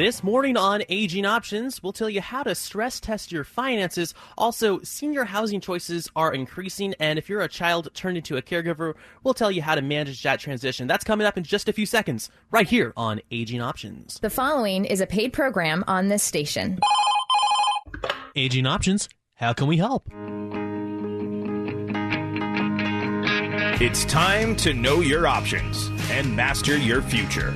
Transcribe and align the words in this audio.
This 0.00 0.24
morning 0.24 0.56
on 0.56 0.82
Aging 0.88 1.26
Options, 1.26 1.82
we'll 1.82 1.92
tell 1.92 2.08
you 2.08 2.22
how 2.22 2.42
to 2.42 2.54
stress 2.54 3.00
test 3.00 3.30
your 3.30 3.44
finances. 3.44 4.14
Also, 4.38 4.80
senior 4.80 5.26
housing 5.26 5.60
choices 5.60 6.08
are 6.16 6.32
increasing, 6.32 6.94
and 6.98 7.18
if 7.18 7.28
you're 7.28 7.42
a 7.42 7.48
child 7.48 7.90
turned 7.92 8.16
into 8.16 8.38
a 8.38 8.40
caregiver, 8.40 8.94
we'll 9.22 9.34
tell 9.34 9.50
you 9.50 9.60
how 9.60 9.74
to 9.74 9.82
manage 9.82 10.22
that 10.22 10.40
transition. 10.40 10.86
That's 10.86 11.04
coming 11.04 11.26
up 11.26 11.36
in 11.36 11.44
just 11.44 11.68
a 11.68 11.74
few 11.74 11.84
seconds, 11.84 12.30
right 12.50 12.66
here 12.66 12.94
on 12.96 13.20
Aging 13.30 13.60
Options. 13.60 14.18
The 14.20 14.30
following 14.30 14.86
is 14.86 15.02
a 15.02 15.06
paid 15.06 15.34
program 15.34 15.84
on 15.86 16.08
this 16.08 16.22
station. 16.22 16.80
Aging 18.34 18.64
Options, 18.64 19.06
how 19.34 19.52
can 19.52 19.66
we 19.66 19.76
help? 19.76 20.08
It's 23.82 24.06
time 24.06 24.56
to 24.56 24.72
know 24.72 25.02
your 25.02 25.26
options 25.26 25.90
and 26.10 26.34
master 26.34 26.78
your 26.78 27.02
future. 27.02 27.50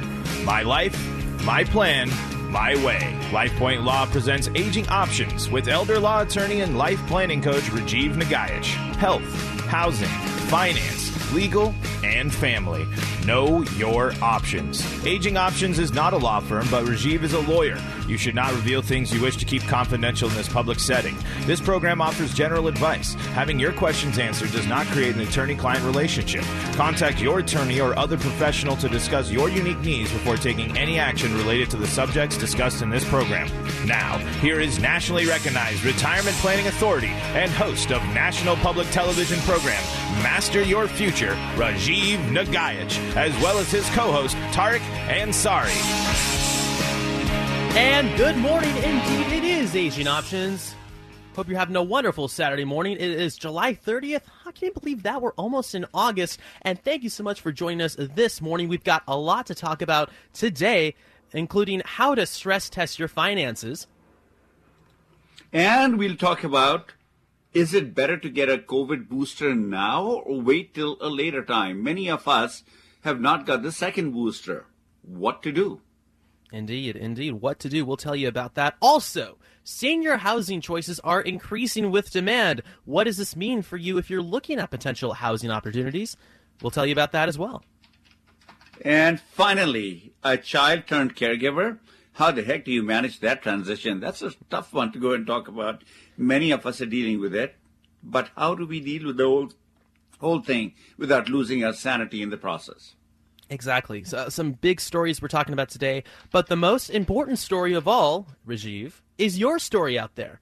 My 0.44 0.60
life, 0.60 0.94
my 1.42 1.64
plan, 1.64 2.10
my 2.54 2.76
way. 2.84 3.00
LifePoint 3.32 3.84
Law 3.84 4.06
presents 4.06 4.48
Aging 4.54 4.88
Options 4.88 5.50
with 5.50 5.66
elder 5.66 5.98
law 5.98 6.22
attorney 6.22 6.60
and 6.60 6.78
life 6.78 7.04
planning 7.08 7.42
coach 7.42 7.64
Rajiv 7.64 8.14
Nagaich. 8.14 8.64
Health, 8.94 9.24
housing, 9.66 10.06
finance, 10.46 11.32
legal, 11.34 11.74
and 12.04 12.32
family. 12.32 12.86
Know 13.26 13.62
your 13.76 14.12
options. 14.22 14.84
Aging 15.04 15.36
Options 15.36 15.80
is 15.80 15.92
not 15.92 16.12
a 16.12 16.16
law 16.16 16.38
firm, 16.38 16.68
but 16.70 16.84
Rajiv 16.84 17.24
is 17.24 17.32
a 17.32 17.40
lawyer. 17.40 17.76
You 18.06 18.18
should 18.18 18.34
not 18.34 18.52
reveal 18.52 18.82
things 18.82 19.12
you 19.12 19.20
wish 19.20 19.36
to 19.38 19.44
keep 19.44 19.62
confidential 19.62 20.28
in 20.28 20.34
this 20.34 20.48
public 20.48 20.78
setting. 20.78 21.16
This 21.42 21.60
program 21.60 22.00
offers 22.00 22.34
general 22.34 22.68
advice. 22.68 23.14
Having 23.32 23.60
your 23.60 23.72
questions 23.72 24.18
answered 24.18 24.52
does 24.52 24.66
not 24.66 24.86
create 24.88 25.14
an 25.14 25.22
attorney 25.22 25.54
client 25.54 25.84
relationship. 25.84 26.44
Contact 26.74 27.20
your 27.20 27.38
attorney 27.38 27.80
or 27.80 27.98
other 27.98 28.18
professional 28.18 28.76
to 28.76 28.88
discuss 28.88 29.30
your 29.30 29.48
unique 29.48 29.80
needs 29.80 30.12
before 30.12 30.36
taking 30.36 30.76
any 30.76 30.98
action 30.98 31.34
related 31.36 31.70
to 31.70 31.76
the 31.76 31.86
subjects 31.86 32.36
discussed 32.36 32.82
in 32.82 32.90
this 32.90 33.08
program. 33.08 33.48
Now, 33.86 34.18
here 34.40 34.60
is 34.60 34.78
nationally 34.78 35.26
recognized 35.26 35.84
retirement 35.84 36.36
planning 36.36 36.66
authority 36.66 37.08
and 37.34 37.50
host 37.50 37.90
of 37.90 38.02
national 38.14 38.56
public 38.56 38.88
television 38.90 39.38
program 39.40 39.82
Master 40.22 40.62
Your 40.62 40.86
Future, 40.86 41.34
Rajiv 41.56 42.18
Nagaich, 42.30 42.98
as 43.16 43.32
well 43.42 43.58
as 43.58 43.70
his 43.70 43.88
co-host 43.90 44.36
Tarek 44.52 44.80
Ansari. 45.08 46.53
And 47.76 48.16
good 48.16 48.36
morning 48.36 48.76
indeed. 48.76 49.32
It 49.32 49.42
is 49.42 49.74
Aging 49.74 50.06
Options. 50.06 50.76
Hope 51.34 51.48
you're 51.48 51.58
having 51.58 51.74
a 51.74 51.82
wonderful 51.82 52.28
Saturday 52.28 52.64
morning. 52.64 52.92
It 52.92 53.02
is 53.02 53.36
July 53.36 53.74
30th. 53.74 54.20
I 54.46 54.52
can't 54.52 54.74
believe 54.74 55.02
that 55.02 55.20
we're 55.20 55.32
almost 55.32 55.74
in 55.74 55.84
August. 55.92 56.38
And 56.62 56.80
thank 56.84 57.02
you 57.02 57.10
so 57.10 57.24
much 57.24 57.40
for 57.40 57.50
joining 57.50 57.80
us 57.80 57.96
this 57.98 58.40
morning. 58.40 58.68
We've 58.68 58.84
got 58.84 59.02
a 59.08 59.16
lot 59.18 59.46
to 59.46 59.56
talk 59.56 59.82
about 59.82 60.10
today, 60.32 60.94
including 61.32 61.82
how 61.84 62.14
to 62.14 62.26
stress 62.26 62.70
test 62.70 63.00
your 63.00 63.08
finances. 63.08 63.88
And 65.52 65.98
we'll 65.98 66.14
talk 66.14 66.44
about 66.44 66.92
is 67.52 67.74
it 67.74 67.92
better 67.92 68.16
to 68.16 68.30
get 68.30 68.48
a 68.48 68.58
COVID 68.58 69.08
booster 69.08 69.52
now 69.52 70.04
or 70.04 70.40
wait 70.40 70.74
till 70.74 70.96
a 71.00 71.08
later 71.08 71.44
time? 71.44 71.82
Many 71.82 72.08
of 72.08 72.28
us 72.28 72.62
have 73.00 73.20
not 73.20 73.46
got 73.46 73.64
the 73.64 73.72
second 73.72 74.12
booster. 74.12 74.66
What 75.02 75.42
to 75.42 75.50
do? 75.50 75.80
Indeed, 76.54 76.94
indeed. 76.94 77.32
What 77.32 77.58
to 77.60 77.68
do? 77.68 77.84
We'll 77.84 77.96
tell 77.96 78.14
you 78.14 78.28
about 78.28 78.54
that. 78.54 78.76
Also, 78.80 79.38
senior 79.64 80.18
housing 80.18 80.60
choices 80.60 81.00
are 81.00 81.20
increasing 81.20 81.90
with 81.90 82.12
demand. 82.12 82.62
What 82.84 83.04
does 83.04 83.16
this 83.16 83.34
mean 83.34 83.60
for 83.62 83.76
you 83.76 83.98
if 83.98 84.08
you're 84.08 84.22
looking 84.22 84.60
at 84.60 84.70
potential 84.70 85.14
housing 85.14 85.50
opportunities? 85.50 86.16
We'll 86.62 86.70
tell 86.70 86.86
you 86.86 86.92
about 86.92 87.10
that 87.10 87.28
as 87.28 87.36
well. 87.36 87.64
And 88.82 89.20
finally, 89.20 90.12
a 90.22 90.36
child 90.36 90.86
turned 90.86 91.16
caregiver. 91.16 91.80
How 92.12 92.30
the 92.30 92.44
heck 92.44 92.64
do 92.64 92.70
you 92.70 92.84
manage 92.84 93.18
that 93.18 93.42
transition? 93.42 93.98
That's 93.98 94.22
a 94.22 94.30
tough 94.48 94.72
one 94.72 94.92
to 94.92 95.00
go 95.00 95.12
and 95.12 95.26
talk 95.26 95.48
about. 95.48 95.82
Many 96.16 96.52
of 96.52 96.64
us 96.66 96.80
are 96.80 96.86
dealing 96.86 97.20
with 97.20 97.34
it. 97.34 97.56
But 98.00 98.30
how 98.36 98.54
do 98.54 98.64
we 98.64 98.78
deal 98.78 99.06
with 99.06 99.16
the 99.16 99.24
whole, 99.24 99.48
whole 100.20 100.40
thing 100.40 100.74
without 100.96 101.28
losing 101.28 101.64
our 101.64 101.72
sanity 101.72 102.22
in 102.22 102.30
the 102.30 102.36
process? 102.36 102.94
Exactly. 103.50 104.04
So, 104.04 104.18
uh, 104.18 104.30
some 104.30 104.52
big 104.52 104.80
stories 104.80 105.20
we're 105.20 105.28
talking 105.28 105.52
about 105.52 105.68
today. 105.68 106.04
But 106.30 106.48
the 106.48 106.56
most 106.56 106.90
important 106.90 107.38
story 107.38 107.74
of 107.74 107.86
all, 107.86 108.28
Rajiv, 108.46 109.02
is 109.18 109.38
your 109.38 109.58
story 109.58 109.98
out 109.98 110.14
there. 110.14 110.40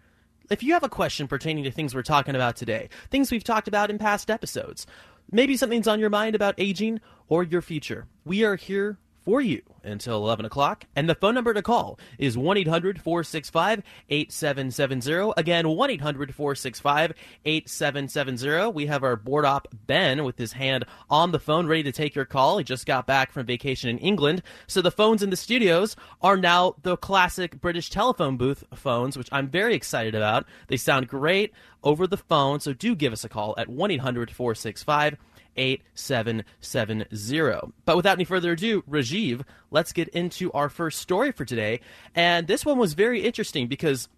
If 0.50 0.62
you 0.62 0.72
have 0.74 0.84
a 0.84 0.88
question 0.88 1.26
pertaining 1.26 1.64
to 1.64 1.70
things 1.70 1.94
we're 1.94 2.02
talking 2.02 2.34
about 2.34 2.56
today, 2.56 2.88
things 3.10 3.30
we've 3.30 3.44
talked 3.44 3.68
about 3.68 3.90
in 3.90 3.98
past 3.98 4.30
episodes, 4.30 4.86
maybe 5.30 5.56
something's 5.56 5.88
on 5.88 5.98
your 5.98 6.10
mind 6.10 6.34
about 6.34 6.54
aging 6.58 7.00
or 7.28 7.42
your 7.42 7.62
future, 7.62 8.06
we 8.24 8.44
are 8.44 8.56
here 8.56 8.98
for 9.24 9.40
you 9.40 9.62
until 9.84 10.16
11 10.18 10.44
o'clock. 10.44 10.84
And 10.94 11.08
the 11.08 11.14
phone 11.14 11.34
number 11.34 11.54
to 11.54 11.62
call 11.62 11.98
is 12.18 12.36
1 12.36 12.56
800 12.56 13.00
465 13.00 13.82
8770. 14.08 15.32
Again, 15.36 15.68
1 15.68 15.90
800 15.90 16.34
465 16.34 17.12
8770. 17.44 18.72
We 18.72 18.86
have 18.86 19.02
our 19.02 19.16
board 19.16 19.44
op, 19.44 19.68
Ben, 19.86 20.24
with 20.24 20.38
his 20.38 20.52
hand 20.52 20.84
on 21.10 21.32
the 21.32 21.38
phone, 21.38 21.66
ready 21.66 21.82
to 21.84 21.92
take 21.92 22.14
your 22.14 22.24
call. 22.24 22.58
He 22.58 22.64
just 22.64 22.86
got 22.86 23.06
back 23.06 23.32
from 23.32 23.46
vacation 23.46 23.90
in 23.90 23.98
England. 23.98 24.42
So 24.66 24.82
the 24.82 24.90
phones 24.90 25.22
in 25.22 25.30
the 25.30 25.36
studios 25.36 25.96
are 26.20 26.36
now 26.36 26.76
the 26.82 26.96
classic 26.96 27.60
British 27.60 27.90
telephone 27.90 28.36
booth 28.36 28.64
phones, 28.74 29.16
which 29.16 29.28
I'm 29.32 29.48
very 29.48 29.74
excited 29.74 30.14
about. 30.14 30.46
They 30.68 30.76
sound 30.76 31.08
great 31.08 31.52
over 31.82 32.06
the 32.06 32.16
phone. 32.16 32.60
So 32.60 32.72
do 32.72 32.94
give 32.94 33.12
us 33.12 33.24
a 33.24 33.28
call 33.28 33.54
at 33.58 33.68
1 33.68 33.90
800 33.90 34.30
465 34.30 35.14
8770. 35.14 35.31
But 37.84 37.96
without 37.96 38.12
any 38.12 38.24
further 38.24 38.52
ado, 38.52 38.82
Rajiv, 38.82 39.44
let's 39.70 39.92
get 39.92 40.08
into 40.08 40.52
our 40.52 40.68
first 40.68 41.00
story 41.00 41.32
for 41.32 41.44
today. 41.44 41.80
And 42.14 42.46
this 42.46 42.64
one 42.64 42.78
was 42.78 42.94
very 42.94 43.22
interesting 43.22 43.66
because 43.66 44.08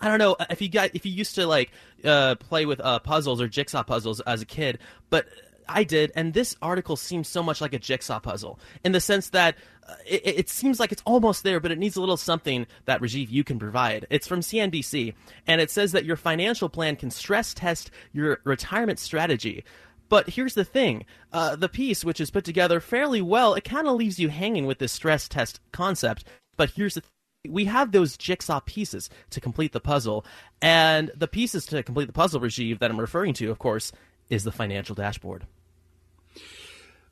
I 0.00 0.08
don't 0.08 0.18
know 0.18 0.36
if 0.50 0.60
you 0.60 0.68
got 0.68 0.94
if 0.94 1.06
you 1.06 1.12
used 1.12 1.34
to 1.36 1.46
like 1.46 1.70
uh, 2.04 2.34
play 2.36 2.66
with 2.66 2.80
uh, 2.80 2.98
puzzles 2.98 3.40
or 3.40 3.48
jigsaw 3.48 3.82
puzzles 3.82 4.20
as 4.20 4.42
a 4.42 4.46
kid, 4.46 4.78
but 5.10 5.26
I 5.68 5.84
did, 5.84 6.12
and 6.14 6.32
this 6.32 6.56
article 6.62 6.96
seems 6.96 7.28
so 7.28 7.42
much 7.42 7.60
like 7.60 7.72
a 7.72 7.78
jigsaw 7.78 8.20
puzzle 8.20 8.58
in 8.84 8.92
the 8.92 9.00
sense 9.00 9.30
that 9.30 9.56
uh, 9.88 9.94
it, 10.06 10.22
it, 10.24 10.48
seems 10.48 10.78
like 10.78 10.92
it's 10.92 11.02
almost 11.04 11.42
there, 11.42 11.60
but 11.60 11.70
it 11.70 11.78
needs 11.78 11.96
a 11.96 12.00
little 12.00 12.16
something 12.16 12.66
that 12.84 13.00
Rajiv 13.00 13.30
you 13.30 13.44
can 13.44 13.58
provide. 13.58 14.06
It's 14.10 14.26
from 14.26 14.40
CNBC, 14.40 15.14
and 15.46 15.60
it 15.60 15.70
says 15.70 15.92
that 15.92 16.04
your 16.04 16.16
financial 16.16 16.68
plan 16.68 16.96
can 16.96 17.10
stress 17.10 17.54
test 17.54 17.90
your 18.12 18.40
retirement 18.44 18.98
strategy. 18.98 19.64
But 20.08 20.30
here's 20.30 20.54
the 20.54 20.64
thing 20.64 21.04
uh, 21.32 21.56
the 21.56 21.68
piece, 21.68 22.04
which 22.04 22.20
is 22.20 22.30
put 22.30 22.44
together 22.44 22.80
fairly 22.80 23.20
well, 23.20 23.54
it 23.54 23.64
kind 23.64 23.86
of 23.86 23.96
leaves 23.96 24.18
you 24.18 24.28
hanging 24.28 24.66
with 24.66 24.78
this 24.78 24.92
stress 24.92 25.28
test 25.28 25.60
concept. 25.72 26.24
But 26.56 26.70
here's 26.70 26.94
the 26.94 27.02
we 27.48 27.66
have 27.66 27.92
those 27.92 28.16
jigsaw 28.16 28.60
pieces 28.60 29.08
to 29.30 29.40
complete 29.40 29.72
the 29.72 29.80
puzzle. 29.80 30.24
And 30.60 31.10
the 31.14 31.28
pieces 31.28 31.66
to 31.66 31.82
complete 31.82 32.06
the 32.06 32.12
puzzle, 32.12 32.40
Rajiv, 32.40 32.78
that 32.80 32.90
I'm 32.90 33.00
referring 33.00 33.34
to, 33.34 33.50
of 33.50 33.58
course, 33.58 33.92
is 34.28 34.44
the 34.44 34.52
financial 34.52 34.94
dashboard. 34.94 35.46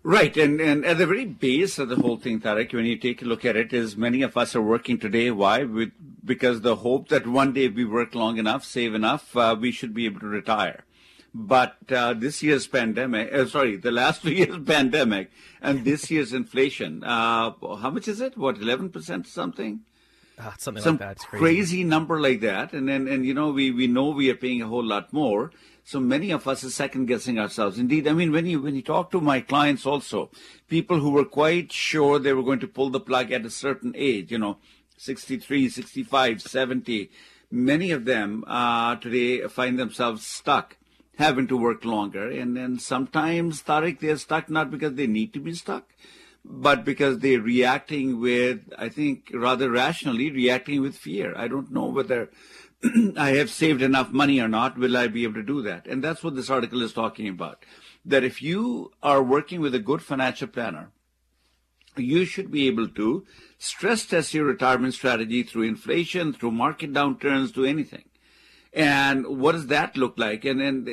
Right, 0.02 0.36
and, 0.36 0.60
and 0.60 0.84
at 0.84 0.98
the 0.98 1.06
very 1.06 1.24
base 1.24 1.78
of 1.78 1.88
the 1.88 1.96
whole 1.96 2.18
thing, 2.18 2.38
Tarek, 2.38 2.74
when 2.74 2.84
you 2.84 2.98
take 2.98 3.22
a 3.22 3.24
look 3.24 3.44
at 3.46 3.56
it, 3.56 3.72
is 3.72 3.96
many 3.96 4.20
of 4.20 4.36
us 4.36 4.54
are 4.54 4.60
working 4.60 4.98
today. 4.98 5.30
Why? 5.30 5.64
With, 5.64 5.92
because 6.22 6.60
the 6.60 6.76
hope 6.76 7.08
that 7.08 7.26
one 7.26 7.54
day 7.54 7.68
we 7.68 7.86
work 7.86 8.14
long 8.14 8.36
enough, 8.36 8.64
save 8.64 8.94
enough, 8.94 9.34
uh, 9.34 9.56
we 9.58 9.72
should 9.72 9.94
be 9.94 10.04
able 10.04 10.20
to 10.20 10.26
retire. 10.26 10.84
But 11.36 11.76
uh, 11.90 12.14
this 12.14 12.44
year's 12.44 12.68
pandemic, 12.68 13.32
uh, 13.34 13.46
sorry, 13.46 13.76
the 13.76 13.90
last 13.90 14.22
two 14.22 14.32
years 14.40 14.56
pandemic 14.64 15.32
and 15.60 15.84
this 15.84 16.08
year's 16.08 16.32
inflation, 16.32 17.02
uh, 17.02 17.52
how 17.60 17.90
much 17.90 18.06
is 18.06 18.20
it? 18.20 18.38
What, 18.38 18.56
11% 18.56 19.26
something? 19.26 19.80
Ah, 20.38 20.54
something 20.58 20.82
Some 20.82 20.94
like 20.94 21.00
that. 21.00 21.12
It's 21.12 21.24
crazy. 21.24 21.42
crazy. 21.42 21.84
number 21.84 22.20
like 22.20 22.40
that. 22.40 22.72
And 22.72 22.88
then, 22.88 23.08
and 23.08 23.26
you 23.26 23.34
know, 23.34 23.50
we, 23.50 23.72
we 23.72 23.88
know 23.88 24.10
we 24.10 24.30
are 24.30 24.36
paying 24.36 24.62
a 24.62 24.68
whole 24.68 24.84
lot 24.84 25.12
more. 25.12 25.50
So 25.82 25.98
many 25.98 26.30
of 26.30 26.46
us 26.46 26.62
are 26.62 26.70
second 26.70 27.06
guessing 27.06 27.38
ourselves. 27.38 27.78
Indeed, 27.78 28.06
I 28.06 28.12
mean, 28.12 28.30
when 28.30 28.46
you, 28.46 28.62
when 28.62 28.76
you 28.76 28.82
talk 28.82 29.10
to 29.10 29.20
my 29.20 29.40
clients 29.40 29.84
also, 29.84 30.30
people 30.68 31.00
who 31.00 31.10
were 31.10 31.24
quite 31.24 31.72
sure 31.72 32.20
they 32.20 32.32
were 32.32 32.44
going 32.44 32.60
to 32.60 32.68
pull 32.68 32.90
the 32.90 33.00
plug 33.00 33.32
at 33.32 33.44
a 33.44 33.50
certain 33.50 33.92
age, 33.96 34.30
you 34.30 34.38
know, 34.38 34.58
63, 34.98 35.68
65, 35.68 36.42
70, 36.42 37.10
many 37.50 37.90
of 37.90 38.04
them, 38.04 38.44
uh, 38.46 38.96
today 38.96 39.46
find 39.48 39.78
themselves 39.78 40.24
stuck 40.24 40.76
having 41.16 41.46
to 41.48 41.56
work 41.56 41.84
longer. 41.84 42.30
And 42.30 42.56
then 42.56 42.78
sometimes, 42.78 43.62
Tariq, 43.62 44.00
they're 44.00 44.16
stuck 44.16 44.50
not 44.50 44.70
because 44.70 44.94
they 44.94 45.06
need 45.06 45.32
to 45.34 45.40
be 45.40 45.54
stuck, 45.54 45.94
but 46.44 46.84
because 46.84 47.18
they're 47.18 47.40
reacting 47.40 48.20
with, 48.20 48.72
I 48.76 48.88
think, 48.88 49.30
rather 49.32 49.70
rationally, 49.70 50.30
reacting 50.30 50.82
with 50.82 50.96
fear. 50.96 51.34
I 51.36 51.48
don't 51.48 51.72
know 51.72 51.86
whether 51.86 52.30
I 53.16 53.30
have 53.30 53.50
saved 53.50 53.82
enough 53.82 54.10
money 54.10 54.40
or 54.40 54.48
not. 54.48 54.76
Will 54.76 54.96
I 54.96 55.06
be 55.06 55.24
able 55.24 55.34
to 55.34 55.42
do 55.42 55.62
that? 55.62 55.86
And 55.86 56.02
that's 56.02 56.22
what 56.22 56.34
this 56.34 56.50
article 56.50 56.82
is 56.82 56.92
talking 56.92 57.28
about. 57.28 57.64
That 58.04 58.24
if 58.24 58.42
you 58.42 58.92
are 59.02 59.22
working 59.22 59.60
with 59.60 59.74
a 59.74 59.78
good 59.78 60.02
financial 60.02 60.48
planner, 60.48 60.90
you 61.96 62.24
should 62.24 62.50
be 62.50 62.66
able 62.66 62.88
to 62.88 63.24
stress 63.56 64.04
test 64.04 64.34
your 64.34 64.44
retirement 64.44 64.94
strategy 64.94 65.42
through 65.42 65.62
inflation, 65.62 66.32
through 66.32 66.50
market 66.50 66.92
downturns, 66.92 67.54
to 67.54 67.64
anything. 67.64 68.04
And 68.74 69.38
what 69.38 69.52
does 69.52 69.68
that 69.68 69.96
look 69.96 70.18
like? 70.18 70.44
And 70.44 70.60
then, 70.60 70.84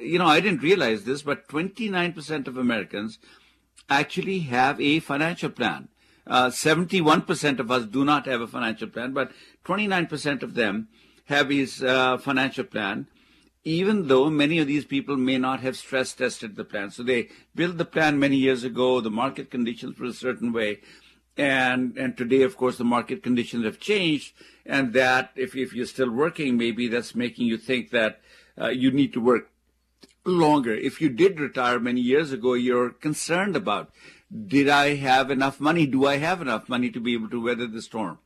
you 0.00 0.18
know, 0.18 0.26
I 0.26 0.38
didn't 0.38 0.62
realize 0.62 1.04
this, 1.04 1.22
but 1.22 1.48
29% 1.48 2.46
of 2.46 2.56
Americans 2.56 3.18
actually 3.88 4.40
have 4.40 4.80
a 4.80 5.00
financial 5.00 5.50
plan. 5.50 5.88
Uh, 6.24 6.46
71% 6.46 7.58
of 7.58 7.70
us 7.72 7.84
do 7.86 8.04
not 8.04 8.26
have 8.26 8.40
a 8.40 8.46
financial 8.46 8.86
plan, 8.86 9.12
but 9.12 9.32
29% 9.64 10.44
of 10.44 10.54
them 10.54 10.86
have 11.24 11.50
his 11.50 11.82
uh, 11.82 12.16
financial 12.18 12.62
plan, 12.62 13.08
even 13.64 14.06
though 14.06 14.30
many 14.30 14.60
of 14.60 14.68
these 14.68 14.84
people 14.84 15.16
may 15.16 15.38
not 15.38 15.60
have 15.60 15.76
stress 15.76 16.12
tested 16.12 16.54
the 16.54 16.64
plan. 16.64 16.92
So 16.92 17.02
they 17.02 17.28
built 17.56 17.76
the 17.76 17.84
plan 17.84 18.20
many 18.20 18.36
years 18.36 18.62
ago, 18.62 19.00
the 19.00 19.10
market 19.10 19.50
conditions 19.50 19.98
were 19.98 20.06
a 20.06 20.12
certain 20.12 20.52
way, 20.52 20.80
and 21.40 21.96
and 21.96 22.16
today, 22.16 22.42
of 22.42 22.56
course, 22.56 22.76
the 22.76 22.84
market 22.84 23.22
conditions 23.22 23.64
have 23.64 23.80
changed, 23.80 24.34
and 24.66 24.92
that 24.92 25.30
if 25.36 25.56
if 25.56 25.72
you're 25.72 25.86
still 25.86 26.10
working, 26.10 26.58
maybe 26.58 26.86
that's 26.88 27.14
making 27.14 27.46
you 27.46 27.56
think 27.56 27.90
that 27.90 28.20
uh, 28.60 28.68
you 28.68 28.90
need 28.90 29.14
to 29.14 29.20
work 29.20 29.50
longer. 30.26 30.74
If 30.74 31.00
you 31.00 31.08
did 31.08 31.40
retire 31.40 31.80
many 31.80 32.02
years 32.02 32.30
ago, 32.30 32.52
you're 32.52 32.90
concerned 32.90 33.56
about 33.56 33.90
did 34.56 34.68
I 34.68 34.96
have 34.96 35.30
enough 35.30 35.60
money? 35.60 35.86
Do 35.86 36.06
I 36.06 36.18
have 36.18 36.42
enough 36.42 36.68
money 36.68 36.90
to 36.90 37.00
be 37.00 37.14
able 37.14 37.30
to 37.30 37.42
weather 37.42 37.66
the 37.66 37.82
storm? 37.82 38.18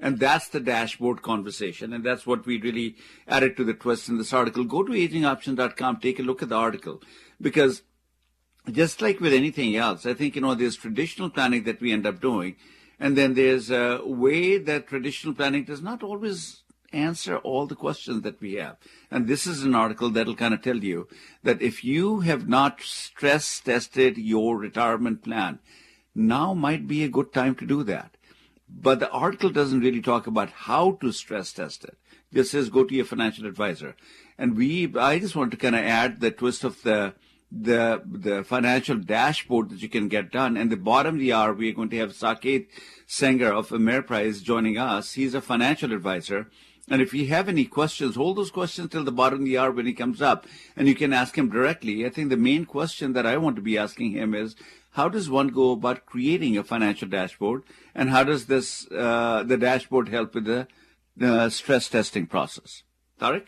And 0.00 0.18
that's 0.18 0.48
the 0.48 0.58
dashboard 0.58 1.22
conversation. 1.22 1.92
And 1.92 2.02
that's 2.02 2.26
what 2.26 2.44
we 2.44 2.60
really 2.60 2.96
added 3.28 3.56
to 3.56 3.64
the 3.64 3.74
twist 3.74 4.08
in 4.08 4.18
this 4.18 4.32
article. 4.32 4.64
Go 4.64 4.82
to 4.82 4.92
agingoptions.com, 4.92 5.98
take 5.98 6.18
a 6.18 6.24
look 6.24 6.42
at 6.42 6.48
the 6.48 6.56
article 6.56 7.00
because 7.40 7.82
just 8.70 9.02
like 9.02 9.20
with 9.20 9.32
anything 9.32 9.76
else, 9.76 10.06
I 10.06 10.14
think, 10.14 10.36
you 10.36 10.40
know, 10.40 10.54
there's 10.54 10.76
traditional 10.76 11.30
planning 11.30 11.64
that 11.64 11.80
we 11.80 11.92
end 11.92 12.06
up 12.06 12.20
doing. 12.20 12.56
And 13.00 13.16
then 13.16 13.34
there's 13.34 13.70
a 13.70 14.00
way 14.04 14.58
that 14.58 14.86
traditional 14.86 15.34
planning 15.34 15.64
does 15.64 15.82
not 15.82 16.02
always 16.02 16.62
answer 16.92 17.38
all 17.38 17.66
the 17.66 17.74
questions 17.74 18.22
that 18.22 18.40
we 18.40 18.54
have. 18.54 18.76
And 19.10 19.26
this 19.26 19.46
is 19.46 19.64
an 19.64 19.74
article 19.74 20.10
that'll 20.10 20.36
kind 20.36 20.54
of 20.54 20.62
tell 20.62 20.76
you 20.76 21.08
that 21.42 21.62
if 21.62 21.82
you 21.82 22.20
have 22.20 22.48
not 22.48 22.80
stress 22.82 23.60
tested 23.60 24.18
your 24.18 24.56
retirement 24.56 25.24
plan, 25.24 25.58
now 26.14 26.54
might 26.54 26.86
be 26.86 27.02
a 27.02 27.08
good 27.08 27.32
time 27.32 27.54
to 27.56 27.66
do 27.66 27.82
that. 27.84 28.16
But 28.68 29.00
the 29.00 29.10
article 29.10 29.50
doesn't 29.50 29.80
really 29.80 30.00
talk 30.00 30.26
about 30.26 30.50
how 30.50 30.92
to 31.00 31.12
stress 31.12 31.52
test 31.52 31.84
it. 31.84 31.96
It 32.30 32.36
just 32.36 32.52
says 32.52 32.70
go 32.70 32.84
to 32.84 32.94
your 32.94 33.04
financial 33.04 33.46
advisor. 33.46 33.96
And 34.38 34.56
we, 34.56 34.94
I 34.96 35.18
just 35.18 35.36
want 35.36 35.50
to 35.50 35.56
kind 35.56 35.74
of 35.74 35.82
add 35.82 36.20
the 36.20 36.30
twist 36.30 36.64
of 36.64 36.82
the, 36.82 37.14
the, 37.54 38.02
the 38.06 38.42
financial 38.44 38.96
dashboard 38.96 39.70
that 39.70 39.82
you 39.82 39.88
can 39.88 40.08
get 40.08 40.32
done. 40.32 40.56
And 40.56 40.70
the 40.70 40.76
bottom 40.76 41.16
of 41.16 41.20
the 41.20 41.32
hour, 41.34 41.52
we're 41.52 41.74
going 41.74 41.90
to 41.90 41.98
have 41.98 42.12
Saket 42.12 42.68
Sanger 43.06 43.52
of 43.52 43.68
Ameriprise 43.68 44.42
joining 44.42 44.78
us. 44.78 45.12
He's 45.12 45.34
a 45.34 45.42
financial 45.42 45.92
advisor. 45.92 46.50
And 46.88 47.00
if 47.00 47.14
you 47.14 47.28
have 47.28 47.48
any 47.48 47.64
questions, 47.64 48.16
hold 48.16 48.36
those 48.36 48.50
questions 48.50 48.90
till 48.90 49.04
the 49.04 49.12
bottom 49.12 49.40
of 49.40 49.44
the 49.44 49.58
hour 49.58 49.70
when 49.70 49.86
he 49.86 49.92
comes 49.92 50.20
up, 50.20 50.46
and 50.76 50.88
you 50.88 50.94
can 50.94 51.12
ask 51.12 51.38
him 51.38 51.48
directly. 51.48 52.04
I 52.04 52.10
think 52.10 52.28
the 52.28 52.36
main 52.36 52.64
question 52.64 53.12
that 53.12 53.26
I 53.26 53.36
want 53.36 53.56
to 53.56 53.62
be 53.62 53.78
asking 53.78 54.12
him 54.12 54.34
is, 54.34 54.56
how 54.90 55.08
does 55.08 55.30
one 55.30 55.48
go 55.48 55.70
about 55.70 56.06
creating 56.06 56.58
a 56.58 56.64
financial 56.64 57.08
dashboard, 57.08 57.62
and 57.94 58.10
how 58.10 58.24
does 58.24 58.46
this 58.46 58.90
uh, 58.90 59.44
the 59.46 59.56
dashboard 59.56 60.08
help 60.08 60.34
with 60.34 60.44
the, 60.44 60.66
the 61.16 61.50
stress 61.50 61.88
testing 61.88 62.26
process? 62.26 62.82
Tariq? 63.20 63.46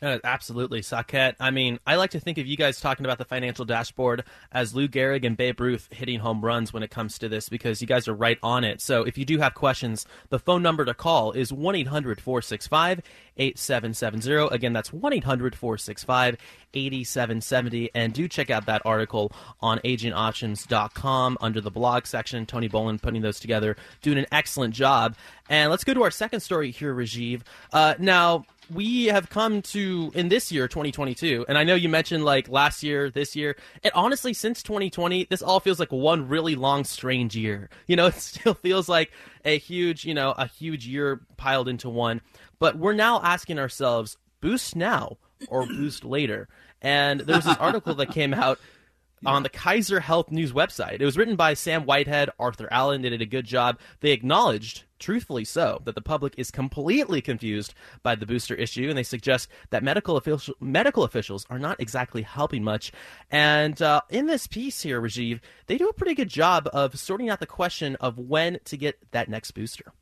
Uh, 0.00 0.18
absolutely, 0.22 0.80
Saket. 0.80 1.34
I 1.40 1.50
mean, 1.50 1.80
I 1.84 1.96
like 1.96 2.10
to 2.10 2.20
think 2.20 2.38
of 2.38 2.46
you 2.46 2.56
guys 2.56 2.80
talking 2.80 3.04
about 3.04 3.18
the 3.18 3.24
financial 3.24 3.64
dashboard 3.64 4.22
as 4.52 4.72
Lou 4.72 4.86
Gehrig 4.86 5.24
and 5.24 5.36
Babe 5.36 5.60
Ruth 5.60 5.88
hitting 5.90 6.20
home 6.20 6.44
runs 6.44 6.72
when 6.72 6.84
it 6.84 6.90
comes 6.90 7.18
to 7.18 7.28
this 7.28 7.48
because 7.48 7.80
you 7.80 7.88
guys 7.88 8.06
are 8.06 8.14
right 8.14 8.38
on 8.40 8.62
it. 8.62 8.80
So 8.80 9.02
if 9.02 9.18
you 9.18 9.24
do 9.24 9.38
have 9.38 9.54
questions, 9.54 10.06
the 10.28 10.38
phone 10.38 10.62
number 10.62 10.84
to 10.84 10.94
call 10.94 11.32
is 11.32 11.52
1 11.52 11.74
800 11.74 12.20
465 12.20 13.02
8770. 13.38 14.54
Again, 14.54 14.72
that's 14.72 14.92
1 14.92 15.12
800 15.14 15.56
465 15.56 16.36
8770. 16.74 17.90
And 17.92 18.12
do 18.12 18.28
check 18.28 18.50
out 18.50 18.66
that 18.66 18.82
article 18.84 19.32
on 19.60 19.78
agingoptions.com 19.80 21.38
under 21.40 21.60
the 21.60 21.72
blog 21.72 22.06
section. 22.06 22.46
Tony 22.46 22.68
Boland 22.68 23.02
putting 23.02 23.22
those 23.22 23.40
together, 23.40 23.76
doing 24.02 24.18
an 24.18 24.26
excellent 24.30 24.74
job. 24.74 25.16
And 25.48 25.70
let's 25.70 25.82
go 25.82 25.92
to 25.92 26.04
our 26.04 26.12
second 26.12 26.38
story 26.40 26.70
here, 26.70 26.94
Rajiv. 26.94 27.42
Uh, 27.72 27.94
now, 27.98 28.44
we 28.72 29.06
have 29.06 29.30
come 29.30 29.62
to 29.62 30.12
in 30.14 30.28
this 30.28 30.52
year 30.52 30.68
2022 30.68 31.44
and 31.48 31.56
i 31.56 31.64
know 31.64 31.74
you 31.74 31.88
mentioned 31.88 32.24
like 32.24 32.48
last 32.48 32.82
year 32.82 33.10
this 33.10 33.34
year 33.34 33.56
and 33.82 33.92
honestly 33.94 34.34
since 34.34 34.62
2020 34.62 35.24
this 35.30 35.42
all 35.42 35.60
feels 35.60 35.80
like 35.80 35.92
one 35.92 36.28
really 36.28 36.54
long 36.54 36.84
strange 36.84 37.36
year. 37.36 37.70
You 37.86 37.96
know 37.96 38.06
it 38.06 38.14
still 38.14 38.54
feels 38.54 38.88
like 38.88 39.12
a 39.44 39.58
huge 39.58 40.04
you 40.04 40.12
know 40.12 40.34
a 40.36 40.46
huge 40.46 40.86
year 40.86 41.22
piled 41.36 41.68
into 41.68 41.88
one 41.88 42.20
but 42.58 42.76
we're 42.76 42.92
now 42.92 43.20
asking 43.22 43.58
ourselves 43.58 44.18
boost 44.40 44.76
now 44.76 45.16
or 45.48 45.66
boost 45.66 46.04
later? 46.04 46.48
And 46.80 47.20
there 47.20 47.36
was 47.36 47.44
this 47.44 47.56
article 47.56 47.94
that 47.94 48.10
came 48.10 48.34
out 48.34 48.58
on 49.26 49.42
the 49.42 49.48
Kaiser 49.48 50.00
Health 50.00 50.30
News 50.30 50.52
website. 50.52 51.00
It 51.00 51.04
was 51.04 51.16
written 51.16 51.36
by 51.36 51.54
Sam 51.54 51.84
Whitehead, 51.84 52.30
Arthur 52.38 52.68
Allen. 52.70 53.02
They 53.02 53.10
did 53.10 53.22
a 53.22 53.26
good 53.26 53.44
job. 53.44 53.78
They 54.00 54.12
acknowledged, 54.12 54.84
truthfully 54.98 55.44
so, 55.44 55.80
that 55.84 55.94
the 55.94 56.00
public 56.00 56.34
is 56.36 56.50
completely 56.50 57.20
confused 57.20 57.74
by 58.02 58.14
the 58.14 58.26
booster 58.26 58.54
issue, 58.54 58.88
and 58.88 58.96
they 58.96 59.02
suggest 59.02 59.48
that 59.70 59.82
medical 59.82 60.16
official, 60.16 60.54
medical 60.60 61.04
officials 61.04 61.46
are 61.50 61.58
not 61.58 61.80
exactly 61.80 62.22
helping 62.22 62.62
much. 62.62 62.92
And 63.30 63.80
uh, 63.82 64.02
in 64.08 64.26
this 64.26 64.46
piece 64.46 64.82
here, 64.82 65.00
Rajiv, 65.00 65.40
they 65.66 65.78
do 65.78 65.88
a 65.88 65.94
pretty 65.94 66.14
good 66.14 66.28
job 66.28 66.68
of 66.72 66.98
sorting 66.98 67.30
out 67.30 67.40
the 67.40 67.46
question 67.46 67.96
of 67.96 68.18
when 68.18 68.58
to 68.64 68.76
get 68.76 68.98
that 69.12 69.28
next 69.28 69.52
booster. 69.52 69.92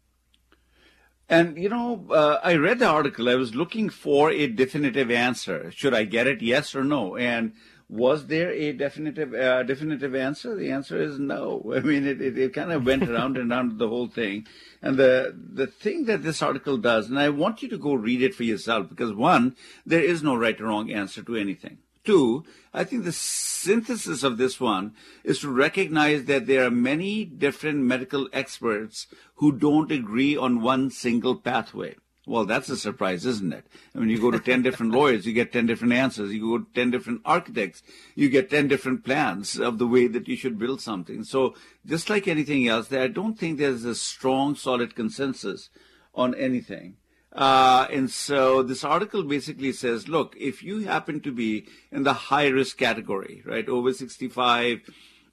And 1.28 1.58
you 1.58 1.68
know, 1.68 2.06
uh, 2.10 2.38
I 2.42 2.54
read 2.54 2.78
the 2.78 2.86
article. 2.86 3.28
I 3.28 3.34
was 3.34 3.54
looking 3.54 3.88
for 3.88 4.30
a 4.30 4.46
definitive 4.46 5.10
answer. 5.10 5.72
Should 5.72 5.92
I 5.92 6.04
get 6.04 6.28
it, 6.28 6.40
yes 6.40 6.74
or 6.74 6.84
no? 6.84 7.16
And 7.16 7.54
was 7.88 8.26
there 8.26 8.50
a 8.50 8.72
definitive 8.72 9.32
uh, 9.32 9.62
definitive 9.62 10.14
answer? 10.14 10.54
The 10.54 10.70
answer 10.70 11.00
is 11.00 11.18
no. 11.18 11.72
I 11.76 11.80
mean, 11.80 12.06
it, 12.06 12.20
it, 12.20 12.36
it 12.38 12.54
kind 12.54 12.72
of 12.72 12.84
went 12.84 13.08
around 13.08 13.36
and 13.36 13.52
around 13.52 13.78
the 13.78 13.88
whole 13.88 14.08
thing. 14.08 14.46
And 14.82 14.96
the 14.96 15.34
the 15.36 15.66
thing 15.66 16.06
that 16.06 16.22
this 16.22 16.42
article 16.42 16.78
does, 16.78 17.08
and 17.08 17.18
I 17.18 17.28
want 17.28 17.62
you 17.62 17.68
to 17.68 17.78
go 17.78 17.94
read 17.94 18.22
it 18.22 18.34
for 18.34 18.42
yourself, 18.44 18.88
because 18.88 19.12
one, 19.12 19.56
there 19.84 20.02
is 20.02 20.22
no 20.22 20.34
right 20.34 20.60
or 20.60 20.64
wrong 20.64 20.90
answer 20.90 21.22
to 21.22 21.36
anything. 21.36 21.78
Two, 22.04 22.44
I 22.72 22.84
think 22.84 23.02
the 23.02 23.12
synthesis 23.12 24.22
of 24.22 24.38
this 24.38 24.60
one 24.60 24.94
is 25.24 25.40
to 25.40 25.50
recognize 25.50 26.24
that 26.26 26.46
there 26.46 26.64
are 26.64 26.70
many 26.70 27.24
different 27.24 27.80
medical 27.80 28.28
experts 28.32 29.08
who 29.36 29.50
don't 29.50 29.90
agree 29.90 30.36
on 30.36 30.62
one 30.62 30.90
single 30.90 31.34
pathway. 31.34 31.96
Well, 32.28 32.44
that's 32.44 32.68
a 32.68 32.76
surprise, 32.76 33.24
isn't 33.24 33.52
it? 33.52 33.68
I 33.94 34.00
mean, 34.00 34.08
you 34.08 34.20
go 34.20 34.32
to 34.32 34.40
10 34.40 34.62
different 34.62 34.90
lawyers, 34.90 35.26
you 35.26 35.32
get 35.32 35.52
10 35.52 35.66
different 35.66 35.92
answers. 35.92 36.32
You 36.32 36.40
go 36.40 36.58
to 36.58 36.66
10 36.74 36.90
different 36.90 37.20
architects, 37.24 37.84
you 38.16 38.28
get 38.28 38.50
10 38.50 38.66
different 38.66 39.04
plans 39.04 39.60
of 39.60 39.78
the 39.78 39.86
way 39.86 40.08
that 40.08 40.26
you 40.26 40.36
should 40.36 40.58
build 40.58 40.80
something. 40.80 41.22
So 41.22 41.54
just 41.86 42.10
like 42.10 42.26
anything 42.26 42.66
else, 42.66 42.92
I 42.92 43.06
don't 43.06 43.38
think 43.38 43.58
there's 43.58 43.84
a 43.84 43.94
strong, 43.94 44.56
solid 44.56 44.96
consensus 44.96 45.70
on 46.16 46.34
anything. 46.34 46.96
Uh, 47.32 47.86
and 47.92 48.10
so 48.10 48.62
this 48.62 48.82
article 48.82 49.22
basically 49.22 49.70
says, 49.70 50.08
look, 50.08 50.34
if 50.36 50.64
you 50.64 50.80
happen 50.80 51.20
to 51.20 51.30
be 51.30 51.68
in 51.92 52.02
the 52.02 52.12
high 52.12 52.48
risk 52.48 52.76
category, 52.76 53.42
right, 53.44 53.68
over 53.68 53.92
65, 53.92 54.80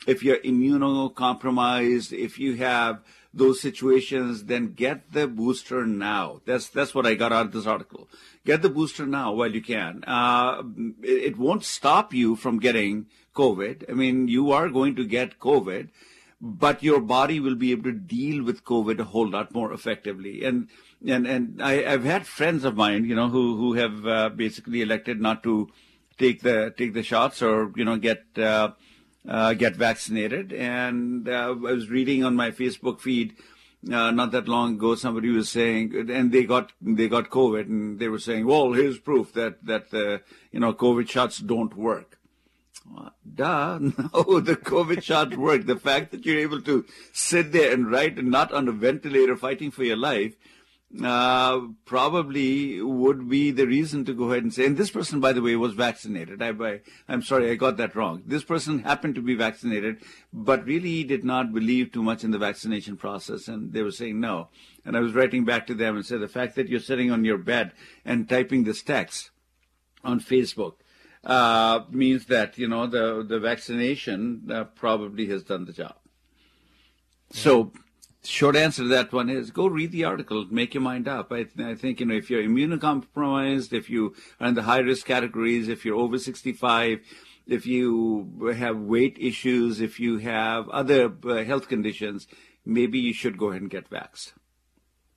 if 0.05 0.21
you're 0.21 0.39
immunocompromised, 0.39 2.15
if 2.15 2.37
you 2.37 2.55
have 2.57 3.01
those 3.33 3.59
situations, 3.59 4.45
then 4.45 4.73
get 4.73 5.11
the 5.11 5.27
booster 5.27 5.85
now. 5.85 6.41
That's 6.45 6.69
that's 6.69 6.93
what 6.93 7.05
I 7.05 7.15
got 7.15 7.33
out 7.33 7.47
of 7.47 7.51
this 7.51 7.65
article. 7.65 8.07
Get 8.45 8.61
the 8.61 8.69
booster 8.69 9.05
now 9.05 9.33
while 9.33 9.51
you 9.51 9.61
can. 9.61 10.03
Uh, 10.05 10.61
it, 11.01 11.23
it 11.23 11.37
won't 11.37 11.63
stop 11.63 12.13
you 12.13 12.35
from 12.35 12.59
getting 12.59 13.07
COVID. 13.35 13.89
I 13.89 13.93
mean, 13.93 14.27
you 14.27 14.51
are 14.51 14.69
going 14.69 14.95
to 14.95 15.05
get 15.05 15.39
COVID, 15.39 15.89
but 16.39 16.83
your 16.83 16.99
body 16.99 17.39
will 17.39 17.55
be 17.55 17.71
able 17.71 17.83
to 17.83 17.91
deal 17.91 18.43
with 18.43 18.63
COVID 18.63 18.99
a 18.99 19.05
whole 19.05 19.29
lot 19.29 19.53
more 19.53 19.73
effectively. 19.73 20.43
And 20.43 20.67
and 21.05 21.25
and 21.25 21.61
I, 21.61 21.89
have 21.89 22.03
had 22.03 22.27
friends 22.27 22.63
of 22.63 22.75
mine, 22.75 23.05
you 23.05 23.15
know, 23.15 23.29
who 23.29 23.57
who 23.57 23.73
have 23.73 24.05
uh, 24.05 24.29
basically 24.29 24.81
elected 24.81 25.19
not 25.19 25.41
to 25.43 25.69
take 26.17 26.41
the 26.41 26.73
take 26.77 26.93
the 26.93 27.03
shots 27.03 27.41
or 27.41 27.71
you 27.75 27.85
know 27.85 27.97
get 27.97 28.25
uh, 28.37 28.71
uh, 29.27 29.53
get 29.53 29.75
vaccinated. 29.75 30.53
And 30.53 31.27
uh, 31.27 31.31
I 31.31 31.49
was 31.51 31.89
reading 31.89 32.23
on 32.23 32.35
my 32.35 32.51
Facebook 32.51 32.99
feed 32.99 33.35
uh, 33.91 34.11
not 34.11 34.31
that 34.31 34.47
long 34.47 34.75
ago, 34.75 34.95
somebody 34.95 35.29
was 35.29 35.49
saying, 35.49 36.09
and 36.09 36.31
they 36.31 36.45
got 36.45 36.71
they 36.81 37.09
got 37.09 37.29
COVID, 37.29 37.67
and 37.67 37.99
they 37.99 38.07
were 38.07 38.19
saying, 38.19 38.45
well, 38.45 38.71
here's 38.71 38.97
proof 38.97 39.33
that 39.33 39.65
that 39.65 39.89
the 39.91 40.21
you 40.51 40.59
know 40.59 40.73
COVID 40.73 41.09
shots 41.09 41.39
don't 41.39 41.75
work. 41.75 42.17
Duh, 43.35 43.79
no, 43.79 44.39
the 44.39 44.55
COVID 44.55 45.03
shots 45.03 45.35
work. 45.47 45.65
The 45.65 45.75
fact 45.75 46.11
that 46.11 46.25
you're 46.25 46.39
able 46.39 46.61
to 46.61 46.85
sit 47.11 47.51
there 47.51 47.73
and 47.73 47.91
write 47.91 48.17
and 48.17 48.31
not 48.31 48.53
on 48.53 48.67
a 48.67 48.71
ventilator 48.71 49.35
fighting 49.35 49.71
for 49.71 49.83
your 49.83 49.97
life 49.97 50.35
uh, 51.01 51.59
probably 51.85 52.81
would 52.81 53.27
be 53.27 53.51
the 53.51 53.65
reason 53.65 54.05
to 54.05 54.13
go 54.13 54.25
ahead 54.25 54.43
and 54.43 54.53
say, 54.53 54.65
and 54.65 54.77
this 54.77 54.91
person, 54.91 55.19
by 55.19 55.33
the 55.33 55.41
way, 55.41 55.55
was 55.55 55.73
vaccinated. 55.73 56.41
I, 56.41 56.49
I, 56.49 56.81
I'm 57.07 57.23
sorry, 57.23 57.49
I 57.49 57.55
got 57.55 57.77
that 57.77 57.95
wrong. 57.95 58.21
This 58.25 58.43
person 58.43 58.79
happened 58.79 59.15
to 59.15 59.21
be 59.21 59.33
vaccinated, 59.33 60.03
but 60.31 60.65
really 60.65 61.03
did 61.03 61.23
not 61.23 61.53
believe 61.53 61.91
too 61.91 62.03
much 62.03 62.23
in 62.23 62.31
the 62.31 62.37
vaccination 62.37 62.97
process, 62.97 63.47
and 63.47 63.73
they 63.73 63.81
were 63.81 63.91
saying 63.91 64.19
no. 64.19 64.49
And 64.85 64.95
I 64.95 64.99
was 64.99 65.13
writing 65.13 65.45
back 65.45 65.65
to 65.67 65.73
them 65.73 65.95
and 65.95 66.05
said, 66.05 66.19
the 66.19 66.27
fact 66.27 66.55
that 66.55 66.69
you're 66.69 66.79
sitting 66.79 67.09
on 67.11 67.25
your 67.25 67.37
bed 67.39 67.71
and 68.05 68.29
typing 68.29 68.63
this 68.63 68.83
text 68.83 69.31
on 70.03 70.19
Facebook 70.19 70.75
uh, 71.23 71.81
means 71.89 72.25
that 72.25 72.57
you 72.57 72.67
know 72.67 72.85
the 72.85 73.23
the 73.27 73.39
vaccination 73.39 74.49
uh, 74.51 74.65
probably 74.65 75.25
has 75.27 75.43
done 75.43 75.65
the 75.65 75.71
job. 75.71 75.95
So 77.31 77.71
short 78.23 78.55
answer 78.55 78.83
to 78.83 78.87
that 78.89 79.11
one 79.11 79.29
is 79.29 79.51
go 79.51 79.67
read 79.67 79.91
the 79.91 80.05
article, 80.05 80.45
make 80.49 80.73
your 80.73 80.81
mind 80.81 81.07
up. 81.07 81.31
I, 81.31 81.47
I, 81.59 81.75
think, 81.75 81.99
you 81.99 82.05
know, 82.05 82.15
if 82.15 82.29
you're 82.29 82.43
immunocompromised, 82.43 83.73
if 83.73 83.89
you 83.89 84.15
are 84.39 84.47
in 84.47 84.55
the 84.55 84.63
high 84.63 84.79
risk 84.79 85.05
categories, 85.05 85.67
if 85.67 85.85
you're 85.85 85.97
over 85.97 86.17
65, 86.17 86.99
if 87.47 87.65
you 87.65 88.53
have 88.57 88.77
weight 88.77 89.17
issues, 89.19 89.81
if 89.81 89.99
you 89.99 90.17
have 90.19 90.69
other 90.69 91.13
uh, 91.25 91.43
health 91.43 91.67
conditions, 91.67 92.27
maybe 92.65 92.99
you 92.99 93.13
should 93.13 93.37
go 93.37 93.49
ahead 93.49 93.61
and 93.61 93.71
get 93.71 93.89
vaxxed. 93.89 94.33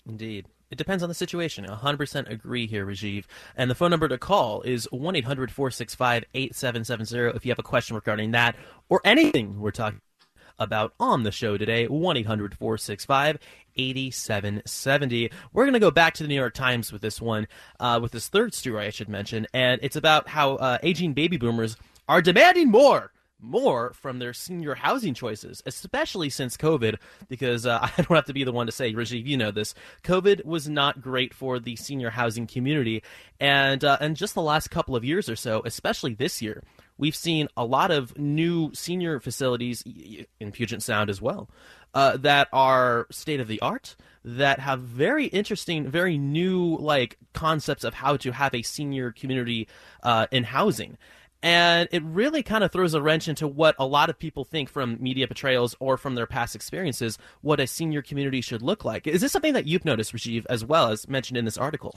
Indeed. 0.07 0.47
It 0.69 0.79
depends 0.79 1.05
on 1.05 1.09
the 1.09 1.15
situation. 1.15 1.65
100% 1.65 2.29
agree 2.29 2.67
here, 2.67 2.85
Rajiv. 2.85 3.27
And 3.57 3.71
the 3.71 3.75
phone 3.77 3.91
number 3.91 4.09
to 4.09 4.19
call 4.19 4.63
is 4.63 4.89
1 4.91 5.15
800 5.15 5.53
465 5.53 6.25
8770 6.35 7.37
if 7.37 7.47
you 7.47 7.53
have 7.53 7.59
a 7.61 7.63
question 7.63 7.95
regarding 7.95 8.33
that 8.33 8.57
or 8.89 9.01
anything 9.05 9.61
we're 9.61 9.71
talking 9.71 10.01
about 10.59 10.95
on 10.99 11.23
the 11.23 11.31
show 11.31 11.57
today 11.57 11.87
1 11.87 12.17
800 12.17 12.55
465 12.57 13.39
8770. 13.77 15.31
We're 15.53 15.65
going 15.65 15.75
to 15.75 15.81
go 15.81 15.91
back 15.91 16.15
to 16.15 16.23
the 16.23 16.29
New 16.29 16.35
York 16.35 16.55
Times 16.55 16.93
with 16.93 17.03
this 17.03 17.21
one, 17.21 17.47
uh, 17.79 17.99
with 18.03 18.13
this 18.13 18.29
third 18.29 18.55
story, 18.55 18.87
I 18.87 18.91
should 18.91 19.09
mention. 19.09 19.47
And 19.53 19.81
it's 19.83 19.97
about 19.97 20.29
how 20.29 20.57
uh, 20.57 20.79
aging 20.83 21.13
baby 21.13 21.37
boomers 21.37 21.77
are 22.09 22.23
demanding 22.23 22.71
more 22.71 23.13
more 23.39 23.93
from 23.93 24.19
their 24.19 24.33
senior 24.33 24.75
housing 24.75 25.15
choices, 25.15 25.63
especially 25.67 26.31
since 26.31 26.57
COVID, 26.57 26.97
because 27.29 27.67
uh, 27.67 27.79
I 27.99 28.03
don't 28.03 28.15
have 28.17 28.25
to 28.27 28.33
be 28.33 28.45
the 28.45 28.53
one 28.53 28.67
to 28.67 28.73
say, 28.73 28.93
Rajiv, 28.93 29.27
you 29.27 29.37
know 29.37 29.51
this. 29.51 29.75
COVID 30.05 30.45
was 30.45 30.69
not 30.69 31.01
great 31.01 31.35
for 31.35 31.59
the 31.59 31.77
senior 31.77 32.11
housing 32.11 32.47
community. 32.47 33.03
And, 33.41 33.85
uh, 33.85 33.99
and 34.01 34.17
just 34.17 34.35
the 34.35 34.43
last 34.43 34.71
couple 34.71 34.97
of 34.97 35.05
years 35.05 35.29
or 35.29 35.37
so, 35.37 35.63
especially 35.65 36.15
this 36.15 36.41
year, 36.41 36.63
we've 36.99 37.17
seen 37.17 37.49
a 37.57 37.65
lot 37.65 37.91
of 37.91 38.17
new 38.19 38.73
senior 38.75 39.21
facilities 39.21 39.83
in 40.41 40.53
Puget 40.53 40.83
Sound 40.83 41.11
as 41.11 41.21
well 41.21 41.49
uh, 41.95 42.17
that 42.19 42.49
are 42.53 43.07
state 43.11 43.41
of 43.41 43.49
the 43.49 43.61
art 43.61 43.97
that 44.25 44.59
have 44.59 44.81
very 44.81 45.27
interesting, 45.27 45.89
very 45.89 46.19
new 46.19 46.77
like 46.77 47.17
concepts 47.33 47.85
of 47.85 47.95
how 47.95 48.17
to 48.17 48.33
have 48.33 48.55
a 48.55 48.63
senior 48.63 49.13
community 49.13 49.69
uh, 50.03 50.27
in 50.31 50.45
housing 50.45 50.99
and 51.43 51.89
it 51.93 52.03
really 52.03 52.43
kind 52.43 52.65
of 52.65 52.73
throws 52.73 52.95
a 52.95 53.03
wrench 53.03 53.29
into 53.29 53.47
what 53.47 53.75
a 53.79 53.87
lot 53.87 54.11
of 54.11 54.19
people 54.19 54.45
think 54.45 54.69
from 54.69 54.97
media 55.01 55.27
portrayals 55.27 55.77
or 55.79 55.97
from 55.97 56.15
their 56.15 56.27
past 56.27 56.55
experiences 56.55 57.19
what 57.43 57.61
a 57.61 57.67
senior 57.67 58.03
community 58.03 58.41
should 58.41 58.63
look 58.63 58.85
like. 58.85 59.07
Is 59.07 59.21
this 59.21 59.33
something 59.33 59.53
that 59.53 59.67
you've 59.67 59.85
noticed, 59.85 60.15
Rajiv, 60.15 60.47
as 60.49 60.65
well 60.65 60.89
as 60.89 61.09
mentioned 61.09 61.37
in 61.37 61.45
this 61.45 61.59
article? 61.59 61.95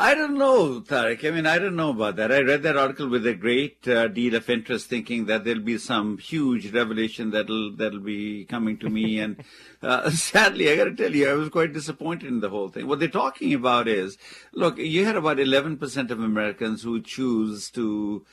I 0.00 0.14
don't 0.14 0.38
know, 0.38 0.80
Tarek. 0.80 1.26
I 1.26 1.32
mean, 1.32 1.44
I 1.44 1.58
don't 1.58 1.74
know 1.74 1.90
about 1.90 2.14
that. 2.16 2.30
I 2.30 2.40
read 2.40 2.62
that 2.62 2.76
article 2.76 3.08
with 3.08 3.26
a 3.26 3.34
great 3.34 3.88
uh, 3.88 4.06
deal 4.06 4.36
of 4.36 4.48
interest, 4.48 4.86
thinking 4.86 5.26
that 5.26 5.42
there'll 5.42 5.60
be 5.60 5.76
some 5.76 6.18
huge 6.18 6.72
revelation 6.72 7.32
that'll 7.32 7.74
that'll 7.74 7.98
be 7.98 8.44
coming 8.44 8.78
to 8.78 8.88
me. 8.88 9.18
and 9.18 9.42
uh, 9.82 10.08
sadly, 10.10 10.70
I 10.70 10.76
got 10.76 10.84
to 10.84 10.94
tell 10.94 11.12
you, 11.12 11.28
I 11.28 11.32
was 11.32 11.48
quite 11.48 11.72
disappointed 11.72 12.28
in 12.28 12.38
the 12.38 12.48
whole 12.48 12.68
thing. 12.68 12.86
What 12.86 13.00
they're 13.00 13.08
talking 13.08 13.52
about 13.54 13.88
is, 13.88 14.16
look, 14.52 14.78
you 14.78 15.04
had 15.04 15.16
about 15.16 15.38
11% 15.38 16.10
of 16.12 16.20
Americans 16.20 16.82
who 16.82 17.02
choose 17.02 17.68
to 17.72 18.24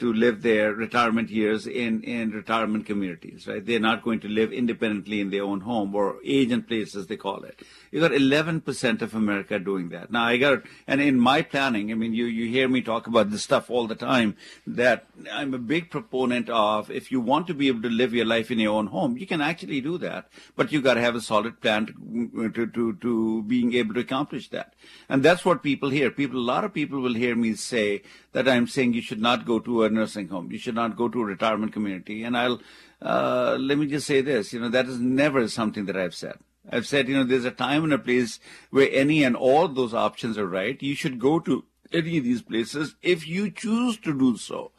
to 0.00 0.12
live 0.12 0.42
their 0.42 0.72
retirement 0.72 1.30
years 1.30 1.66
in, 1.66 2.02
in 2.02 2.30
retirement 2.30 2.86
communities, 2.86 3.46
right? 3.46 3.64
They're 3.64 3.78
not 3.78 4.02
going 4.02 4.20
to 4.20 4.28
live 4.28 4.52
independently 4.52 5.20
in 5.20 5.30
their 5.30 5.44
own 5.44 5.60
home 5.60 5.94
or 5.94 6.16
age 6.24 6.50
and 6.50 6.66
place, 6.66 6.96
as 6.96 7.06
they 7.06 7.16
call 7.16 7.44
it. 7.44 7.60
You 7.92 8.00
got 8.00 8.12
11% 8.12 9.02
of 9.02 9.14
America 9.14 9.58
doing 9.58 9.90
that. 9.90 10.10
Now, 10.10 10.24
I 10.24 10.38
got, 10.38 10.62
and 10.86 11.00
in 11.00 11.20
my 11.20 11.42
planning, 11.42 11.92
I 11.92 11.94
mean, 11.94 12.14
you, 12.14 12.24
you 12.24 12.48
hear 12.48 12.68
me 12.68 12.80
talk 12.80 13.06
about 13.06 13.30
this 13.30 13.42
stuff 13.42 13.70
all 13.70 13.86
the 13.86 13.94
time, 13.94 14.36
that 14.66 15.06
I'm 15.30 15.52
a 15.52 15.58
big 15.58 15.90
proponent 15.90 16.48
of 16.48 16.90
if 16.90 17.12
you 17.12 17.20
want 17.20 17.46
to 17.48 17.54
be 17.54 17.68
able 17.68 17.82
to 17.82 17.90
live 17.90 18.14
your 18.14 18.26
life 18.26 18.50
in 18.50 18.58
your 18.58 18.76
own 18.76 18.86
home, 18.86 19.18
you 19.18 19.26
can 19.26 19.42
actually 19.42 19.80
do 19.80 19.98
that, 19.98 20.28
but 20.56 20.72
you 20.72 20.80
got 20.80 20.94
to 20.94 21.00
have 21.00 21.14
a 21.14 21.20
solid 21.20 21.60
plan 21.60 21.86
to, 21.86 22.50
to, 22.50 22.66
to, 22.66 22.92
to 22.94 23.42
being 23.42 23.74
able 23.74 23.94
to 23.94 24.00
accomplish 24.00 24.48
that. 24.48 24.72
And 25.08 25.22
that's 25.22 25.44
what 25.44 25.62
people 25.62 25.90
hear. 25.90 26.10
People, 26.10 26.40
a 26.40 26.50
lot 26.54 26.64
of 26.64 26.72
people 26.72 27.00
will 27.00 27.14
hear 27.14 27.36
me 27.36 27.54
say 27.54 28.02
that 28.32 28.48
I'm 28.48 28.66
saying 28.66 28.94
you 28.94 29.02
should 29.02 29.20
not 29.20 29.44
go 29.44 29.58
to 29.58 29.84
a 29.84 29.89
nursing 29.90 30.28
home. 30.28 30.50
You 30.50 30.58
should 30.58 30.74
not 30.74 30.96
go 30.96 31.08
to 31.08 31.20
a 31.20 31.24
retirement 31.24 31.72
community. 31.72 32.24
And 32.24 32.36
I'll, 32.36 32.60
uh, 33.02 33.56
let 33.58 33.78
me 33.78 33.86
just 33.86 34.06
say 34.06 34.20
this, 34.20 34.52
you 34.52 34.60
know, 34.60 34.68
that 34.68 34.86
is 34.86 34.98
never 34.98 35.48
something 35.48 35.86
that 35.86 35.96
I've 35.96 36.14
said. 36.14 36.38
I've 36.70 36.86
said, 36.86 37.08
you 37.08 37.14
know, 37.14 37.24
there's 37.24 37.44
a 37.44 37.50
time 37.50 37.84
and 37.84 37.92
a 37.92 37.98
place 37.98 38.38
where 38.70 38.88
any 38.92 39.24
and 39.24 39.34
all 39.34 39.68
those 39.68 39.94
options 39.94 40.36
are 40.38 40.46
right. 40.46 40.80
You 40.82 40.94
should 40.94 41.18
go 41.18 41.40
to 41.40 41.64
any 41.92 42.18
of 42.18 42.24
these 42.24 42.42
places 42.42 42.94
if 43.02 43.26
you 43.26 43.50
choose 43.50 43.96
to 43.98 44.16
do 44.16 44.36
so. 44.36 44.72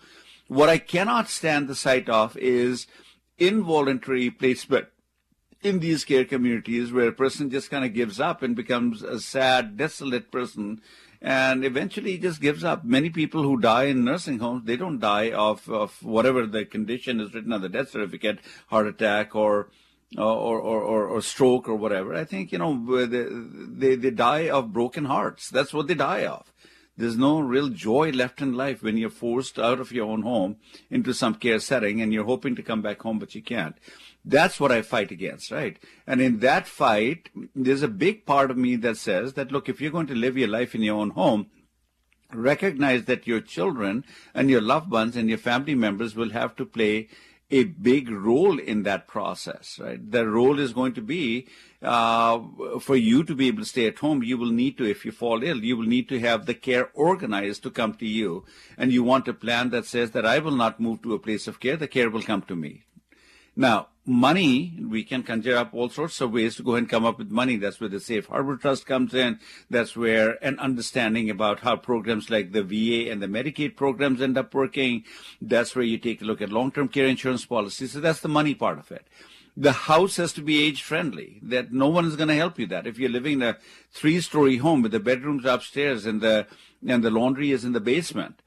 What 0.47 0.69
I 0.69 0.77
cannot 0.77 1.29
stand 1.29 1.67
the 1.67 1.75
sight 1.75 2.09
of 2.09 2.37
is 2.37 2.87
involuntary 3.37 4.29
placement 4.29 4.87
in 5.61 5.79
these 5.79 6.03
care 6.05 6.25
communities 6.25 6.91
where 6.91 7.07
a 7.07 7.13
person 7.13 7.49
just 7.49 7.69
kind 7.69 7.85
of 7.85 7.93
gives 7.93 8.19
up 8.19 8.41
and 8.41 8.55
becomes 8.55 9.01
a 9.01 9.19
sad, 9.19 9.77
desolate 9.77 10.31
person 10.31 10.81
and 11.21 11.63
eventually 11.63 12.13
he 12.13 12.17
just 12.17 12.41
gives 12.41 12.63
up. 12.63 12.83
Many 12.83 13.09
people 13.09 13.43
who 13.43 13.59
die 13.59 13.85
in 13.85 14.03
nursing 14.03 14.39
homes, 14.39 14.65
they 14.65 14.75
don't 14.75 14.99
die 14.99 15.31
of, 15.31 15.69
of 15.69 16.01
whatever 16.03 16.47
the 16.47 16.65
condition 16.65 17.19
is 17.19 17.33
written 17.33 17.53
on 17.53 17.61
the 17.61 17.69
death 17.69 17.91
certificate, 17.91 18.39
heart 18.67 18.87
attack 18.87 19.35
or 19.35 19.69
or, 20.17 20.59
or, 20.59 20.81
or, 20.81 21.07
or, 21.07 21.21
stroke 21.21 21.69
or 21.69 21.75
whatever. 21.75 22.13
I 22.13 22.25
think, 22.25 22.51
you 22.51 22.57
know, 22.57 23.05
they, 23.05 23.27
they, 23.29 23.95
they 23.95 24.11
die 24.11 24.49
of 24.49 24.73
broken 24.73 25.05
hearts. 25.05 25.49
That's 25.49 25.73
what 25.73 25.87
they 25.87 25.93
die 25.93 26.25
of. 26.25 26.51
There's 26.97 27.17
no 27.17 27.39
real 27.39 27.69
joy 27.69 28.11
left 28.11 28.41
in 28.41 28.53
life 28.53 28.83
when 28.83 28.97
you're 28.97 29.09
forced 29.09 29.57
out 29.57 29.79
of 29.79 29.93
your 29.93 30.07
own 30.07 30.23
home 30.23 30.57
into 30.89 31.13
some 31.13 31.35
care 31.35 31.59
setting 31.59 32.01
and 32.01 32.11
you're 32.11 32.25
hoping 32.25 32.57
to 32.57 32.61
come 32.61 32.81
back 32.81 33.01
home, 33.01 33.19
but 33.19 33.33
you 33.33 33.41
can't. 33.41 33.77
That's 34.23 34.59
what 34.59 34.71
I 34.71 34.81
fight 34.83 35.11
against, 35.11 35.51
right? 35.51 35.77
And 36.05 36.21
in 36.21 36.39
that 36.39 36.67
fight, 36.67 37.29
there's 37.55 37.81
a 37.81 37.87
big 37.87 38.25
part 38.25 38.51
of 38.51 38.57
me 38.57 38.75
that 38.77 38.97
says 38.97 39.33
that, 39.33 39.51
look, 39.51 39.67
if 39.67 39.81
you're 39.81 39.91
going 39.91 40.07
to 40.07 40.15
live 40.15 40.37
your 40.37 40.47
life 40.47 40.75
in 40.75 40.83
your 40.83 40.99
own 40.99 41.11
home, 41.11 41.47
recognize 42.31 43.05
that 43.05 43.27
your 43.27 43.41
children 43.41 44.05
and 44.33 44.49
your 44.49 44.61
loved 44.61 44.91
ones 44.91 45.15
and 45.15 45.27
your 45.27 45.37
family 45.37 45.75
members 45.75 46.15
will 46.15 46.29
have 46.29 46.55
to 46.57 46.65
play 46.65 47.07
a 47.49 47.65
big 47.65 48.09
role 48.09 48.57
in 48.57 48.83
that 48.83 49.07
process, 49.07 49.77
right? 49.81 50.11
The 50.11 50.25
role 50.25 50.57
is 50.57 50.71
going 50.71 50.93
to 50.93 51.01
be 51.01 51.47
uh, 51.81 52.39
for 52.79 52.95
you 52.95 53.25
to 53.25 53.35
be 53.35 53.47
able 53.47 53.59
to 53.59 53.65
stay 53.65 53.87
at 53.87 53.99
home. 53.99 54.23
You 54.23 54.37
will 54.37 54.51
need 54.51 54.77
to, 54.77 54.89
if 54.89 55.03
you 55.03 55.11
fall 55.11 55.43
ill, 55.43 55.57
you 55.57 55.75
will 55.75 55.85
need 55.85 56.07
to 56.09 56.19
have 56.19 56.45
the 56.45 56.53
care 56.53 56.89
organized 56.93 57.63
to 57.63 57.69
come 57.69 57.95
to 57.95 58.07
you. 58.07 58.45
And 58.77 58.93
you 58.93 59.03
want 59.03 59.27
a 59.27 59.33
plan 59.33 59.71
that 59.71 59.85
says 59.85 60.11
that 60.11 60.25
I 60.25 60.39
will 60.39 60.55
not 60.55 60.79
move 60.79 61.01
to 61.01 61.13
a 61.13 61.19
place 61.19 61.47
of 61.47 61.59
care. 61.59 61.75
The 61.75 61.89
care 61.89 62.09
will 62.09 62.21
come 62.21 62.43
to 62.43 62.55
me. 62.55 62.83
Now, 63.53 63.89
money, 64.05 64.79
we 64.87 65.03
can 65.03 65.23
conjure 65.23 65.57
up 65.57 65.73
all 65.73 65.89
sorts 65.89 66.19
of 66.21 66.31
ways 66.31 66.55
to 66.55 66.63
go 66.63 66.75
and 66.75 66.89
come 66.89 67.05
up 67.05 67.19
with 67.19 67.29
money. 67.29 67.57
That's 67.57 67.79
where 67.79 67.89
the 67.89 67.99
Safe 67.99 68.25
Harbor 68.27 68.57
Trust 68.57 68.85
comes 68.85 69.13
in. 69.13 69.39
That's 69.69 69.95
where 69.95 70.43
an 70.43 70.57
understanding 70.59 71.29
about 71.29 71.59
how 71.59 71.75
programs 71.75 72.29
like 72.29 72.51
the 72.51 72.63
VA 72.63 73.11
and 73.11 73.21
the 73.21 73.27
Medicaid 73.27 73.75
programs 73.75 74.21
end 74.21 74.37
up 74.37 74.53
working. 74.53 75.03
That's 75.41 75.75
where 75.75 75.85
you 75.85 75.97
take 75.97 76.21
a 76.21 76.25
look 76.25 76.41
at 76.41 76.51
long-term 76.51 76.89
care 76.89 77.05
insurance 77.05 77.45
policies. 77.45 77.91
So 77.91 77.99
that's 77.99 78.21
the 78.21 78.27
money 78.27 78.55
part 78.55 78.79
of 78.79 78.91
it. 78.91 79.05
The 79.55 79.73
house 79.73 80.15
has 80.15 80.33
to 80.33 80.41
be 80.41 80.63
age 80.63 80.81
friendly. 80.81 81.39
That 81.43 81.73
no 81.73 81.89
one 81.89 82.05
is 82.05 82.15
going 82.15 82.29
to 82.29 82.35
help 82.35 82.57
you 82.57 82.65
that. 82.67 82.87
If 82.87 82.97
you're 82.97 83.09
living 83.09 83.33
in 83.33 83.41
a 83.43 83.57
three-story 83.91 84.57
home 84.57 84.81
with 84.81 84.93
the 84.93 84.99
bedrooms 84.99 85.45
upstairs 85.45 86.05
and 86.05 86.21
the 86.21 86.47
and 86.87 87.03
the 87.03 87.11
laundry 87.11 87.51
is 87.51 87.63
in 87.63 87.73
the 87.73 87.79
basement, 87.79 88.41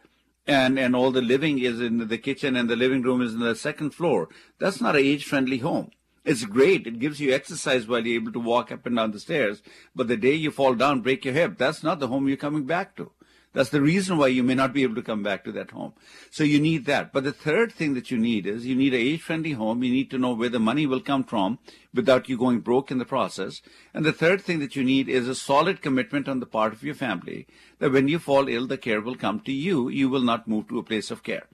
and 0.47 0.79
and 0.79 0.95
all 0.95 1.11
the 1.11 1.23
living 1.23 1.59
is 1.59 1.81
in 1.81 2.09
the 2.09 2.19
kitchen 2.19 2.57
and 2.57 2.69
the 2.69 2.77
living 2.77 3.03
room 3.03 3.23
is 3.23 3.35
in 3.35 3.41
the 3.41 3.55
second 3.55 3.91
floor. 3.91 4.29
That's 4.59 4.81
not 4.81 4.97
an 4.97 5.05
age-friendly 5.05 5.59
home. 5.59 5.91
It's 6.25 6.45
great. 6.45 6.87
It 6.87 6.99
gives 6.99 7.21
you 7.21 7.35
exercise 7.35 7.87
while 7.87 8.07
you're 8.07 8.21
able 8.21 8.33
to 8.33 8.41
walk 8.41 8.73
up 8.73 8.87
and 8.87 8.97
down 8.97 9.11
the 9.11 9.21
stairs. 9.21 9.63
But 9.95 10.09
the 10.09 10.17
day 10.17 10.33
you 10.35 10.51
fall 10.51 10.75
down, 10.75 11.03
break 11.03 11.25
your 11.25 11.35
hip, 11.35 11.59
that's 11.59 11.83
not 11.83 12.01
the 12.01 12.09
home 12.09 12.29
you're 12.29 12.37
coming 12.39 12.65
back 12.65 12.97
to. 12.97 13.13
That's 13.55 13.71
the 13.71 13.81
reason 13.81 14.19
why 14.19 14.27
you 14.27 14.43
may 14.43 14.57
not 14.57 14.73
be 14.73 14.83
able 14.83 14.97
to 14.97 15.03
come 15.03 15.23
back 15.23 15.45
to 15.45 15.53
that 15.53 15.71
home. 15.71 15.93
So 16.31 16.43
you 16.43 16.59
need 16.59 16.87
that. 16.87 17.13
But 17.13 17.23
the 17.23 17.33
third 17.33 17.73
thing 17.73 17.95
that 17.95 18.11
you 18.11 18.19
need 18.19 18.47
is 18.49 18.67
you 18.67 18.75
need 18.75 18.93
an 18.93 19.01
age-friendly 19.01 19.53
home. 19.53 19.85
You 19.85 19.93
need 19.93 20.11
to 20.11 20.19
know 20.19 20.35
where 20.35 20.49
the 20.49 20.59
money 20.59 20.87
will 20.87 21.01
come 21.01 21.23
from 21.23 21.61
without 21.95 22.29
you 22.29 22.37
going 22.37 22.61
broke 22.61 22.91
in 22.91 22.99
the 22.99 23.05
process. 23.05 23.63
And 23.95 24.05
the 24.05 24.13
third 24.13 24.43
thing 24.43 24.59
that 24.59 24.75
you 24.75 24.83
need 24.83 25.09
is 25.09 25.29
a 25.29 25.37
solid 25.37 25.81
commitment 25.81 26.29
on 26.29 26.41
the 26.41 26.47
part 26.47 26.73
of 26.73 26.83
your 26.83 26.97
family 26.97 27.47
that 27.79 27.93
when 27.93 28.09
you 28.09 28.19
fall 28.19 28.49
ill, 28.49 28.67
the 28.67 28.77
care 28.77 29.01
will 29.01 29.15
come 29.15 29.39
to 29.41 29.53
you. 29.53 29.89
You 29.89 30.09
will 30.09 30.23
not 30.23 30.49
move 30.49 30.69
to 30.69 30.81
a 30.81 30.83
place 30.83 31.13
of 31.13 31.23
care. 31.23 31.47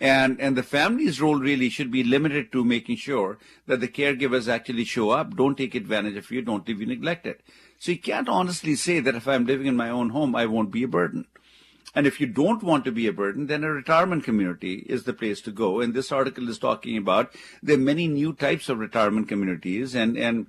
And, 0.00 0.40
and 0.40 0.56
the 0.56 0.62
family's 0.62 1.20
role 1.20 1.38
really 1.38 1.68
should 1.68 1.90
be 1.90 2.02
limited 2.02 2.50
to 2.52 2.64
making 2.64 2.96
sure 2.96 3.38
that 3.66 3.80
the 3.80 3.88
caregivers 3.88 4.48
actually 4.48 4.84
show 4.84 5.10
up, 5.10 5.36
don't 5.36 5.56
take 5.56 5.74
advantage 5.74 6.16
of 6.16 6.30
you, 6.30 6.42
don't 6.42 6.66
leave 6.66 6.80
you 6.80 6.86
neglected. 6.86 7.36
So 7.78 7.92
you 7.92 7.98
can't 7.98 8.28
honestly 8.28 8.74
say 8.74 9.00
that 9.00 9.14
if 9.14 9.28
I'm 9.28 9.46
living 9.46 9.66
in 9.66 9.76
my 9.76 9.90
own 9.90 10.10
home, 10.10 10.34
I 10.34 10.46
won't 10.46 10.72
be 10.72 10.82
a 10.82 10.88
burden. 10.88 11.26
And 11.94 12.06
if 12.06 12.20
you 12.20 12.26
don't 12.26 12.62
want 12.62 12.84
to 12.86 12.92
be 12.92 13.06
a 13.06 13.12
burden, 13.12 13.46
then 13.46 13.64
a 13.64 13.70
retirement 13.70 14.24
community 14.24 14.86
is 14.88 15.04
the 15.04 15.12
place 15.12 15.40
to 15.42 15.50
go. 15.50 15.80
And 15.80 15.92
this 15.92 16.10
article 16.10 16.48
is 16.48 16.58
talking 16.58 16.96
about 16.96 17.34
there 17.62 17.76
are 17.76 17.80
many 17.80 18.08
new 18.08 18.32
types 18.32 18.68
of 18.68 18.78
retirement 18.78 19.28
communities 19.28 19.94
and, 19.94 20.16
and 20.16 20.46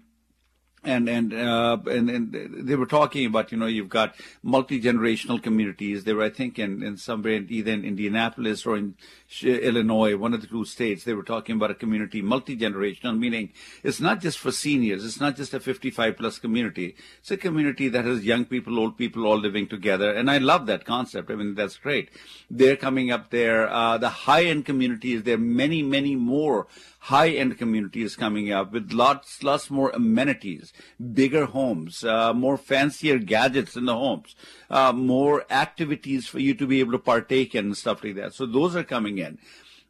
and 0.84 1.08
and, 1.08 1.34
uh, 1.34 1.78
and 1.86 2.10
and 2.10 2.68
they 2.68 2.76
were 2.76 2.86
talking 2.86 3.26
about 3.26 3.52
you 3.52 3.58
know 3.58 3.66
you've 3.66 3.90
got 3.90 4.16
multi 4.42 4.82
generational 4.82 5.42
communities. 5.42 6.04
They 6.04 6.14
were 6.14 6.24
I 6.24 6.30
think 6.30 6.60
in, 6.60 6.84
in 6.84 6.98
somewhere 6.98 7.36
in 7.36 7.48
either 7.50 7.72
in 7.72 7.86
Indianapolis 7.86 8.66
or 8.66 8.78
in 8.78 8.96
Illinois, 9.42 10.16
one 10.16 10.34
of 10.34 10.42
the 10.42 10.48
two 10.48 10.66
states. 10.66 11.04
They 11.04 11.13
were 11.13 11.24
talking 11.24 11.56
about 11.56 11.72
a 11.72 11.75
community 11.75 12.22
multi 12.22 12.56
generational, 12.56 13.18
meaning 13.18 13.52
it's 13.82 14.00
not 14.00 14.22
just 14.22 14.38
for 14.38 14.52
seniors. 14.52 15.06
It's 15.06 15.20
not 15.20 15.36
just 15.36 15.54
a 15.54 15.60
55 15.60 16.18
plus 16.18 16.40
community. 16.40 16.96
It's 17.20 17.32
a 17.32 17.38
community 17.38 17.88
that 17.90 18.06
has 18.06 18.24
young 18.24 18.46
people, 18.46 18.78
old 18.78 18.98
people 18.98 19.25
all 19.25 19.38
living 19.38 19.68
together, 19.68 20.13
and 20.13 20.30
I 20.30 20.38
love 20.38 20.66
that 20.68 20.86
concept. 20.86 21.32
I 21.32 21.36
mean 21.36 21.56
that's 21.56 21.78
great. 21.78 22.10
They're 22.52 22.75
coming 22.75 23.12
up 23.12 23.30
there. 23.30 23.70
Uh, 23.70 23.98
the 23.98 24.10
high 24.10 24.44
end 24.44 24.66
communities. 24.66 25.24
There 25.24 25.36
are 25.36 25.50
many 25.63 25.82
many 25.82 26.16
more 26.16 26.68
high-end 27.04 27.58
communities 27.58 28.16
coming 28.16 28.50
up 28.50 28.72
with 28.72 28.94
lots, 28.94 29.44
lots 29.44 29.70
more 29.70 29.90
amenities, 29.90 30.72
bigger 31.13 31.46
homes, 31.46 32.02
uh, 32.06 32.34
more 32.34 32.58
fancier 32.58 33.18
gadgets 33.20 33.75
in 33.75 33.84
the 33.84 33.94
homes, 33.94 34.38
uh, 34.70 34.94
more 34.94 35.46
activities 35.52 36.28
for 36.28 36.40
you 36.40 36.54
to 36.54 36.66
be 36.66 36.80
able 36.80 36.94
to 36.94 36.98
partake 36.98 37.54
in 37.56 37.66
and 37.66 37.78
stuff 37.78 38.06
like 38.06 38.16
that. 38.16 38.34
So 38.34 38.46
those 38.46 38.74
are 38.74 38.86
coming 38.86 39.18
in. 39.18 39.23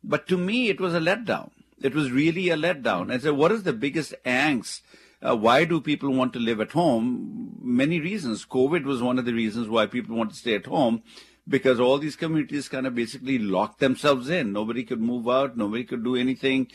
But 0.03 0.27
to 0.27 0.37
me, 0.37 0.69
it 0.69 0.79
was 0.79 0.93
a 0.93 0.99
letdown. 0.99 1.51
It 1.81 1.95
was 1.95 2.11
really 2.11 2.49
a 2.49 2.57
letdown. 2.57 3.11
I 3.11 3.17
said, 3.17 3.33
what 3.33 3.51
is 3.51 3.63
the 3.63 3.73
biggest 3.73 4.13
angst? 4.25 4.81
Uh, 5.21 5.35
why 5.35 5.63
do 5.63 5.79
people 5.79 6.09
want 6.09 6.33
to 6.33 6.39
live 6.39 6.59
at 6.59 6.71
home? 6.71 7.57
Many 7.61 7.99
reasons. 7.99 8.45
COVID 8.45 8.83
was 8.83 9.01
one 9.01 9.17
of 9.17 9.25
the 9.25 9.33
reasons 9.33 9.69
why 9.69 9.85
people 9.85 10.15
want 10.15 10.31
to 10.31 10.35
stay 10.35 10.55
at 10.55 10.65
home 10.65 11.01
because 11.47 11.79
all 11.79 11.97
these 11.97 12.15
communities 12.15 12.69
kind 12.69 12.87
of 12.87 12.95
basically 12.95 13.37
locked 13.37 13.79
themselves 13.79 14.29
in. 14.29 14.53
Nobody 14.53 14.83
could 14.83 15.01
move 15.01 15.27
out. 15.27 15.57
Nobody 15.57 15.83
could 15.83 16.03
do 16.03 16.15
anything 16.15 16.67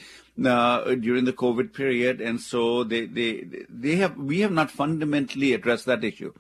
uh, 0.45 0.95
during 0.95 1.25
the 1.25 1.33
COVID 1.33 1.73
period, 1.73 2.21
and 2.21 2.41
so 2.41 2.85
they 2.85 3.07
they 3.07 3.47
they 3.69 3.97
have 3.97 4.17
we 4.17 4.41
have 4.41 4.53
not 4.53 4.71
fundamentally 4.71 5.53
addressed 5.53 5.87
that 5.87 6.05
issue. 6.05 6.33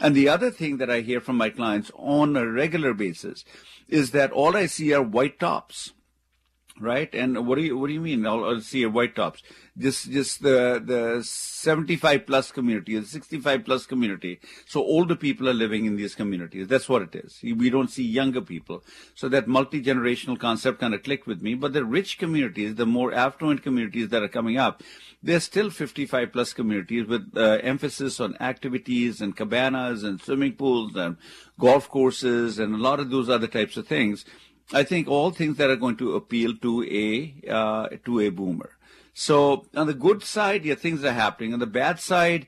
And 0.00 0.14
the 0.14 0.28
other 0.28 0.50
thing 0.50 0.76
that 0.78 0.90
I 0.90 1.00
hear 1.00 1.20
from 1.20 1.36
my 1.36 1.50
clients 1.50 1.90
on 1.94 2.36
a 2.36 2.46
regular 2.46 2.92
basis 2.92 3.44
is 3.88 4.10
that 4.10 4.32
all 4.32 4.56
I 4.56 4.66
see 4.66 4.92
are 4.92 5.02
white 5.02 5.40
tops 5.40 5.92
right? 6.80 7.12
And 7.14 7.46
what 7.46 7.56
do 7.56 7.62
you 7.62 7.76
what 7.76 7.88
do 7.88 7.92
you 7.92 8.00
mean? 8.00 8.26
I'll, 8.26 8.44
I'll 8.44 8.60
see 8.60 8.84
white 8.86 9.14
tops. 9.14 9.42
Just 9.78 10.10
just 10.10 10.42
the 10.42 10.82
the 10.84 11.22
75 11.22 12.26
plus 12.26 12.50
community, 12.50 12.98
the 12.98 13.06
65 13.06 13.64
plus 13.64 13.86
community. 13.86 14.40
So 14.66 14.80
older 14.80 15.16
people 15.16 15.48
are 15.48 15.54
living 15.54 15.86
in 15.86 15.96
these 15.96 16.14
communities. 16.14 16.68
That's 16.68 16.88
what 16.88 17.02
it 17.02 17.14
is. 17.14 17.38
We 17.42 17.70
don't 17.70 17.90
see 17.90 18.04
younger 18.04 18.40
people. 18.40 18.82
So 19.14 19.28
that 19.28 19.48
multi 19.48 19.82
generational 19.82 20.38
concept 20.38 20.80
kind 20.80 20.94
of 20.94 21.02
clicked 21.02 21.26
with 21.26 21.42
me. 21.42 21.54
But 21.54 21.72
the 21.72 21.84
rich 21.84 22.18
communities, 22.18 22.74
the 22.74 22.86
more 22.86 23.12
affluent 23.12 23.62
communities 23.62 24.08
that 24.10 24.22
are 24.22 24.28
coming 24.28 24.56
up, 24.56 24.82
they're 25.22 25.40
still 25.40 25.70
55 25.70 26.32
plus 26.32 26.52
communities 26.52 27.06
with 27.06 27.32
uh, 27.36 27.58
emphasis 27.62 28.20
on 28.20 28.36
activities 28.40 29.20
and 29.20 29.36
cabanas 29.36 30.04
and 30.04 30.20
swimming 30.20 30.52
pools 30.52 30.94
and 30.94 31.16
golf 31.58 31.88
courses 31.88 32.58
and 32.58 32.74
a 32.74 32.78
lot 32.78 33.00
of 33.00 33.10
those 33.10 33.28
other 33.28 33.46
types 33.46 33.76
of 33.76 33.88
things 33.88 34.24
I 34.72 34.82
think 34.82 35.08
all 35.08 35.30
things 35.30 35.56
that 35.58 35.70
are 35.70 35.76
going 35.76 35.96
to 35.96 36.16
appeal 36.16 36.56
to 36.62 36.82
a 36.84 37.50
uh, 37.50 37.88
to 38.04 38.20
a 38.20 38.30
boomer. 38.30 38.70
So 39.14 39.66
on 39.74 39.86
the 39.86 39.94
good 39.94 40.22
side, 40.22 40.64
yeah, 40.64 40.74
things 40.74 41.04
are 41.04 41.12
happening. 41.12 41.52
On 41.54 41.58
the 41.58 41.66
bad 41.66 42.00
side, 42.00 42.46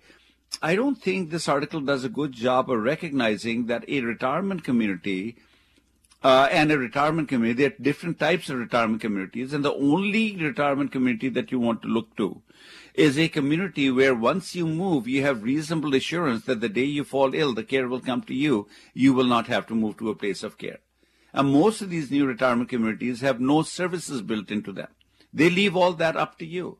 I 0.60 0.74
don't 0.74 1.00
think 1.00 1.30
this 1.30 1.48
article 1.48 1.80
does 1.80 2.04
a 2.04 2.08
good 2.08 2.32
job 2.32 2.70
of 2.70 2.82
recognizing 2.82 3.66
that 3.66 3.88
a 3.88 4.00
retirement 4.00 4.64
community 4.64 5.36
uh, 6.22 6.48
and 6.50 6.72
a 6.72 6.78
retirement 6.78 7.28
community, 7.28 7.62
there 7.62 7.70
are 7.70 7.82
different 7.82 8.18
types 8.18 8.50
of 8.50 8.58
retirement 8.58 9.00
communities, 9.00 9.52
and 9.52 9.64
the 9.64 9.74
only 9.74 10.36
retirement 10.36 10.90
community 10.90 11.28
that 11.28 11.52
you 11.52 11.60
want 11.60 11.80
to 11.82 11.88
look 11.88 12.16
to 12.16 12.42
is 12.94 13.16
a 13.16 13.28
community 13.28 13.90
where 13.90 14.14
once 14.14 14.56
you 14.56 14.66
move, 14.66 15.06
you 15.06 15.22
have 15.22 15.44
reasonable 15.44 15.94
assurance 15.94 16.44
that 16.46 16.60
the 16.60 16.68
day 16.68 16.84
you 16.84 17.04
fall 17.04 17.34
ill, 17.34 17.54
the 17.54 17.62
care 17.62 17.86
will 17.86 18.00
come 18.00 18.22
to 18.22 18.34
you. 18.34 18.66
You 18.92 19.12
will 19.12 19.26
not 19.26 19.46
have 19.46 19.68
to 19.68 19.74
move 19.74 19.96
to 19.98 20.10
a 20.10 20.16
place 20.16 20.42
of 20.42 20.58
care. 20.58 20.80
And 21.32 21.52
most 21.52 21.82
of 21.82 21.90
these 21.90 22.10
new 22.10 22.26
retirement 22.26 22.70
communities 22.70 23.20
have 23.20 23.40
no 23.40 23.62
services 23.62 24.22
built 24.22 24.50
into 24.50 24.72
them. 24.72 24.88
They 25.32 25.50
leave 25.50 25.76
all 25.76 25.92
that 25.94 26.16
up 26.16 26.38
to 26.38 26.46
you. 26.46 26.78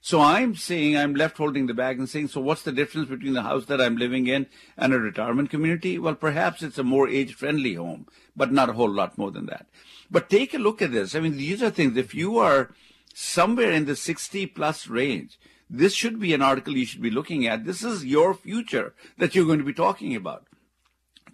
So 0.00 0.20
I'm 0.20 0.54
saying 0.54 0.96
I'm 0.96 1.14
left 1.14 1.36
holding 1.36 1.66
the 1.66 1.74
bag 1.74 1.98
and 1.98 2.08
saying, 2.08 2.28
so 2.28 2.40
what's 2.40 2.62
the 2.62 2.70
difference 2.70 3.08
between 3.08 3.32
the 3.32 3.42
house 3.42 3.66
that 3.66 3.80
I'm 3.80 3.96
living 3.96 4.28
in 4.28 4.46
and 4.76 4.94
a 4.94 4.98
retirement 4.98 5.50
community? 5.50 5.98
Well, 5.98 6.14
perhaps 6.14 6.62
it's 6.62 6.78
a 6.78 6.84
more 6.84 7.08
age 7.08 7.34
friendly 7.34 7.74
home, 7.74 8.06
but 8.36 8.52
not 8.52 8.70
a 8.70 8.74
whole 8.74 8.90
lot 8.90 9.18
more 9.18 9.32
than 9.32 9.46
that. 9.46 9.66
But 10.10 10.30
take 10.30 10.54
a 10.54 10.58
look 10.58 10.80
at 10.80 10.92
this. 10.92 11.14
I 11.14 11.20
mean, 11.20 11.36
these 11.36 11.62
are 11.62 11.70
things, 11.70 11.96
if 11.96 12.14
you 12.14 12.38
are 12.38 12.70
somewhere 13.12 13.72
in 13.72 13.86
the 13.86 13.96
60 13.96 14.46
plus 14.46 14.86
range, 14.86 15.38
this 15.68 15.94
should 15.94 16.20
be 16.20 16.32
an 16.32 16.42
article 16.42 16.76
you 16.76 16.86
should 16.86 17.02
be 17.02 17.10
looking 17.10 17.46
at. 17.46 17.66
This 17.66 17.82
is 17.82 18.04
your 18.04 18.32
future 18.32 18.94
that 19.18 19.34
you're 19.34 19.46
going 19.46 19.58
to 19.58 19.64
be 19.64 19.74
talking 19.74 20.14
about 20.14 20.47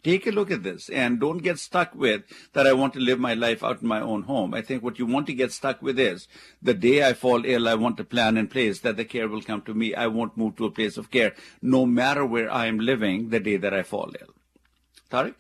take 0.05 0.27
a 0.27 0.31
look 0.31 0.51
at 0.51 0.63
this 0.63 0.89
and 0.89 1.19
don't 1.19 1.39
get 1.39 1.59
stuck 1.59 1.95
with 1.95 2.23
that 2.53 2.67
I 2.67 2.75
want 2.75 2.93
to 2.93 3.01
live 3.01 3.19
my 3.19 3.35
life 3.35 3.65
out 3.65 3.83
in 3.83 3.89
my 3.89 4.01
own 4.01 4.23
home. 4.23 4.55
I 4.55 4.63
think 4.63 4.83
what 4.83 4.99
you 4.99 5.07
want 5.07 5.27
to 5.27 5.35
get 5.35 5.51
stuck 5.51 5.83
with 5.83 5.99
is 5.99 6.29
the 6.63 6.75
day 6.75 7.07
I 7.09 7.15
fall 7.15 7.45
ill, 7.45 7.67
I 7.67 7.75
want 7.75 7.99
a 7.99 8.05
plan 8.05 8.37
in 8.37 8.47
place 8.47 8.81
that 8.81 8.97
the 8.97 9.05
care 9.05 9.29
will 9.29 9.43
come 9.43 9.63
to 9.63 9.75
me. 9.75 9.95
I 9.95 10.07
won't 10.07 10.37
move 10.37 10.57
to 10.57 10.67
a 10.67 10.71
place 10.71 10.97
of 10.97 11.11
care 11.11 11.35
no 11.61 11.87
matter 11.87 12.25
where 12.25 12.53
I 12.53 12.67
am 12.67 12.79
living 12.79 13.31
the 13.31 13.41
day 13.41 13.57
that 13.57 13.75
I 13.75 13.83
fall 13.83 14.13
ill. 14.21 14.35
Tariq? 15.11 15.35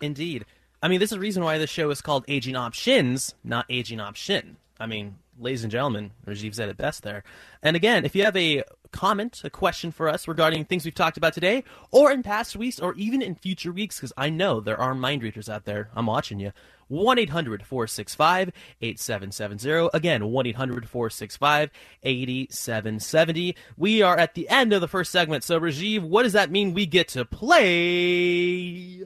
Indeed. 0.00 0.44
I 0.82 0.88
mean, 0.88 1.00
this 1.00 1.10
is 1.10 1.16
the 1.16 1.20
reason 1.20 1.42
why 1.42 1.58
the 1.58 1.66
show 1.66 1.90
is 1.90 2.02
called 2.02 2.24
Aging 2.28 2.56
Options, 2.56 3.34
not 3.42 3.64
Aging 3.70 3.98
Option. 3.98 4.58
I 4.78 4.86
mean, 4.86 5.16
ladies 5.38 5.62
and 5.62 5.70
gentlemen, 5.70 6.12
Rajiv 6.26 6.54
said 6.54 6.68
it 6.68 6.76
best 6.76 7.02
there. 7.02 7.24
And 7.62 7.76
again, 7.76 8.04
if 8.04 8.14
you 8.14 8.24
have 8.24 8.36
a 8.36 8.62
comment, 8.92 9.42
a 9.44 9.50
question 9.50 9.92
for 9.92 10.08
us 10.08 10.26
regarding 10.28 10.64
things 10.64 10.84
we've 10.84 10.94
talked 10.94 11.16
about 11.16 11.34
today, 11.34 11.64
or 11.90 12.10
in 12.12 12.22
past 12.22 12.56
weeks, 12.56 12.80
or 12.80 12.94
even 12.94 13.22
in 13.22 13.34
future 13.34 13.72
weeks, 13.72 13.96
because 13.96 14.12
I 14.16 14.30
know 14.30 14.60
there 14.60 14.78
are 14.80 14.94
mind 14.94 15.22
readers 15.22 15.48
out 15.48 15.64
there. 15.64 15.90
I'm 15.94 16.06
watching 16.06 16.40
you. 16.40 16.52
1 16.88 17.18
800 17.18 17.64
465 17.64 18.52
8770. 18.80 19.90
Again, 19.92 20.26
1 20.26 20.46
800 20.46 20.88
465 20.88 21.70
8770. 22.02 23.56
We 23.76 24.02
are 24.02 24.16
at 24.16 24.34
the 24.34 24.48
end 24.48 24.72
of 24.72 24.80
the 24.80 24.88
first 24.88 25.10
segment. 25.10 25.44
So, 25.44 25.58
Rajiv, 25.58 26.02
what 26.02 26.22
does 26.22 26.32
that 26.34 26.50
mean 26.50 26.74
we 26.74 26.86
get 26.86 27.08
to 27.08 27.24
play? 27.24 29.02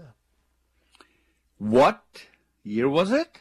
What 1.59 2.03
year 2.63 2.89
was 2.89 3.11
it? 3.11 3.39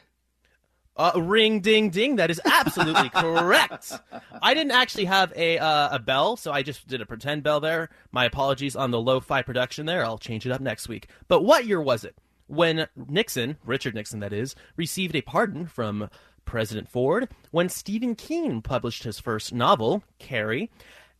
Uh, 0.99 1.13
ring 1.15 1.61
ding 1.61 1.89
ding. 1.89 2.17
That 2.17 2.29
is 2.29 2.41
absolutely 2.43 3.09
correct. 3.15 3.97
I 4.41 4.53
didn't 4.53 4.73
actually 4.73 5.05
have 5.05 5.31
a 5.33 5.57
uh, 5.57 5.95
a 5.95 5.99
bell, 5.99 6.35
so 6.35 6.51
I 6.51 6.61
just 6.61 6.89
did 6.89 6.99
a 6.99 7.05
pretend 7.05 7.41
bell 7.41 7.61
there. 7.61 7.89
My 8.11 8.25
apologies 8.25 8.75
on 8.75 8.91
the 8.91 8.99
lo-fi 8.99 9.41
production 9.41 9.85
there. 9.85 10.03
I'll 10.03 10.17
change 10.17 10.45
it 10.45 10.51
up 10.51 10.59
next 10.59 10.89
week. 10.89 11.07
But 11.29 11.45
what 11.45 11.65
year 11.65 11.81
was 11.81 12.03
it 12.03 12.17
when 12.47 12.87
Nixon, 12.97 13.55
Richard 13.63 13.95
Nixon, 13.95 14.19
that 14.19 14.33
is, 14.33 14.55
received 14.75 15.15
a 15.15 15.21
pardon 15.21 15.67
from 15.67 16.09
President 16.43 16.89
Ford? 16.89 17.29
When 17.51 17.69
Stephen 17.69 18.13
King 18.13 18.61
published 18.61 19.03
his 19.03 19.21
first 19.21 19.53
novel, 19.53 20.03
Carrie, 20.19 20.69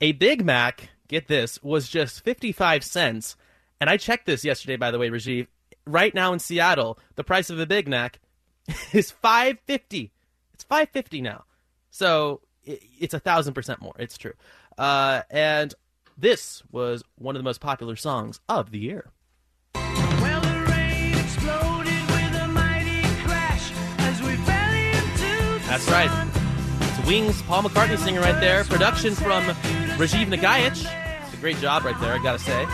a 0.02 0.12
Big 0.12 0.44
Mac. 0.44 0.89
Get 1.08 1.30
this 1.30 1.63
was 1.63 1.88
just 1.88 2.26
fifty 2.26 2.52
five 2.52 2.84
cents. 2.84 3.38
And 3.80 3.89
I 3.89 3.96
checked 3.96 4.26
this 4.26 4.44
yesterday, 4.44 4.76
by 4.76 4.92
the 4.92 5.00
way, 5.00 5.10
Rajiv. 5.10 5.48
Right 5.88 6.13
now 6.13 6.34
in 6.34 6.39
Seattle, 6.39 7.00
the 7.15 7.24
price 7.24 7.50
of 7.50 7.62
a 7.62 7.65
Big 7.65 7.88
Mac 7.88 8.20
is 8.93 9.12
550 9.21 10.12
it's 10.60 10.65
550 10.65 11.21
now. 11.21 11.45
So 11.89 12.41
it, 12.65 12.84
it's 12.99 13.13
a 13.13 13.19
thousand 13.19 13.53
percent 13.53 13.82
more. 13.82 13.93
It's 13.97 14.17
true. 14.17 14.34
Uh, 14.77 15.21
and 15.29 15.73
this 16.17 16.62
was 16.69 17.01
one 17.17 17.38
of 17.38 17.39
the 17.39 17.45
most 17.45 17.62
popular 17.62 17.95
songs 17.95 18.41
of 18.49 18.71
the 18.71 18.79
year. 18.79 19.10
That's 25.69 25.88
right. 25.88 26.32
it's 26.82 27.08
wings 27.08 27.41
paul 27.43 27.63
mccartney 27.63 27.97
singing 27.97 28.19
right 28.19 28.39
there. 28.41 28.65
Production 28.65 29.15
from 29.15 29.43
rajiv 29.97 30.27
nagaich 30.27 30.86
it's 31.23 31.34
a 31.34 31.38
great 31.38 31.58
job 31.58 31.86
right 31.86 31.97
there 32.01 32.13
i 32.13 32.21
gotta 32.21 32.39
say. 32.39 32.65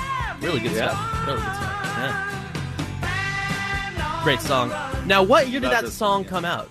Really 0.42 0.60
good 0.60 0.72
yeah. 0.72 0.90
stuff. 0.90 1.28
Really 1.28 1.42
good 1.42 1.56
stuff. 1.56 1.86
Yeah. 1.98 2.35
Great 4.26 4.42
song. 4.42 4.70
Now, 5.06 5.22
what 5.22 5.50
year 5.50 5.60
did 5.60 5.70
that 5.70 5.88
song 5.90 6.26
come 6.26 6.46
out? 6.46 6.68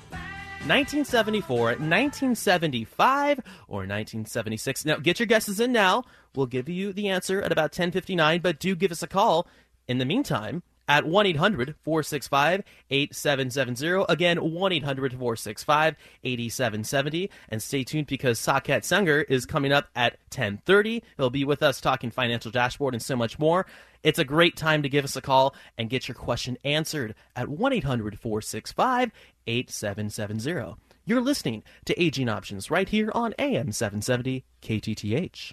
1974, 0.66 1.66
1975, 1.66 3.38
or 3.68 3.86
1976? 3.86 4.84
Now, 4.84 4.96
get 4.96 5.20
your 5.20 5.28
guesses 5.28 5.60
in 5.60 5.70
now. 5.70 6.02
We'll 6.34 6.46
give 6.46 6.68
you 6.68 6.92
the 6.92 7.08
answer 7.08 7.40
at 7.40 7.52
about 7.52 7.70
10:59, 7.70 8.42
but 8.42 8.58
do 8.58 8.74
give 8.74 8.90
us 8.90 9.04
a 9.04 9.06
call 9.06 9.46
in 9.86 9.98
the 9.98 10.04
meantime 10.04 10.64
at 10.88 11.06
1 11.06 11.26
800 11.26 11.74
465 11.82 12.62
8770. 12.90 14.04
Again, 14.08 14.38
1 14.52 14.72
800 14.72 15.12
465 15.12 15.96
8770. 16.22 17.30
And 17.48 17.62
stay 17.62 17.84
tuned 17.84 18.06
because 18.06 18.38
Saket 18.38 18.84
Sanger 18.84 19.22
is 19.22 19.46
coming 19.46 19.72
up 19.72 19.88
at 19.94 20.18
1030. 20.32 21.02
He'll 21.16 21.30
be 21.30 21.44
with 21.44 21.62
us 21.62 21.80
talking 21.80 22.10
financial 22.10 22.50
dashboard 22.50 22.94
and 22.94 23.02
so 23.02 23.16
much 23.16 23.38
more. 23.38 23.66
It's 24.02 24.18
a 24.18 24.24
great 24.24 24.56
time 24.56 24.82
to 24.82 24.88
give 24.88 25.04
us 25.04 25.16
a 25.16 25.22
call 25.22 25.54
and 25.78 25.88
get 25.88 26.08
your 26.08 26.14
question 26.14 26.58
answered 26.64 27.14
at 27.34 27.48
1 27.48 27.72
800 27.72 28.18
465 28.18 29.10
8770. 29.46 30.76
You're 31.06 31.20
listening 31.20 31.62
to 31.84 32.02
Aging 32.02 32.30
Options 32.30 32.70
right 32.70 32.88
here 32.88 33.10
on 33.14 33.34
AM 33.38 33.72
770 33.72 34.44
KTTH. 34.62 35.52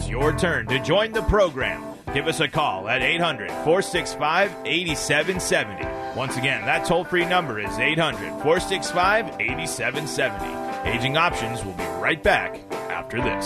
It's 0.00 0.08
your 0.08 0.34
turn 0.34 0.66
to 0.68 0.78
join 0.78 1.12
the 1.12 1.20
program. 1.20 1.84
Give 2.14 2.26
us 2.26 2.40
a 2.40 2.48
call 2.48 2.88
at 2.88 3.02
800 3.02 3.50
465 3.50 4.50
8770. 4.64 6.18
Once 6.18 6.38
again, 6.38 6.64
that 6.64 6.86
toll 6.86 7.04
free 7.04 7.26
number 7.26 7.60
is 7.60 7.78
800 7.78 8.30
465 8.42 9.26
8770. 9.38 10.90
Aging 10.90 11.18
Options 11.18 11.62
will 11.62 11.74
be 11.74 11.84
right 12.00 12.22
back 12.22 12.62
after 12.88 13.20
this. 13.20 13.44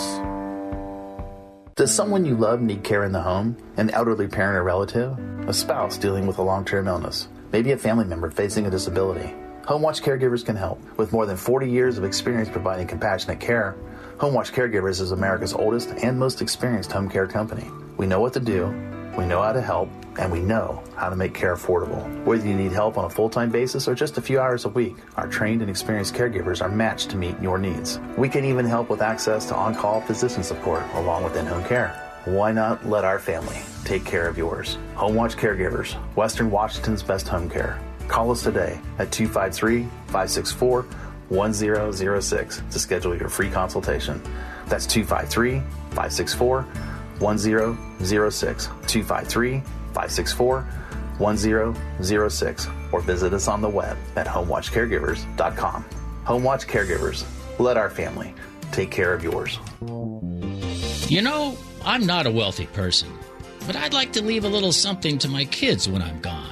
Does 1.75 1.93
someone 1.93 2.23
you 2.23 2.37
love 2.37 2.61
need 2.61 2.85
care 2.85 3.03
in 3.03 3.11
the 3.11 3.21
home? 3.21 3.57
An 3.75 3.89
elderly 3.89 4.29
parent 4.29 4.55
or 4.55 4.63
relative? 4.63 5.19
A 5.49 5.53
spouse 5.53 5.97
dealing 5.97 6.25
with 6.25 6.37
a 6.37 6.41
long 6.41 6.63
term 6.63 6.87
illness? 6.87 7.27
Maybe 7.51 7.73
a 7.73 7.77
family 7.77 8.05
member 8.05 8.31
facing 8.31 8.65
a 8.65 8.69
disability? 8.69 9.35
HomeWatch 9.63 10.01
Caregivers 10.01 10.45
can 10.45 10.55
help. 10.55 10.79
With 10.97 11.11
more 11.11 11.25
than 11.25 11.35
40 11.35 11.69
years 11.69 11.97
of 11.97 12.05
experience 12.05 12.47
providing 12.47 12.87
compassionate 12.87 13.41
care, 13.41 13.75
HomeWatch 14.17 14.53
Caregivers 14.53 15.01
is 15.01 15.11
America's 15.11 15.51
oldest 15.51 15.89
and 15.89 16.17
most 16.17 16.41
experienced 16.41 16.89
home 16.89 17.09
care 17.09 17.27
company. 17.27 17.69
We 17.97 18.07
know 18.07 18.21
what 18.21 18.31
to 18.33 18.39
do, 18.39 18.67
we 19.17 19.25
know 19.25 19.41
how 19.41 19.51
to 19.51 19.61
help, 19.61 19.89
and 20.17 20.31
we 20.31 20.39
know 20.39 20.81
how 20.95 21.09
to 21.09 21.17
make 21.17 21.33
care 21.33 21.53
affordable. 21.53 22.23
Whether 22.23 22.47
you 22.47 22.55
need 22.55 22.71
help 22.71 22.97
on 22.97 23.03
a 23.03 23.09
full 23.09 23.29
time 23.29 23.49
basis 23.49 23.89
or 23.89 23.93
just 23.93 24.17
a 24.17 24.21
few 24.21 24.39
hours 24.39 24.63
a 24.63 24.69
week, 24.69 24.95
our 25.17 25.27
trained 25.27 25.61
and 25.61 25.69
experienced 25.69 26.13
caregivers 26.13 26.61
are 26.61 26.69
matched 26.69 27.09
to 27.09 27.17
meet 27.17 27.37
your 27.41 27.57
needs. 27.57 27.99
We 28.17 28.29
can 28.29 28.45
even 28.45 28.65
help 28.65 28.89
with 28.89 29.01
access 29.01 29.47
to 29.47 29.55
on 29.55 29.75
call 29.75 29.99
physician 29.99 30.43
support 30.43 30.83
along 30.93 31.25
with 31.25 31.35
in 31.35 31.45
home 31.45 31.65
care. 31.65 31.89
Why 32.23 32.53
not 32.53 32.87
let 32.87 33.03
our 33.03 33.19
family 33.19 33.59
take 33.83 34.05
care 34.05 34.29
of 34.29 34.37
yours? 34.37 34.77
HomeWatch 34.95 35.35
Caregivers, 35.35 35.93
Western 36.15 36.49
Washington's 36.49 37.03
best 37.03 37.27
home 37.27 37.49
care. 37.49 37.81
Call 38.07 38.31
us 38.31 38.43
today 38.43 38.79
at 38.97 39.11
253 39.11 39.83
564 40.05 40.85
1006 41.29 42.61
to 42.71 42.79
schedule 42.79 43.17
your 43.17 43.29
free 43.29 43.49
consultation. 43.49 44.21
That's 44.67 44.85
253 44.85 45.59
564 45.59 46.61
1006. 47.19 48.65
253 48.65 49.59
564 49.59 50.61
1006. 51.17 52.67
Or 52.91 53.01
visit 53.01 53.33
us 53.33 53.47
on 53.47 53.61
the 53.61 53.69
web 53.69 53.97
at 54.15 54.27
homewatchcaregivers.com. 54.27 55.85
Homewatch 56.25 56.65
Caregivers. 56.65 57.25
Let 57.59 57.77
our 57.77 57.89
family 57.89 58.33
take 58.71 58.91
care 58.91 59.13
of 59.13 59.23
yours. 59.23 59.59
You 61.09 61.21
know, 61.21 61.57
I'm 61.85 62.05
not 62.05 62.25
a 62.25 62.31
wealthy 62.31 62.65
person, 62.67 63.09
but 63.67 63.75
I'd 63.75 63.93
like 63.93 64.11
to 64.13 64.23
leave 64.23 64.43
a 64.43 64.47
little 64.47 64.71
something 64.71 65.17
to 65.19 65.29
my 65.29 65.45
kids 65.45 65.87
when 65.87 66.01
I'm 66.01 66.19
gone. 66.19 66.44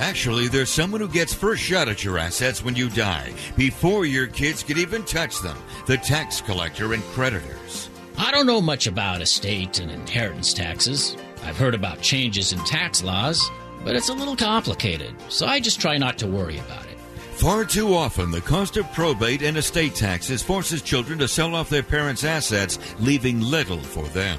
Actually, 0.00 0.48
there's 0.48 0.70
someone 0.70 1.02
who 1.02 1.08
gets 1.08 1.34
first 1.34 1.62
shot 1.62 1.86
at 1.86 2.02
your 2.02 2.16
assets 2.16 2.64
when 2.64 2.74
you 2.74 2.88
die, 2.88 3.34
before 3.54 4.06
your 4.06 4.26
kids 4.26 4.62
can 4.62 4.78
even 4.78 5.04
touch 5.04 5.38
them 5.40 5.58
the 5.84 5.98
tax 5.98 6.40
collector 6.40 6.94
and 6.94 7.02
creditors. 7.12 7.90
I 8.16 8.30
don't 8.30 8.46
know 8.46 8.62
much 8.62 8.86
about 8.86 9.20
estate 9.20 9.78
and 9.78 9.90
inheritance 9.90 10.54
taxes. 10.54 11.18
I've 11.44 11.58
heard 11.58 11.74
about 11.74 12.00
changes 12.00 12.54
in 12.54 12.58
tax 12.60 13.04
laws, 13.04 13.46
but 13.84 13.94
it's 13.94 14.08
a 14.08 14.14
little 14.14 14.36
complicated, 14.36 15.14
so 15.28 15.46
I 15.46 15.60
just 15.60 15.82
try 15.82 15.98
not 15.98 16.16
to 16.18 16.26
worry 16.26 16.58
about 16.58 16.86
it. 16.86 16.98
Far 17.34 17.66
too 17.66 17.94
often, 17.94 18.30
the 18.30 18.40
cost 18.40 18.78
of 18.78 18.90
probate 18.92 19.42
and 19.42 19.58
estate 19.58 19.94
taxes 19.94 20.42
forces 20.42 20.80
children 20.80 21.18
to 21.18 21.28
sell 21.28 21.54
off 21.54 21.68
their 21.68 21.82
parents' 21.82 22.24
assets, 22.24 22.78
leaving 23.00 23.42
little 23.42 23.80
for 23.80 24.04
them. 24.08 24.38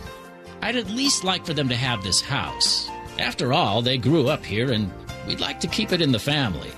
I'd 0.64 0.76
at 0.76 0.90
least 0.90 1.24
like 1.24 1.46
for 1.46 1.54
them 1.54 1.70
to 1.70 1.76
have 1.76 2.04
this 2.04 2.20
house. 2.20 2.90
After 3.20 3.54
all, 3.54 3.84
they 3.84 4.00
grew 4.00 4.28
up 4.28 4.44
here 4.44 4.72
and 4.72 4.92
we'd 5.32 5.40
like 5.40 5.62
to 5.62 5.68
keep 5.68 5.94
it 5.94 6.02
in 6.02 6.12
the 6.12 6.20
family. 6.20 6.72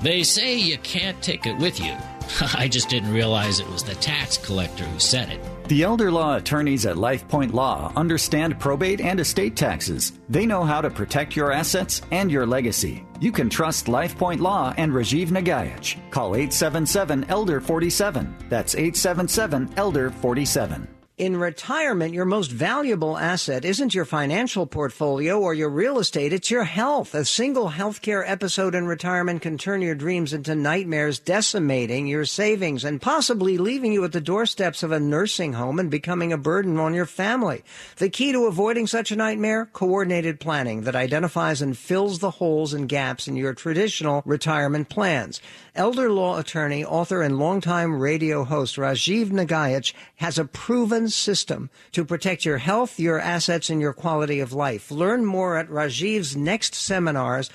They 0.00 0.24
say 0.24 0.56
you 0.56 0.76
can't 0.78 1.22
take 1.22 1.46
it 1.46 1.56
with 1.58 1.78
you. 1.78 1.94
I 2.56 2.66
just 2.66 2.88
didn't 2.88 3.12
realize 3.12 3.60
it 3.60 3.70
was 3.70 3.84
the 3.84 3.94
tax 3.94 4.36
collector 4.36 4.82
who 4.82 4.98
said 4.98 5.28
it. 5.30 5.40
The 5.68 5.84
elder 5.84 6.10
law 6.10 6.34
attorneys 6.34 6.84
at 6.84 6.96
LifePoint 6.96 7.52
Law 7.52 7.92
understand 7.94 8.58
probate 8.58 9.00
and 9.00 9.20
estate 9.20 9.54
taxes. 9.54 10.14
They 10.28 10.46
know 10.46 10.64
how 10.64 10.80
to 10.80 10.90
protect 10.90 11.36
your 11.36 11.52
assets 11.52 12.02
and 12.10 12.28
your 12.28 12.44
legacy. 12.44 13.04
You 13.20 13.30
can 13.30 13.48
trust 13.48 13.86
LifePoint 13.86 14.40
Law 14.40 14.74
and 14.76 14.90
Rajiv 14.90 15.28
Nagaich. 15.28 15.96
Call 16.10 16.34
877 16.34 17.26
Elder 17.28 17.60
47. 17.60 18.34
That's 18.48 18.74
877 18.74 19.74
Elder 19.76 20.10
47. 20.10 20.88
In 21.22 21.36
retirement, 21.36 22.14
your 22.14 22.24
most 22.24 22.50
valuable 22.50 23.16
asset 23.16 23.64
isn't 23.64 23.94
your 23.94 24.04
financial 24.04 24.66
portfolio 24.66 25.38
or 25.38 25.54
your 25.54 25.68
real 25.68 26.00
estate, 26.00 26.32
it's 26.32 26.50
your 26.50 26.64
health. 26.64 27.14
A 27.14 27.24
single 27.24 27.70
healthcare 27.70 28.24
episode 28.26 28.74
in 28.74 28.88
retirement 28.88 29.40
can 29.40 29.56
turn 29.56 29.82
your 29.82 29.94
dreams 29.94 30.32
into 30.32 30.56
nightmares, 30.56 31.20
decimating 31.20 32.08
your 32.08 32.24
savings 32.24 32.84
and 32.84 33.00
possibly 33.00 33.56
leaving 33.56 33.92
you 33.92 34.02
at 34.02 34.10
the 34.10 34.20
doorsteps 34.20 34.82
of 34.82 34.90
a 34.90 34.98
nursing 34.98 35.52
home 35.52 35.78
and 35.78 35.92
becoming 35.92 36.32
a 36.32 36.36
burden 36.36 36.76
on 36.80 36.92
your 36.92 37.06
family. 37.06 37.62
The 37.98 38.10
key 38.10 38.32
to 38.32 38.46
avoiding 38.46 38.88
such 38.88 39.12
a 39.12 39.16
nightmare? 39.16 39.66
Coordinated 39.72 40.40
planning 40.40 40.80
that 40.80 40.96
identifies 40.96 41.62
and 41.62 41.78
fills 41.78 42.18
the 42.18 42.32
holes 42.32 42.74
and 42.74 42.88
gaps 42.88 43.28
in 43.28 43.36
your 43.36 43.54
traditional 43.54 44.24
retirement 44.26 44.88
plans. 44.88 45.40
Elder 45.74 46.10
law 46.12 46.38
attorney, 46.38 46.84
author, 46.84 47.22
and 47.22 47.38
longtime 47.38 47.98
radio 47.98 48.44
host 48.44 48.76
Rajiv 48.76 49.28
Nagaich 49.28 49.94
has 50.16 50.38
a 50.38 50.44
proven 50.44 51.08
system 51.08 51.70
to 51.92 52.04
protect 52.04 52.44
your 52.44 52.58
health, 52.58 53.00
your 53.00 53.18
assets, 53.18 53.70
and 53.70 53.80
your 53.80 53.94
quality 53.94 54.38
of 54.38 54.52
life. 54.52 54.90
Learn 54.90 55.24
more 55.24 55.56
at 55.56 55.70
Rajiv's 55.70 56.36
next 56.36 56.74
seminars. 56.74 57.48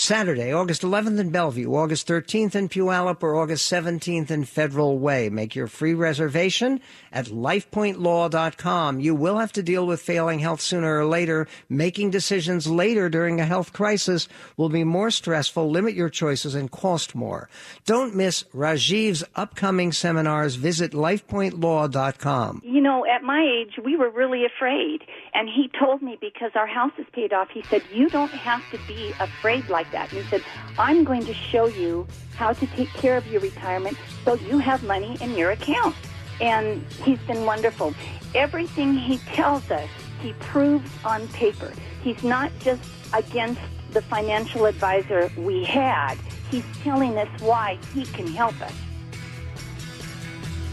Saturday, 0.00 0.52
August 0.52 0.82
11th 0.82 1.18
in 1.18 1.30
Bellevue, 1.30 1.74
August 1.74 2.06
13th 2.06 2.54
in 2.54 2.68
Puyallup, 2.68 3.20
or 3.20 3.34
August 3.34 3.68
17th 3.68 4.30
in 4.30 4.44
Federal 4.44 4.96
Way. 4.96 5.28
Make 5.28 5.56
your 5.56 5.66
free 5.66 5.92
reservation 5.92 6.80
at 7.10 7.26
lifepointlaw.com. 7.26 9.00
You 9.00 9.16
will 9.16 9.38
have 9.38 9.50
to 9.54 9.62
deal 9.62 9.88
with 9.88 10.00
failing 10.00 10.38
health 10.38 10.60
sooner 10.60 10.98
or 10.98 11.04
later. 11.04 11.48
Making 11.68 12.10
decisions 12.10 12.68
later 12.68 13.08
during 13.08 13.40
a 13.40 13.44
health 13.44 13.72
crisis 13.72 14.28
will 14.56 14.68
be 14.68 14.84
more 14.84 15.10
stressful, 15.10 15.68
limit 15.68 15.94
your 15.94 16.10
choices, 16.10 16.54
and 16.54 16.70
cost 16.70 17.16
more. 17.16 17.48
Don't 17.84 18.14
miss 18.14 18.44
Rajiv's 18.54 19.24
upcoming 19.34 19.90
seminars. 19.90 20.54
Visit 20.54 20.92
lifepointlaw.com. 20.92 22.62
You 22.64 22.80
know, 22.80 23.04
at 23.04 23.24
my 23.24 23.42
age, 23.42 23.80
we 23.84 23.96
were 23.96 24.10
really 24.10 24.44
afraid. 24.44 25.00
And 25.38 25.48
he 25.48 25.68
told 25.68 26.02
me 26.02 26.18
because 26.20 26.50
our 26.56 26.66
house 26.66 26.90
is 26.98 27.06
paid 27.12 27.32
off, 27.32 27.48
he 27.50 27.62
said, 27.70 27.80
You 27.92 28.08
don't 28.08 28.32
have 28.32 28.60
to 28.72 28.78
be 28.88 29.14
afraid 29.20 29.68
like 29.68 29.88
that. 29.92 30.12
And 30.12 30.24
he 30.24 30.28
said, 30.28 30.42
I'm 30.76 31.04
going 31.04 31.24
to 31.26 31.32
show 31.32 31.68
you 31.68 32.08
how 32.34 32.54
to 32.54 32.66
take 32.66 32.88
care 32.88 33.16
of 33.16 33.24
your 33.28 33.40
retirement 33.40 33.96
so 34.24 34.34
you 34.34 34.58
have 34.58 34.82
money 34.82 35.16
in 35.20 35.36
your 35.36 35.52
account. 35.52 35.94
And 36.40 36.84
he's 37.04 37.20
been 37.20 37.44
wonderful. 37.44 37.94
Everything 38.34 38.94
he 38.94 39.18
tells 39.18 39.70
us, 39.70 39.88
he 40.20 40.32
proves 40.40 40.90
on 41.04 41.28
paper. 41.28 41.72
He's 42.02 42.24
not 42.24 42.50
just 42.58 42.82
against 43.14 43.60
the 43.92 44.02
financial 44.02 44.66
advisor 44.66 45.30
we 45.36 45.62
had, 45.62 46.16
he's 46.50 46.64
telling 46.82 47.16
us 47.16 47.28
why 47.40 47.78
he 47.94 48.04
can 48.06 48.26
help 48.26 48.60
us. 48.60 48.74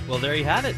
Well, 0.07 0.17
there 0.17 0.33
you 0.33 0.43
have 0.43 0.65
it. 0.65 0.75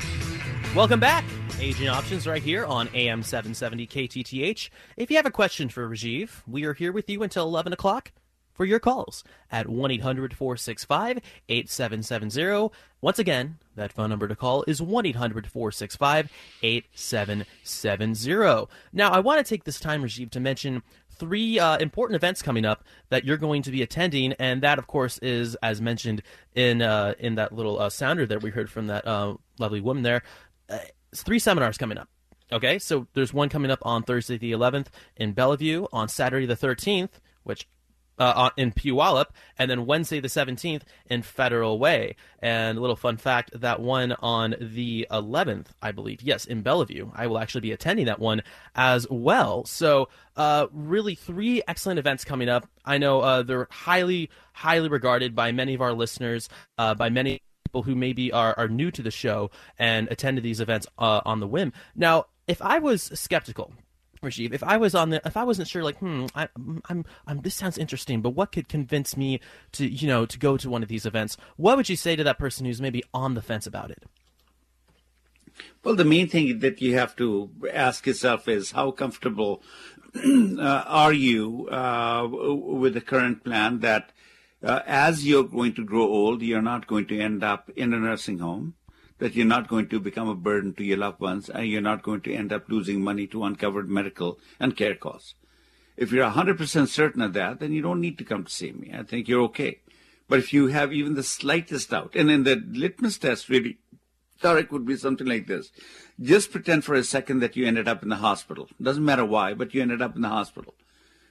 Welcome 0.76 1.00
back. 1.00 1.24
Aging 1.60 1.88
Options 1.88 2.28
right 2.28 2.44
here 2.44 2.66
on 2.66 2.88
AM 2.94 3.24
770 3.24 3.88
KTTH. 3.88 4.70
If 4.96 5.10
you 5.10 5.18
have 5.18 5.26
a 5.26 5.32
question 5.32 5.70
for 5.70 5.90
Rajiv, 5.90 6.44
we 6.48 6.66
are 6.66 6.76
here 6.76 6.92
with 6.92 7.10
you 7.10 7.24
until 7.24 7.46
11 7.46 7.74
o'clock 7.74 8.12
for 8.54 8.64
your 8.64 8.80
calls 8.80 9.24
at 9.52 9.68
1 9.68 9.90
800 9.90 10.36
465 10.36 11.20
8770. 11.50 12.70
Once 13.02 13.18
again, 13.18 13.58
that 13.76 13.92
phone 13.92 14.12
number 14.12 14.28
to 14.28 14.36
call 14.36 14.66
is 14.68 14.84
1 14.84 15.08
800 15.08 15.48
465 15.48 16.32
8770. 16.62 18.68
Now, 18.94 19.10
I 19.10 19.20
want 19.20 19.44
to 19.44 19.50
take 19.50 19.64
this 19.64 19.80
time, 19.80 20.04
Rajiv, 20.04 20.30
to 20.32 20.40
mention 20.40 20.84
three 21.10 21.58
uh, 21.58 21.78
important 21.78 22.18
events 22.18 22.44
coming 22.44 22.66
up 22.66 22.84
that 23.10 23.26
you're 23.26 23.36
going 23.36 23.64
to 23.64 23.72
be 23.72 23.82
attending, 23.82 24.34
and 24.34 24.62
that, 24.62 24.78
of 24.78 24.86
course, 24.86 25.18
is 25.24 25.56
as 25.64 25.82
mentioned 25.82 26.22
in 26.54 26.84
uh, 26.84 27.16
in 27.18 27.34
that 27.36 27.52
little 27.52 27.80
uh, 27.80 27.90
sounder 27.90 28.28
that 28.28 28.44
we 28.44 28.52
heard 28.52 28.70
from 28.70 28.86
that 28.88 29.08
uh, 29.08 29.34
lovely 29.58 29.82
woman 29.82 30.04
there. 30.04 30.22
Three 31.16 31.40
seminars 31.40 31.78
coming 31.78 31.98
up. 31.98 32.10
Okay, 32.52 32.80
so 32.80 33.08
there's 33.14 33.34
one 33.34 33.50
coming 33.50 33.72
up 33.72 33.80
on 33.82 34.04
Thursday 34.04 34.38
the 34.38 34.54
11th 34.54 34.88
in 35.18 35.34
Bellevue, 35.34 35.88
on 35.92 36.08
Saturday 36.08 36.46
the 36.46 36.56
13th, 36.56 37.10
which 37.44 37.68
uh, 38.20 38.50
in 38.58 38.72
Puyallup, 38.72 39.28
and 39.58 39.70
then 39.70 39.86
Wednesday 39.86 40.20
the 40.20 40.28
17th 40.28 40.82
in 41.10 41.22
Federal 41.22 41.78
Way. 41.80 42.16
And 42.40 42.78
a 42.78 42.82
little 42.82 42.96
fun 42.96 43.18
fact 43.18 43.52
that 43.60 43.80
one 43.80 44.14
on 44.20 44.56
the 44.60 45.08
11th, 45.12 45.68
I 45.82 45.92
believe, 45.92 46.22
yes, 46.22 46.46
in 46.46 46.62
Bellevue, 46.62 47.12
I 47.14 47.28
will 47.28 47.38
actually 47.38 47.62
be 47.62 47.72
attending 47.72 48.06
that 48.06 48.20
one 48.20 48.42
as 48.76 49.08
well. 49.10 49.66
So, 49.66 50.10
uh, 50.36 50.68
really, 50.72 51.16
three 51.16 51.62
excellent 51.68 52.00
events 52.00 52.24
coming 52.24 52.50
up. 52.50 52.68
I 52.86 52.98
know 52.98 53.22
uh, 53.22 53.44
they're 53.44 53.68
highly, 53.72 54.30
highly 54.54 54.90
regarded 54.90 55.36
by 55.36 55.52
many 55.52 55.74
of 55.74 55.82
our 55.82 55.94
listeners, 55.94 56.50
uh, 56.78 56.96
by 56.96 57.10
many 57.10 57.42
people 57.68 57.84
who 57.84 57.96
maybe 57.96 58.32
are, 58.32 58.54
are 58.58 58.70
new 58.70 58.90
to 58.92 59.02
the 59.02 59.12
show 59.12 59.52
and 59.78 60.08
attended 60.10 60.42
these 60.42 60.62
events 60.62 60.88
uh, 60.98 61.20
on 61.26 61.42
the 61.42 61.48
whim. 61.48 61.74
Now, 61.98 62.28
if 62.48 62.62
I 62.62 62.80
was 62.80 63.04
skeptical 63.14 63.74
Rajiv, 64.24 64.54
if 64.54 64.64
I 64.64 64.78
was 64.78 64.96
on 64.96 65.10
the, 65.10 65.22
if 65.26 65.36
I 65.36 65.44
wasn't 65.44 65.68
sure, 65.68 65.84
like, 65.84 65.98
hmm, 65.98 66.26
I, 66.34 66.48
I'm, 66.90 67.06
I'm, 67.28 67.42
this 67.42 67.56
sounds 67.56 67.78
interesting, 67.78 68.22
but 68.22 68.32
what 68.32 68.52
could 68.54 68.68
convince 68.70 69.18
me 69.18 69.42
to, 69.74 69.86
you 69.86 70.08
know, 70.08 70.26
to 70.26 70.40
go 70.40 70.56
to 70.58 70.70
one 70.70 70.82
of 70.82 70.90
these 70.90 71.06
events? 71.06 71.38
What 71.58 71.76
would 71.78 71.90
you 71.90 71.98
say 71.98 72.16
to 72.16 72.24
that 72.24 72.40
person 72.40 72.66
who's 72.66 72.82
maybe 72.82 73.04
on 73.14 73.34
the 73.36 73.42
fence 73.42 73.68
about 73.68 73.92
it? 73.92 74.04
Well, 75.84 75.96
the 75.96 76.06
main 76.06 76.30
thing 76.30 76.60
that 76.60 76.82
you 76.82 76.96
have 76.96 77.16
to 77.18 77.52
ask 77.72 78.08
yourself 78.08 78.48
is 78.48 78.72
how 78.72 78.92
comfortable 78.92 79.62
uh, 80.16 80.84
are 80.88 81.14
you 81.14 81.68
uh, 81.70 82.28
with 82.28 82.94
the 82.94 83.02
current 83.02 83.44
plan 83.44 83.80
that 83.82 84.14
uh, 84.64 84.82
as 84.86 85.26
you're 85.26 85.44
going 85.44 85.74
to 85.76 85.84
grow 85.84 86.04
old, 86.04 86.42
you're 86.42 86.62
not 86.62 86.88
going 86.88 87.06
to 87.08 87.20
end 87.20 87.44
up 87.44 87.70
in 87.76 87.94
a 87.94 88.00
nursing 88.00 88.40
home, 88.40 88.76
that 89.20 89.36
you're 89.36 89.46
not 89.46 89.68
going 89.68 89.88
to 89.90 90.00
become 90.00 90.28
a 90.28 90.36
burden 90.36 90.74
to 90.76 90.84
your 90.84 90.98
loved 90.98 91.20
ones, 91.20 91.50
and 91.50 91.68
you're 91.68 91.82
not 91.82 92.04
going 92.04 92.22
to 92.22 92.34
end 92.34 92.52
up 92.52 92.70
losing 92.70 93.02
money 93.02 93.28
to 93.28 93.44
uncovered 93.44 93.90
medical 93.90 94.40
and 94.60 94.78
care 94.78 94.96
costs. 94.96 95.36
If 95.96 96.12
you're 96.12 96.30
100% 96.30 96.88
certain 96.88 97.22
of 97.22 97.34
that, 97.34 97.60
then 97.60 97.74
you 97.74 97.82
don't 97.82 98.02
need 98.02 98.18
to 98.20 98.24
come 98.24 98.44
to 98.44 98.52
see 98.52 98.72
me. 98.72 98.94
I 98.94 99.04
think 99.04 99.28
you're 99.28 99.42
okay. 99.44 99.80
But 100.30 100.40
if 100.40 100.54
you 100.54 100.68
have 100.68 100.94
even 100.94 101.16
the 101.16 101.24
slightest 101.24 101.90
doubt, 101.90 102.16
and 102.16 102.30
then 102.30 102.44
the 102.44 102.56
litmus 102.56 103.18
test 103.18 103.50
really, 103.50 103.78
Tarek, 104.42 104.72
would 104.72 104.86
be 104.86 104.98
something 104.98 105.26
like 105.26 105.48
this. 105.48 105.72
Just 106.20 106.52
pretend 106.52 106.84
for 106.84 106.94
a 106.94 107.04
second 107.04 107.40
that 107.40 107.56
you 107.56 107.66
ended 107.66 107.88
up 107.88 108.04
in 108.04 108.10
the 108.10 108.18
hospital. 108.18 108.68
Doesn't 108.82 109.06
matter 109.06 109.26
why, 109.26 109.54
but 109.54 109.74
you 109.74 109.82
ended 109.82 110.02
up 110.02 110.16
in 110.16 110.22
the 110.22 110.30
hospital. 110.30 110.76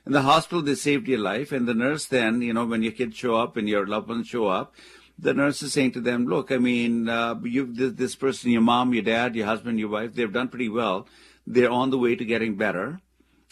In 0.06 0.12
the 0.12 0.22
hospital, 0.22 0.62
they 0.62 0.76
saved 0.76 1.08
your 1.08 1.18
life, 1.18 1.50
and 1.50 1.66
the 1.66 1.74
nurse 1.74 2.06
then, 2.06 2.40
you 2.40 2.52
know, 2.52 2.64
when 2.64 2.84
your 2.84 2.92
kids 2.92 3.16
show 3.16 3.34
up 3.34 3.56
and 3.56 3.68
your 3.68 3.88
loved 3.88 4.08
ones 4.08 4.28
show 4.28 4.46
up, 4.46 4.72
the 5.18 5.34
nurse 5.34 5.62
is 5.62 5.72
saying 5.72 5.92
to 5.92 6.00
them, 6.00 6.26
look, 6.26 6.52
I 6.52 6.58
mean, 6.58 7.08
uh, 7.08 7.34
you 7.42 7.66
this, 7.72 7.94
this 7.94 8.14
person, 8.14 8.52
your 8.52 8.60
mom, 8.60 8.94
your 8.94 9.02
dad, 9.02 9.34
your 9.34 9.46
husband, 9.46 9.80
your 9.80 9.88
wife, 9.88 10.14
they've 10.14 10.32
done 10.32 10.48
pretty 10.48 10.68
well. 10.68 11.08
They're 11.44 11.70
on 11.70 11.90
the 11.90 11.98
way 11.98 12.14
to 12.14 12.24
getting 12.24 12.56
better. 12.56 13.00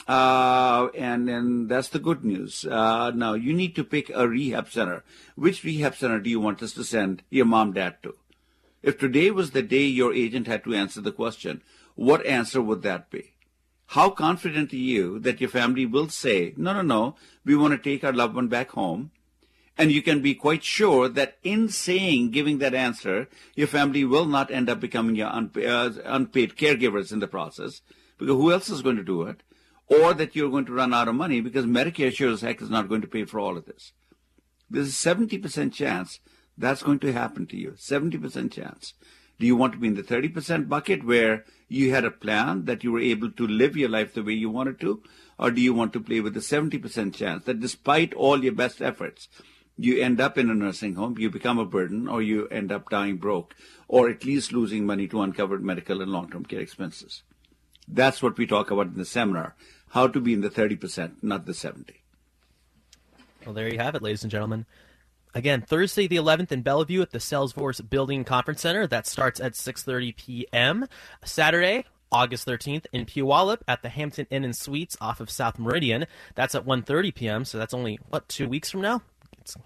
Uh, 0.07 0.89
and 0.95 1.31
and 1.31 1.69
that's 1.69 1.89
the 1.89 1.99
good 1.99 2.25
news. 2.25 2.67
Uh, 2.67 3.11
now 3.11 3.33
you 3.33 3.55
need 3.55 3.75
to 3.77 3.83
pick 3.83 4.11
a 4.11 4.29
rehab 4.29 4.69
center. 4.69 5.03
Which 5.35 5.65
rehab 5.65 5.97
center 5.97 6.21
do 6.21 6.29
you 6.29 6.39
want 6.39 6.63
us 6.63 6.73
to 6.75 6.85
send 6.85 7.23
your 7.31 7.47
mom, 7.47 7.73
dad 7.73 8.03
to? 8.03 8.15
If 8.83 8.99
today 8.99 9.31
was 9.31 9.53
the 9.53 9.63
day 9.63 9.85
your 9.85 10.13
agent 10.13 10.47
had 10.47 10.63
to 10.65 10.75
answer 10.75 11.01
the 11.01 11.13
question, 11.13 11.63
what 11.95 12.27
answer 12.27 12.61
would 12.61 12.83
that 12.83 13.11
be? 13.11 13.34
How 13.95 14.11
confident 14.11 14.73
are 14.73 14.77
you 14.77 15.19
that 15.21 15.41
your 15.41 15.51
family 15.51 15.87
will 15.87 16.09
say, 16.09 16.53
no, 16.57 16.73
no, 16.73 16.83
no, 16.83 17.17
we 17.45 17.57
want 17.57 17.73
to 17.73 17.79
take 17.79 18.05
our 18.05 18.13
loved 18.13 18.35
one 18.35 18.49
back 18.49 18.71
home? 18.71 19.11
And 19.77 19.91
you 19.91 20.03
can 20.03 20.21
be 20.21 20.35
quite 20.35 20.63
sure 20.63 21.09
that 21.09 21.39
in 21.43 21.69
saying, 21.69 22.31
giving 22.31 22.59
that 22.59 22.75
answer, 22.75 23.29
your 23.55 23.67
family 23.67 24.05
will 24.05 24.27
not 24.27 24.51
end 24.51 24.69
up 24.69 24.81
becoming 24.81 25.17
your 25.17 25.31
unpaid, 25.33 25.67
uh, 25.67 25.91
unpaid 26.05 26.57
caregivers 26.57 27.13
in 27.13 27.19
the 27.19 27.27
process, 27.27 27.83
because 28.19 28.37
who 28.37 28.53
else 28.53 28.69
is 28.69 28.83
going 28.83 28.97
to 28.97 29.03
do 29.05 29.23
it? 29.23 29.43
or 29.87 30.15
that 30.15 30.35
you're 30.35 30.51
going 30.51 30.65
to 30.65 30.73
run 30.73 30.95
out 30.95 31.09
of 31.09 31.15
money 31.15 31.41
because 31.41 31.67
Medicare 31.67 32.13
sure 32.13 32.33
as 32.33 32.41
heck 32.41 32.63
is 32.63 32.71
not 32.71 32.89
going 32.89 33.03
to 33.03 33.07
pay 33.07 33.25
for 33.25 33.39
all 33.39 33.57
of 33.57 33.67
this. 33.67 33.93
There's 34.71 34.89
a 34.89 35.15
70% 35.15 35.73
chance 35.73 36.21
that's 36.57 36.83
going 36.83 37.01
to 37.01 37.13
happen 37.13 37.47
to 37.49 37.57
you. 37.57 37.73
70% 37.73 38.53
chance. 38.53 38.95
Do 39.39 39.47
you 39.47 39.57
want 39.57 39.73
to 39.73 39.79
be 39.79 39.89
in 39.89 39.95
the 39.95 40.03
30% 40.03 40.69
bucket 40.69 41.05
where 41.05 41.45
you 41.69 41.93
had 41.93 42.05
a 42.05 42.11
plan 42.11 42.67
that 42.67 42.85
you 42.85 42.93
were 42.93 43.01
able 43.01 43.31
to 43.33 43.47
live 43.47 43.77
your 43.77 43.89
life 43.89 44.15
the 44.15 44.23
way 44.23 44.33
you 44.33 44.51
wanted 44.51 44.81
to? 44.81 45.03
Or 45.39 45.51
do 45.51 45.61
you 45.61 45.75
want 45.75 45.93
to 45.95 46.01
play 46.01 46.21
with 46.21 46.35
the 46.35 46.41
70% 46.41 47.15
chance 47.15 47.45
that 47.45 47.61
despite 47.61 48.15
all 48.15 48.45
your 48.45 48.53
best 48.53 48.81
efforts, 48.81 49.29
you 49.77 50.01
end 50.01 50.21
up 50.21 50.39
in 50.39 50.51
a 50.51 50.55
nursing 50.55 50.95
home, 50.95 51.19
you 51.19 51.29
become 51.31 51.59
a 51.59 51.65
burden, 51.65 52.07
or 52.07 52.23
you 52.23 52.47
end 52.49 52.71
up 52.71 52.89
dying 52.89 53.17
broke, 53.17 53.57
or 53.89 54.09
at 54.09 54.25
least 54.25 54.53
losing 54.53 54.87
money 54.87 55.09
to 55.09 55.21
uncovered 55.21 55.65
medical 55.65 56.01
and 56.01 56.13
long-term 56.13 56.45
care 56.45 56.61
expenses? 56.61 57.23
That's 57.89 58.23
what 58.23 58.39
we 58.39 58.47
talk 58.47 58.71
about 58.71 58.87
in 58.87 58.97
the 58.97 59.05
seminar 59.05 59.57
how 59.95 60.09
to 60.09 60.21
be 60.21 60.33
in 60.33 60.41
the 60.41 60.51
30%, 60.51 61.23
not 61.23 61.47
the 61.47 61.55
70. 61.55 62.03
Well, 63.47 63.55
there 63.55 63.73
you 63.73 63.79
have 63.79 63.95
it, 63.95 64.03
ladies 64.03 64.25
and 64.25 64.31
gentlemen. 64.31 64.67
Again, 65.35 65.63
Thursday 65.63 66.07
the 66.07 66.17
11th 66.17 66.53
in 66.53 66.63
Bellevue 66.63 67.03
at 67.03 67.11
the 67.11 67.19
Salesforce 67.19 67.89
Building 67.89 68.23
Conference 68.23 68.61
Center. 68.61 68.87
That 68.87 69.07
starts 69.07 69.41
at 69.41 69.55
6:30 69.55 70.17
p.m. 70.17 70.87
Saturday, 71.25 71.87
August 72.13 72.47
13th 72.47 72.87
in 72.93 73.05
Puyallup 73.05 73.63
at 73.67 73.83
the 73.83 73.89
Hampton 73.89 74.29
Inn 74.31 74.45
and 74.45 74.57
Suites 74.57 74.97
off 75.01 75.19
of 75.19 75.31
South 75.31 75.59
Meridian. 75.59 76.07
That's 76.37 76.55
at 76.55 76.65
1:30 76.65 77.15
p.m. 77.15 77.45
So 77.45 77.59
that's 77.59 77.75
only 77.75 77.99
what 78.09 78.29
two 78.29 78.49
weeks 78.49 78.71
from 78.71 78.83
now 78.83 79.03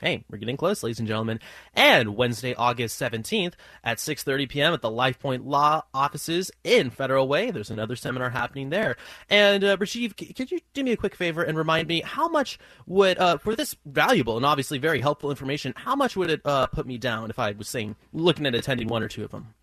hey, 0.01 0.25
we're 0.31 0.39
getting 0.39 0.57
close, 0.57 0.83
ladies 0.83 0.99
and 0.99 1.09
gentlemen. 1.09 1.41
And 1.75 2.17
Wednesday, 2.17 2.55
August 2.55 3.01
17th 3.01 3.55
at 3.85 3.99
6.30 3.99 4.49
p.m. 4.49 4.73
at 4.75 4.83
the 4.83 4.91
LifePoint 4.91 5.45
Law 5.45 5.83
offices 5.95 6.51
in 6.65 6.91
Federal 6.91 7.29
Way. 7.29 7.51
There's 7.51 7.71
another 7.71 7.97
seminar 7.97 8.31
happening 8.31 8.71
there. 8.71 8.97
And 9.29 9.65
uh, 9.65 9.77
Rajiv, 9.77 10.17
could 10.37 10.51
you 10.51 10.61
do 10.75 10.85
me 10.85 10.93
a 10.93 10.97
quick 10.97 11.15
favor 11.15 11.43
and 11.43 11.57
remind 11.57 11.89
me 11.89 12.01
how 12.01 12.29
much 12.29 12.59
would, 12.87 13.19
uh, 13.19 13.39
for 13.39 13.55
this 13.55 13.77
valuable 13.85 14.37
and 14.37 14.47
obviously 14.47 14.79
very 14.79 15.01
helpful 15.01 15.31
information, 15.31 15.75
how 15.77 15.97
much 15.97 16.17
would 16.17 16.31
it 16.31 16.41
uh, 16.45 16.67
put 16.67 16.87
me 16.87 16.99
down 16.99 17.31
if 17.31 17.39
I 17.39 17.53
was 17.53 17.69
saying, 17.69 17.97
looking 18.13 18.47
at 18.47 18.55
attending 18.55 18.89
one 18.89 19.03
or 19.03 19.09
two 19.09 19.25
of 19.25 19.31
them? 19.31 19.55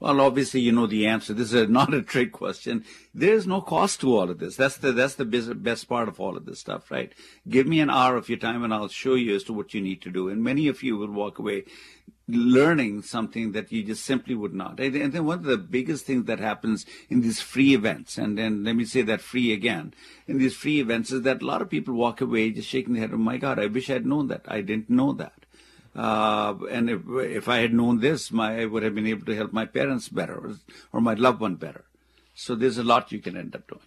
Well, 0.00 0.20
obviously, 0.20 0.60
you 0.60 0.72
know 0.72 0.86
the 0.86 1.06
answer. 1.06 1.32
This 1.32 1.52
is 1.52 1.68
not 1.80 1.94
a 1.94 2.02
trick 2.02 2.32
question. 2.32 2.84
There 3.14 3.34
is 3.34 3.46
no 3.46 3.60
cost 3.60 4.00
to 4.00 4.16
all 4.16 4.30
of 4.30 4.38
this. 4.38 4.56
That's 4.56 4.76
the 4.76 4.92
that's 4.92 5.14
the 5.14 5.24
best 5.24 5.88
part 5.88 6.08
of 6.08 6.20
all 6.20 6.36
of 6.36 6.46
this 6.46 6.60
stuff, 6.60 6.90
right? 6.90 7.12
Give 7.48 7.66
me 7.66 7.80
an 7.80 7.90
hour 7.90 8.16
of 8.16 8.28
your 8.28 8.38
time, 8.38 8.64
and 8.64 8.74
I'll 8.74 8.88
show 8.88 9.14
you 9.14 9.34
as 9.34 9.44
to 9.44 9.52
what 9.52 9.74
you 9.74 9.80
need 9.80 10.02
to 10.02 10.10
do. 10.10 10.28
And 10.28 10.42
many 10.42 10.68
of 10.68 10.82
you 10.82 10.96
will 10.96 11.10
walk 11.10 11.38
away 11.38 11.64
learning 12.26 13.02
something 13.02 13.52
that 13.52 13.70
you 13.70 13.82
just 13.82 14.04
simply 14.04 14.34
would 14.34 14.54
not. 14.54 14.80
And 14.80 15.12
then 15.12 15.24
one 15.24 15.40
of 15.40 15.44
the 15.44 15.58
biggest 15.58 16.06
things 16.06 16.24
that 16.26 16.38
happens 16.38 16.86
in 17.10 17.20
these 17.20 17.40
free 17.40 17.74
events, 17.74 18.16
and 18.16 18.38
then 18.38 18.64
let 18.64 18.76
me 18.76 18.84
say 18.84 19.02
that 19.02 19.20
free 19.20 19.52
again, 19.52 19.94
in 20.26 20.38
these 20.38 20.56
free 20.56 20.80
events 20.80 21.12
is 21.12 21.22
that 21.22 21.42
a 21.42 21.46
lot 21.46 21.60
of 21.62 21.68
people 21.68 21.94
walk 21.94 22.20
away 22.20 22.50
just 22.50 22.68
shaking 22.68 22.94
their 22.94 23.02
head, 23.02 23.10
oh 23.12 23.18
my 23.18 23.36
God, 23.36 23.58
I 23.58 23.66
wish 23.66 23.90
I'd 23.90 24.06
known 24.06 24.28
that. 24.28 24.44
I 24.48 24.62
didn't 24.62 24.88
know 24.88 25.12
that. 25.12 25.43
Uh, 25.94 26.54
and 26.70 26.90
if, 26.90 27.00
if 27.08 27.48
I 27.48 27.58
had 27.58 27.72
known 27.72 28.00
this, 28.00 28.32
my, 28.32 28.62
I 28.62 28.64
would 28.64 28.82
have 28.82 28.94
been 28.94 29.06
able 29.06 29.26
to 29.26 29.36
help 29.36 29.52
my 29.52 29.66
parents 29.66 30.08
better 30.08 30.34
or, 30.34 30.54
or 30.92 31.00
my 31.00 31.14
loved 31.14 31.40
one 31.40 31.54
better. 31.54 31.84
So 32.34 32.54
there's 32.54 32.78
a 32.78 32.84
lot 32.84 33.12
you 33.12 33.20
can 33.20 33.36
end 33.36 33.54
up 33.54 33.68
doing. 33.68 33.80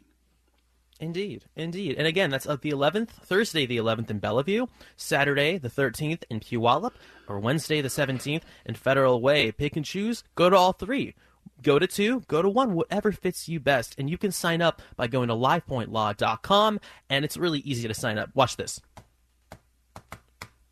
Indeed, 0.99 1.45
indeed. 1.55 1.95
And 1.97 2.07
again, 2.07 2.31
that's 2.31 2.45
the 2.45 2.57
11th, 2.57 3.09
Thursday 3.09 3.65
the 3.65 3.77
11th 3.77 4.09
in 4.09 4.19
Bellevue, 4.19 4.65
Saturday 4.95 5.57
the 5.57 5.69
13th 5.69 6.23
in 6.29 6.39
Puyallup, 6.39 6.93
or 7.27 7.39
Wednesday 7.39 7.81
the 7.81 7.87
17th 7.87 8.41
in 8.65 8.73
Federal 8.73 9.21
Way. 9.21 9.51
Pick 9.51 9.75
and 9.75 9.85
choose, 9.85 10.23
go 10.35 10.49
to 10.49 10.55
all 10.55 10.73
three. 10.73 11.13
Go 11.61 11.79
to 11.79 11.87
two, 11.87 12.21
go 12.27 12.41
to 12.41 12.49
one, 12.49 12.73
whatever 12.73 13.11
fits 13.11 13.47
you 13.47 13.59
best. 13.59 13.95
And 13.97 14.09
you 14.09 14.17
can 14.17 14.31
sign 14.31 14.61
up 14.61 14.81
by 14.95 15.07
going 15.07 15.27
to 15.29 15.33
lifepointlaw.com, 15.33 16.79
and 17.09 17.25
it's 17.25 17.37
really 17.37 17.59
easy 17.59 17.87
to 17.87 17.93
sign 17.93 18.17
up. 18.17 18.29
Watch 18.33 18.57
this. 18.57 18.81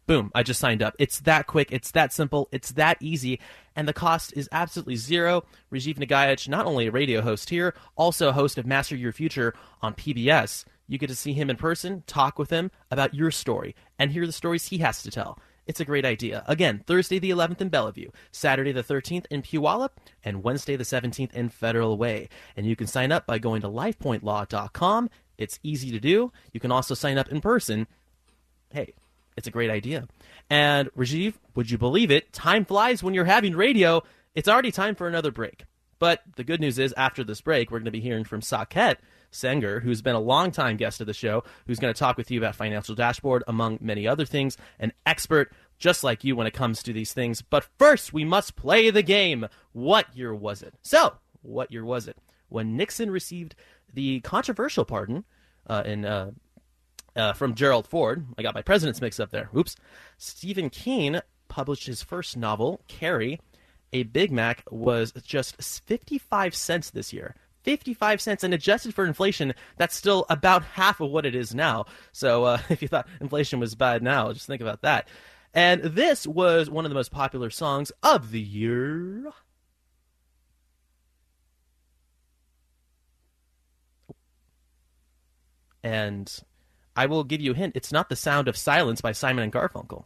Boom, 0.07 0.31
I 0.35 0.43
just 0.43 0.59
signed 0.59 0.83
up. 0.83 0.95
It's 0.99 1.19
that 1.21 1.47
quick, 1.47 1.71
it's 1.71 1.89
that 1.91 2.13
simple, 2.13 2.47
it's 2.51 2.73
that 2.73 2.97
easy, 3.01 3.39
and 3.75 3.87
the 3.87 3.93
cost 3.93 4.33
is 4.35 4.47
absolutely 4.51 4.97
zero. 4.97 5.43
Rajiv 5.71 5.97
Nagaich, 5.97 6.47
not 6.47 6.67
only 6.67 6.87
a 6.87 6.91
radio 6.91 7.21
host 7.21 7.49
here, 7.49 7.73
also 7.95 8.29
a 8.29 8.33
host 8.33 8.59
of 8.59 8.67
Master 8.67 8.95
Your 8.95 9.11
Future 9.11 9.55
on 9.81 9.95
PBS. 9.95 10.65
You 10.87 10.99
get 10.99 11.07
to 11.07 11.15
see 11.15 11.33
him 11.33 11.49
in 11.49 11.55
person, 11.55 12.03
talk 12.05 12.37
with 12.37 12.51
him 12.51 12.69
about 12.91 13.15
your 13.15 13.31
story, 13.31 13.75
and 13.97 14.11
hear 14.11 14.27
the 14.27 14.31
stories 14.31 14.67
he 14.67 14.77
has 14.79 15.01
to 15.01 15.09
tell. 15.09 15.39
It's 15.65 15.79
a 15.79 15.85
great 15.85 16.05
idea. 16.05 16.43
Again, 16.47 16.83
Thursday 16.85 17.17
the 17.17 17.31
11th 17.31 17.61
in 17.61 17.69
Bellevue, 17.69 18.11
Saturday 18.31 18.71
the 18.71 18.83
13th 18.83 19.25
in 19.31 19.41
Puyallup, 19.41 19.91
and 20.23 20.43
Wednesday 20.43 20.75
the 20.75 20.83
17th 20.83 21.33
in 21.33 21.49
Federal 21.49 21.97
Way. 21.97 22.29
And 22.55 22.67
you 22.67 22.75
can 22.75 22.85
sign 22.85 23.11
up 23.11 23.25
by 23.25 23.39
going 23.39 23.61
to 23.61 23.67
lifepointlaw.com. 23.67 25.09
It's 25.39 25.59
easy 25.63 25.89
to 25.89 25.99
do. 25.99 26.31
You 26.53 26.59
can 26.59 26.71
also 26.71 26.93
sign 26.93 27.17
up 27.17 27.29
in 27.29 27.41
person. 27.41 27.87
Hey, 28.69 28.93
it's 29.37 29.47
a 29.47 29.51
great 29.51 29.69
idea. 29.69 30.07
And 30.49 30.89
Rajiv, 30.93 31.33
would 31.55 31.69
you 31.69 31.77
believe 31.77 32.11
it? 32.11 32.31
Time 32.31 32.65
flies 32.65 33.03
when 33.03 33.13
you're 33.13 33.25
having 33.25 33.55
radio. 33.55 34.03
It's 34.33 34.47
already 34.47 34.71
time 34.71 34.95
for 34.95 35.07
another 35.07 35.31
break. 35.31 35.65
But 35.99 36.21
the 36.35 36.43
good 36.43 36.59
news 36.59 36.77
is, 36.77 36.93
after 36.97 37.23
this 37.23 37.41
break, 37.41 37.71
we're 37.71 37.79
going 37.79 37.85
to 37.85 37.91
be 37.91 38.01
hearing 38.01 38.25
from 38.25 38.41
Saket 38.41 38.97
Senger, 39.31 39.81
who's 39.81 40.01
been 40.01 40.15
a 40.15 40.19
long-time 40.19 40.77
guest 40.77 41.01
of 41.01 41.07
the 41.07 41.13
show, 41.13 41.43
who's 41.67 41.79
going 41.79 41.93
to 41.93 41.97
talk 41.97 42.17
with 42.17 42.31
you 42.31 42.39
about 42.39 42.55
Financial 42.55 42.95
Dashboard, 42.95 43.43
among 43.47 43.79
many 43.81 44.07
other 44.07 44.25
things. 44.25 44.57
An 44.79 44.91
expert 45.05 45.53
just 45.77 46.03
like 46.03 46.23
you 46.23 46.35
when 46.35 46.47
it 46.47 46.53
comes 46.53 46.83
to 46.83 46.93
these 46.93 47.13
things. 47.13 47.41
But 47.41 47.67
first, 47.77 48.13
we 48.13 48.25
must 48.25 48.55
play 48.55 48.89
the 48.89 49.03
game. 49.03 49.47
What 49.71 50.15
year 50.15 50.33
was 50.33 50.61
it? 50.61 50.73
So, 50.81 51.15
what 51.41 51.71
year 51.71 51.85
was 51.85 52.07
it? 52.07 52.17
When 52.49 52.77
Nixon 52.77 53.09
received 53.09 53.55
the 53.93 54.19
controversial 54.21 54.85
pardon 54.85 55.25
uh, 55.67 55.83
in 55.85 56.05
uh, 56.05 56.31
uh, 57.15 57.33
from 57.33 57.55
Gerald 57.55 57.87
Ford. 57.87 58.25
I 58.37 58.43
got 58.43 58.55
my 58.55 58.61
presidents 58.61 59.01
mixed 59.01 59.19
up 59.19 59.31
there. 59.31 59.49
Oops. 59.55 59.75
Stephen 60.17 60.69
King 60.69 61.19
published 61.47 61.87
his 61.87 62.03
first 62.03 62.35
novel, 62.37 62.81
Carrie. 62.87 63.39
A 63.93 64.03
Big 64.03 64.31
Mac 64.31 64.63
was 64.69 65.13
just 65.23 65.61
55 65.61 66.53
cents 66.55 66.89
this 66.89 67.13
year. 67.13 67.35
55 67.63 68.21
cents 68.21 68.43
and 68.43 68.53
adjusted 68.53 68.93
for 68.93 69.05
inflation 69.05 69.53
that's 69.77 69.95
still 69.95 70.25
about 70.29 70.63
half 70.63 70.99
of 70.99 71.09
what 71.09 71.25
it 71.25 71.33
is 71.33 71.55
now 71.55 71.85
so 72.11 72.43
uh, 72.43 72.59
if 72.69 72.83
you 72.83 72.87
thought 72.87 73.07
inflation 73.19 73.59
was 73.59 73.73
bad 73.73 74.03
now 74.03 74.31
just 74.31 74.45
think 74.45 74.61
about 74.61 74.83
that 74.83 75.07
and 75.51 75.81
this 75.81 76.27
was 76.27 76.69
one 76.69 76.85
of 76.85 76.89
the 76.89 76.95
most 76.95 77.11
popular 77.11 77.49
songs 77.49 77.91
of 78.03 78.29
the 78.29 78.39
year 78.39 79.31
and 85.81 86.43
I 86.95 87.05
will 87.07 87.23
give 87.23 87.41
you 87.41 87.51
a 87.51 87.55
hint. 87.55 87.75
It's 87.75 87.91
not 87.91 88.09
the 88.09 88.15
sound 88.15 88.47
of 88.47 88.57
silence 88.57 89.01
by 89.01 89.11
Simon 89.11 89.43
and 89.43 89.53
Garfunkel. 89.53 90.05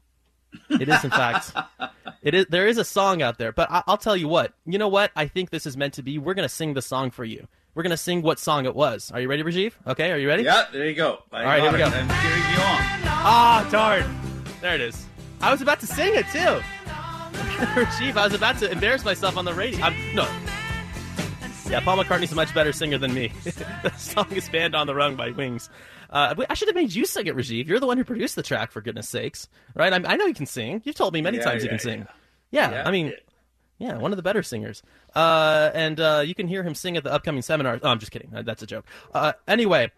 It 0.70 0.90
is, 0.90 1.04
in 1.04 1.12
fact, 1.12 1.54
It 2.22 2.34
is 2.34 2.46
there 2.50 2.68
is 2.68 2.78
a 2.78 2.84
song 2.84 3.22
out 3.22 3.38
there, 3.38 3.52
but 3.52 3.72
I, 3.72 3.82
will 3.88 3.98
tell 3.98 4.18
you 4.18 4.28
what. 4.28 4.54
You 4.66 4.78
know 4.78 4.90
what? 4.90 5.12
I 5.16 5.28
think 5.28 5.52
this 5.52 5.66
is 5.66 5.78
meant 5.78 5.94
to 5.96 6.04
be. 6.04 6.18
We're 6.18 6.34
gonna 6.34 6.50
sing 6.50 6.74
the 6.74 6.82
song 6.82 7.12
for 7.12 7.24
you. 7.24 7.48
We're 7.76 7.84
gonna 7.84 7.98
sing 7.98 8.22
what 8.22 8.40
song 8.40 8.66
it 8.66 8.76
was. 8.76 9.10
Are 9.12 9.22
you 9.22 9.30
ready, 9.30 9.44
Rajiv? 9.44 9.74
Okay, 9.88 10.12
are 10.12 10.18
you 10.18 10.28
ready? 10.28 10.44
Yeah, 10.44 10.66
there 10.72 10.86
you 10.86 10.96
go. 10.96 11.20
I 11.32 11.40
All 11.40 11.46
right, 11.46 11.62
here 11.62 11.72
we 11.72 11.78
go. 11.78 11.86
I'm 11.86 11.92
cheering 11.92 12.04
you 12.04 12.60
on. 12.60 12.80
Ah, 13.08 13.68
darn. 13.72 14.20
There 14.60 14.76
it 14.76 14.82
is. 14.82 15.06
I 15.42 15.52
was 15.52 15.62
about 15.62 15.80
to 15.80 15.88
sing 15.88 16.14
it 16.14 16.26
too. 16.32 16.62
Rajiv, 16.90 18.18
I 18.18 18.26
was 18.26 18.34
about 18.34 18.58
to 18.60 18.70
embarrass 18.70 19.06
myself 19.06 19.38
on 19.38 19.46
the 19.46 19.54
radio. 19.54 19.82
I'm, 19.82 19.96
no. 20.14 20.28
Yeah, 21.70 21.80
Paul 21.82 21.98
McCartney's 22.04 22.32
a 22.32 22.36
much 22.36 22.52
better 22.56 22.74
singer 22.74 22.98
than 22.98 23.14
me. 23.14 23.32
the 23.44 23.94
song 23.96 24.26
is 24.32 24.50
"Band 24.50 24.74
on 24.76 24.88
the 24.88 24.96
Run" 24.96 25.16
by 25.16 25.30
Wings. 25.30 25.70
Uh, 26.10 26.34
I 26.50 26.56
should 26.56 26.68
have 26.68 26.76
made 26.76 26.94
you 26.96 27.06
sing 27.06 27.28
it, 27.28 27.36
Rajiv. 27.36 27.68
You're 27.68 27.80
the 27.80 27.86
one 27.86 27.98
who 28.00 28.04
produced 28.04 28.36
the 28.36 28.42
track, 28.42 28.72
for 28.72 28.82
goodness 28.82 29.08
sakes, 29.08 29.48
right? 29.76 29.94
I, 29.94 29.98
I 29.98 30.16
know 30.16 30.26
you 30.26 30.34
can 30.34 30.48
sing. 30.48 30.82
You've 30.84 30.96
told 30.96 31.14
me 31.14 31.22
many 31.22 31.38
Yeah, 31.38 31.44
times 31.44 31.62
you 31.64 31.70
can 31.70 31.78
sing. 31.78 32.08
yeah. 32.50 32.70
Yeah, 32.70 32.72
Yeah. 32.72 32.84
I 32.88 32.92
mean, 32.92 33.14
yeah, 33.78 33.98
one 33.98 34.12
of 34.12 34.18
the 34.18 34.24
better 34.24 34.42
singers. 34.42 34.82
Uh, 35.14 35.70
and 35.76 36.00
uh, 36.00 36.24
you 36.26 36.34
can 36.34 36.48
hear 36.48 36.64
him 36.64 36.74
sing 36.74 36.98
at 36.98 37.04
the 37.04 37.14
upcoming 37.14 37.44
seminar. 37.44 37.80
Oh, 37.84 37.90
I'm 37.90 38.00
just 38.00 38.12
kidding. 38.12 38.32
That's 38.32 38.64
a 38.64 38.68
joke. 38.68 38.86
Uh, 39.14 39.34
anyway, 39.48 39.92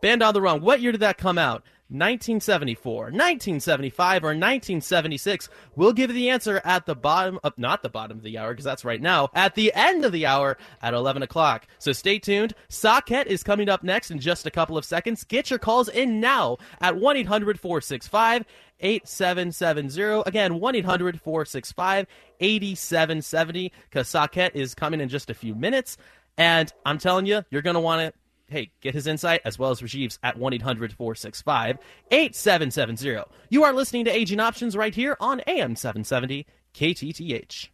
Band 0.00 0.22
on 0.22 0.32
the 0.32 0.40
Run. 0.40 0.62
What 0.62 0.80
year 0.80 0.92
did 0.92 1.02
that 1.02 1.18
come 1.18 1.36
out? 1.36 1.62
1974, 1.90 2.94
1975, 3.04 4.22
or 4.22 4.28
1976? 4.28 5.48
We'll 5.74 5.92
give 5.92 6.10
you 6.10 6.16
the 6.16 6.30
answer 6.30 6.60
at 6.64 6.84
the 6.84 6.94
bottom 6.94 7.40
of, 7.42 7.56
not 7.56 7.82
the 7.82 7.88
bottom 7.88 8.18
of 8.18 8.22
the 8.22 8.36
hour, 8.36 8.50
because 8.52 8.64
that's 8.64 8.84
right 8.84 9.00
now, 9.00 9.30
at 9.34 9.54
the 9.54 9.72
end 9.74 10.04
of 10.04 10.12
the 10.12 10.26
hour 10.26 10.58
at 10.82 10.92
11 10.92 11.22
o'clock. 11.22 11.66
So 11.78 11.92
stay 11.92 12.18
tuned. 12.18 12.54
Saket 12.68 13.26
is 13.26 13.42
coming 13.42 13.68
up 13.68 13.82
next 13.82 14.10
in 14.10 14.18
just 14.18 14.46
a 14.46 14.50
couple 14.50 14.76
of 14.76 14.84
seconds. 14.84 15.24
Get 15.24 15.48
your 15.48 15.58
calls 15.58 15.88
in 15.88 16.20
now 16.20 16.58
at 16.80 16.96
1 16.96 17.16
800 17.16 17.58
465 17.58 18.44
8770. 18.80 20.22
Again, 20.26 20.60
1 20.60 20.74
800 20.74 21.20
465 21.20 22.06
8770, 22.40 23.72
because 23.88 24.08
Saket 24.08 24.54
is 24.54 24.74
coming 24.74 25.00
in 25.00 25.08
just 25.08 25.30
a 25.30 25.34
few 25.34 25.54
minutes. 25.54 25.96
And 26.36 26.72
I'm 26.86 26.98
telling 26.98 27.26
you, 27.26 27.42
you're 27.50 27.62
going 27.62 27.74
to 27.74 27.80
want 27.80 28.00
to 28.00 28.18
hey, 28.48 28.70
get 28.80 28.94
his 28.94 29.06
insight 29.06 29.40
as 29.44 29.58
well 29.58 29.70
as 29.70 29.80
Rajiv's 29.80 30.18
at 30.22 30.38
1 30.38 30.54
800 30.54 30.92
465 30.92 31.78
8770. 32.10 33.24
You 33.48 33.64
are 33.64 33.72
listening 33.72 34.04
to 34.06 34.10
Aging 34.10 34.40
Options 34.40 34.76
right 34.76 34.94
here 34.94 35.16
on 35.20 35.40
AM 35.46 35.76
770 35.76 36.46
KTTH. 36.74 37.68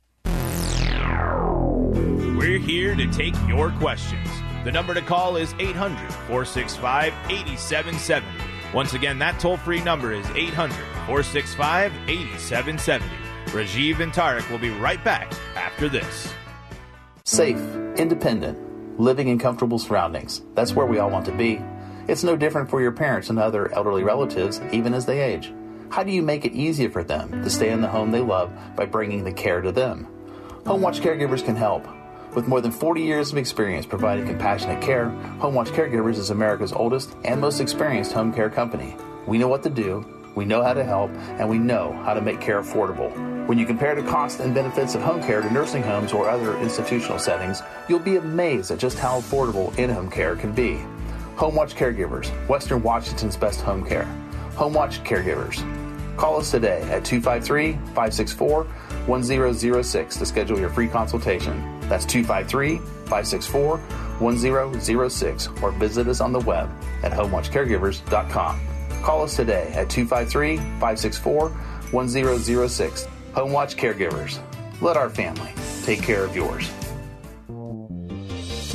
We're 2.37 2.58
here 2.58 2.94
to 2.94 3.10
take 3.10 3.34
your 3.48 3.70
questions. 3.72 4.28
The 4.64 4.72
number 4.72 4.94
to 4.94 5.02
call 5.02 5.37
is 5.37 5.54
800 5.58 6.12
465 6.26 7.12
8770. 7.30 8.26
Once 8.74 8.92
again, 8.94 9.18
that 9.20 9.38
toll 9.38 9.56
free 9.56 9.80
number 9.82 10.12
is 10.12 10.28
800 10.30 10.74
465 11.06 11.92
8770. 12.08 13.06
Rajiv 13.46 14.00
and 14.00 14.12
Tarek 14.12 14.50
will 14.50 14.58
be 14.58 14.70
right 14.70 15.02
back 15.04 15.32
after 15.54 15.88
this. 15.88 16.32
Safe, 17.24 17.56
independent, 17.96 18.58
living 18.98 19.28
in 19.28 19.38
comfortable 19.38 19.78
surroundings. 19.78 20.42
That's 20.54 20.74
where 20.74 20.87
we 20.87 20.98
all 20.98 21.11
want 21.11 21.26
to 21.26 21.33
be. 21.33 21.61
It's 22.07 22.24
no 22.24 22.37
different 22.37 22.70
for 22.70 22.83
your 22.83 22.92
parents 22.92 23.30
and 23.30 23.38
other 23.38 23.72
elderly 23.72 24.04
relatives, 24.04 24.61
even 24.72 24.94
as 24.94 25.07
they 25.07 25.20
age. 25.20 25.52
How 25.90 26.02
do 26.02 26.12
you 26.12 26.22
make 26.22 26.44
it 26.44 26.52
easier 26.52 26.90
for 26.90 27.04
them 27.04 27.42
to 27.42 27.50
stay 27.50 27.70
in 27.70 27.80
the 27.80 27.88
home 27.88 28.11
they 28.11 28.20
love 28.20 28.52
by 28.76 28.85
bringing 28.85 29.24
the 29.24 29.33
care 29.33 29.61
to 29.61 29.72
them? 29.72 30.07
HomeWatch 30.64 31.00
Caregivers 31.00 31.44
can 31.44 31.57
help. 31.57 31.87
With 32.35 32.48
more 32.48 32.61
than 32.61 32.72
40 32.72 33.02
years 33.02 33.30
of 33.30 33.38
experience 33.38 33.87
providing 33.87 34.26
compassionate 34.26 34.83
care, 34.83 35.07
HomeWatch 35.38 35.68
Caregivers 35.68 36.18
is 36.18 36.30
America's 36.30 36.72
oldest 36.72 37.14
and 37.24 37.40
most 37.40 37.61
experienced 37.61 38.12
home 38.12 38.33
care 38.33 38.50
company. 38.50 38.96
We 39.26 39.38
know 39.38 39.48
what 39.48 39.62
to 39.62 39.70
do, 39.70 40.04
we 40.35 40.44
know 40.44 40.62
how 40.62 40.75
to 40.75 40.85
help, 40.85 41.11
and 41.38 41.49
we 41.49 41.59
know 41.59 41.92
how 42.05 42.14
to 42.14 42.20
make 42.20 42.40
care 42.40 42.61
affordable. 42.61 43.12
When 43.47 43.59
you 43.59 43.66
compare 43.66 43.94
the 43.94 44.03
cost 44.03 44.40
and 44.40 44.55
benefits 44.55 44.94
of 44.94 45.03
home 45.03 45.23
care 45.23 45.42
to 45.42 45.53
nursing 45.53 45.83
homes 45.83 46.12
or 46.12 46.29
other 46.31 46.57
institutional 46.59 47.18
settings, 47.18 47.62
you'll 47.88 47.99
be 47.99 48.16
amazed 48.16 48.70
at 48.70 48.79
just 48.79 48.99
how 48.99 49.20
affordable 49.20 49.77
in 49.79 49.90
home 49.90 50.11
care 50.11 50.35
can 50.35 50.53
be. 50.53 50.79
HomeWatch 51.37 51.75
Caregivers, 51.75 52.29
Western 52.49 52.83
Washington's 52.83 53.37
best 53.37 53.61
home 53.61 53.85
care. 53.85 54.09
HomeWatch 54.55 55.05
Caregivers. 55.05 55.62
Call 56.16 56.38
us 56.38 56.51
today 56.51 56.81
at 56.83 57.05
253 57.05 57.73
564 57.73 58.64
1006 59.07 60.16
to 60.16 60.27
schedule 60.27 60.59
your 60.59 60.70
free 60.70 60.88
consultation. 60.88 61.81
That's 61.88 62.07
253 62.07 62.79
564 62.79 63.79
1006 63.79 65.49
or 65.61 65.73
visit 65.73 66.09
us 66.09 66.20
on 66.20 66.33
the 66.33 66.40
web 66.40 66.70
at 67.03 67.12
homewatchcaregivers.com. 67.12 68.73
Call 69.04 69.24
us 69.24 69.36
today 69.36 69.70
at 69.74 69.90
253 69.90 70.56
564 70.56 71.50
1006. 71.50 73.06
Homewatch 73.34 73.76
Caregivers. 73.76 74.40
Let 74.80 74.96
our 74.96 75.10
family 75.10 75.52
take 75.82 76.02
care 76.02 76.24
of 76.24 76.34
yours. 76.34 76.70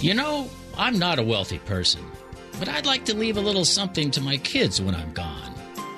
You 0.03 0.13
know, 0.13 0.47
I'm 0.77 0.99
not 0.99 1.17
a 1.17 1.23
wealthy 1.23 1.57
person, 1.57 2.05
but 2.59 2.69
I'd 2.69 2.85
like 2.85 3.05
to 3.05 3.15
leave 3.15 3.37
a 3.37 3.41
little 3.41 3.65
something 3.65 4.11
to 4.11 4.21
my 4.21 4.37
kids 4.37 4.79
when 4.79 4.93
I'm 4.93 5.11
gone. 5.13 5.55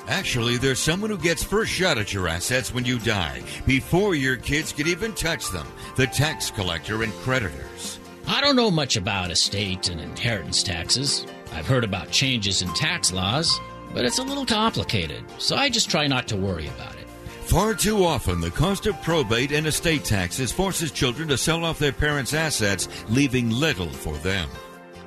Actually, 0.08 0.56
there's 0.56 0.80
someone 0.80 1.10
who 1.10 1.18
gets 1.18 1.44
first 1.44 1.70
shot 1.70 1.98
at 1.98 2.14
your 2.14 2.30
assets 2.30 2.74
when 2.74 2.86
you 2.86 3.00
die, 3.00 3.44
before 3.66 4.16
your 4.16 4.38
kids 4.38 4.72
can 4.72 4.88
even 4.88 5.14
touch 5.14 5.50
them 5.50 5.68
the 5.98 6.08
tax 6.08 6.52
collector 6.52 7.04
and 7.04 7.12
creditors. 7.16 8.00
I 8.28 8.40
don't 8.40 8.56
know 8.56 8.72
much 8.72 8.96
about 8.96 9.30
estate 9.30 9.90
and 9.90 10.00
inheritance 10.00 10.64
taxes. 10.64 11.26
I've 11.52 11.68
heard 11.68 11.84
about 11.84 12.12
changes 12.12 12.62
in 12.62 12.74
tax 12.76 13.12
laws, 13.12 13.60
but 13.94 14.06
it's 14.06 14.20
a 14.20 14.24
little 14.24 14.46
complicated, 14.46 15.24
so 15.38 15.56
I 15.56 15.70
just 15.70 15.90
try 15.90 16.08
not 16.08 16.28
to 16.30 16.38
worry 16.38 16.68
about 16.68 16.96
it. 16.96 17.08
Far 17.52 17.74
too 17.74 18.06
often, 18.06 18.40
the 18.40 18.50
cost 18.50 18.88
of 18.88 19.02
probate 19.02 19.52
and 19.52 19.68
estate 19.68 20.06
taxes 20.06 20.52
forces 20.52 20.92
children 20.92 21.28
to 21.28 21.38
sell 21.38 21.66
off 21.66 21.80
their 21.80 21.92
parents' 21.92 22.34
assets, 22.34 22.88
leaving 23.10 23.50
little 23.50 23.90
for 23.90 24.16
them. 24.18 24.48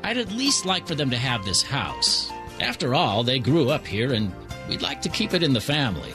I'd 0.02 0.18
at 0.18 0.30
least 0.30 0.66
like 0.66 0.86
for 0.86 0.94
them 0.94 1.08
to 1.10 1.16
have 1.16 1.44
this 1.44 1.62
house. 1.62 2.30
After 2.60 2.94
all, 2.94 3.22
they 3.22 3.38
grew 3.38 3.70
up 3.70 3.86
here 3.86 4.12
and 4.12 4.30
we'd 4.68 4.82
like 4.82 5.00
to 5.02 5.08
keep 5.08 5.32
it 5.32 5.42
in 5.42 5.54
the 5.54 5.60
family. 5.60 6.12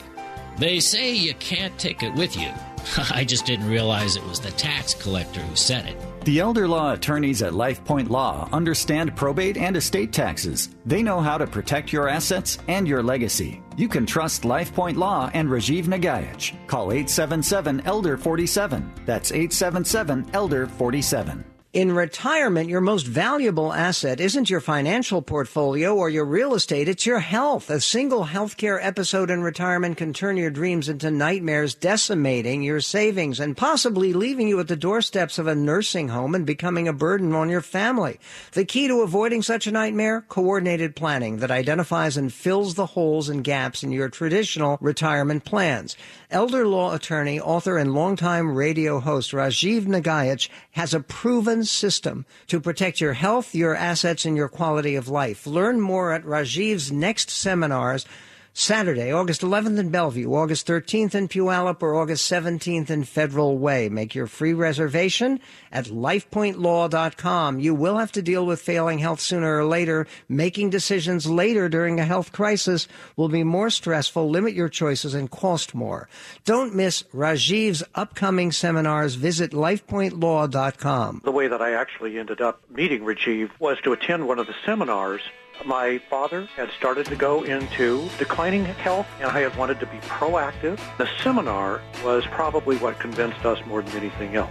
They 0.58 0.78
say 0.78 1.12
you 1.12 1.34
can't 1.34 1.76
take 1.78 2.04
it 2.04 2.14
with 2.14 2.36
you. 2.36 2.50
I 3.10 3.24
just 3.24 3.46
didn't 3.46 3.68
realize 3.68 4.14
it 4.14 4.26
was 4.26 4.38
the 4.38 4.52
tax 4.52 4.94
collector 4.94 5.40
who 5.40 5.56
said 5.56 5.86
it. 5.86 5.96
The 6.22 6.38
elder 6.38 6.68
law 6.68 6.92
attorneys 6.92 7.40
at 7.40 7.54
LifePoint 7.54 8.10
Law 8.10 8.46
understand 8.52 9.16
probate 9.16 9.56
and 9.56 9.74
estate 9.74 10.12
taxes. 10.12 10.68
They 10.84 11.02
know 11.02 11.18
how 11.20 11.38
to 11.38 11.46
protect 11.46 11.94
your 11.94 12.08
assets 12.08 12.58
and 12.68 12.86
your 12.86 13.02
legacy. 13.02 13.62
You 13.78 13.88
can 13.88 14.04
trust 14.04 14.42
LifePoint 14.42 14.96
Law 14.96 15.30
and 15.32 15.48
Rajiv 15.48 15.86
Nagaich. 15.86 16.54
Call 16.66 16.92
877 16.92 17.82
Elder 17.86 18.18
47. 18.18 18.92
That's 19.06 19.32
877 19.32 20.30
Elder 20.34 20.66
47. 20.66 21.42
In 21.72 21.92
retirement, 21.92 22.68
your 22.68 22.80
most 22.80 23.06
valuable 23.06 23.72
asset 23.72 24.18
isn't 24.18 24.50
your 24.50 24.58
financial 24.58 25.22
portfolio 25.22 25.94
or 25.94 26.10
your 26.10 26.24
real 26.24 26.54
estate, 26.54 26.88
it's 26.88 27.06
your 27.06 27.20
health. 27.20 27.70
A 27.70 27.80
single 27.80 28.24
healthcare 28.24 28.80
episode 28.82 29.30
in 29.30 29.40
retirement 29.40 29.96
can 29.96 30.12
turn 30.12 30.36
your 30.36 30.50
dreams 30.50 30.88
into 30.88 31.12
nightmares, 31.12 31.76
decimating 31.76 32.64
your 32.64 32.80
savings 32.80 33.38
and 33.38 33.56
possibly 33.56 34.12
leaving 34.12 34.48
you 34.48 34.58
at 34.58 34.66
the 34.66 34.74
doorsteps 34.74 35.38
of 35.38 35.46
a 35.46 35.54
nursing 35.54 36.08
home 36.08 36.34
and 36.34 36.44
becoming 36.44 36.88
a 36.88 36.92
burden 36.92 37.36
on 37.36 37.48
your 37.48 37.60
family. 37.60 38.18
The 38.50 38.64
key 38.64 38.88
to 38.88 39.02
avoiding 39.02 39.42
such 39.42 39.68
a 39.68 39.70
nightmare? 39.70 40.22
Coordinated 40.22 40.96
planning 40.96 41.36
that 41.36 41.52
identifies 41.52 42.16
and 42.16 42.32
fills 42.32 42.74
the 42.74 42.86
holes 42.86 43.28
and 43.28 43.44
gaps 43.44 43.84
in 43.84 43.92
your 43.92 44.08
traditional 44.08 44.76
retirement 44.80 45.44
plans. 45.44 45.96
Elder 46.32 46.64
law 46.64 46.94
attorney, 46.94 47.40
author, 47.40 47.76
and 47.76 47.92
longtime 47.92 48.54
radio 48.54 49.00
host 49.00 49.32
Rajiv 49.32 49.86
Nagaich 49.86 50.48
has 50.70 50.94
a 50.94 51.00
proven 51.00 51.64
system 51.64 52.24
to 52.46 52.60
protect 52.60 53.00
your 53.00 53.14
health, 53.14 53.52
your 53.52 53.74
assets, 53.74 54.24
and 54.24 54.36
your 54.36 54.48
quality 54.48 54.94
of 54.94 55.08
life. 55.08 55.44
Learn 55.44 55.80
more 55.80 56.12
at 56.12 56.22
Rajiv's 56.22 56.92
next 56.92 57.30
seminars. 57.30 58.06
Saturday, 58.52 59.12
August 59.12 59.42
11th 59.42 59.78
in 59.78 59.90
Bellevue, 59.90 60.34
August 60.34 60.66
13th 60.66 61.14
in 61.14 61.28
Puyallup, 61.28 61.82
or 61.82 61.94
August 61.94 62.30
17th 62.30 62.90
in 62.90 63.04
Federal 63.04 63.56
Way. 63.56 63.88
Make 63.88 64.14
your 64.14 64.26
free 64.26 64.52
reservation 64.52 65.38
at 65.70 65.86
lifepointlaw.com. 65.86 67.60
You 67.60 67.74
will 67.76 67.98
have 67.98 68.10
to 68.12 68.22
deal 68.22 68.44
with 68.44 68.60
failing 68.60 68.98
health 68.98 69.20
sooner 69.20 69.58
or 69.58 69.64
later. 69.64 70.08
Making 70.28 70.70
decisions 70.70 71.26
later 71.26 71.68
during 71.68 72.00
a 72.00 72.04
health 72.04 72.32
crisis 72.32 72.88
will 73.16 73.28
be 73.28 73.44
more 73.44 73.70
stressful, 73.70 74.28
limit 74.28 74.54
your 74.54 74.68
choices, 74.68 75.14
and 75.14 75.30
cost 75.30 75.72
more. 75.72 76.08
Don't 76.44 76.74
miss 76.74 77.04
Rajiv's 77.14 77.84
upcoming 77.94 78.50
seminars. 78.50 79.14
Visit 79.14 79.52
lifepointlaw.com. 79.52 81.20
The 81.24 81.30
way 81.30 81.46
that 81.46 81.62
I 81.62 81.74
actually 81.74 82.18
ended 82.18 82.40
up 82.40 82.60
meeting 82.68 83.02
Rajiv 83.02 83.50
was 83.60 83.80
to 83.82 83.92
attend 83.92 84.26
one 84.26 84.40
of 84.40 84.48
the 84.48 84.54
seminars. 84.66 85.22
My 85.64 85.98
father 86.08 86.48
had 86.56 86.70
started 86.70 87.04
to 87.06 87.16
go 87.16 87.42
into 87.42 88.08
declining 88.18 88.64
health, 88.64 89.06
and 89.20 89.30
I 89.30 89.40
had 89.40 89.54
wanted 89.56 89.78
to 89.80 89.86
be 89.86 89.98
proactive. 89.98 90.80
The 90.96 91.06
seminar 91.22 91.82
was 92.02 92.24
probably 92.30 92.78
what 92.78 92.98
convinced 92.98 93.44
us 93.44 93.58
more 93.66 93.82
than 93.82 93.94
anything 93.94 94.36
else. 94.36 94.50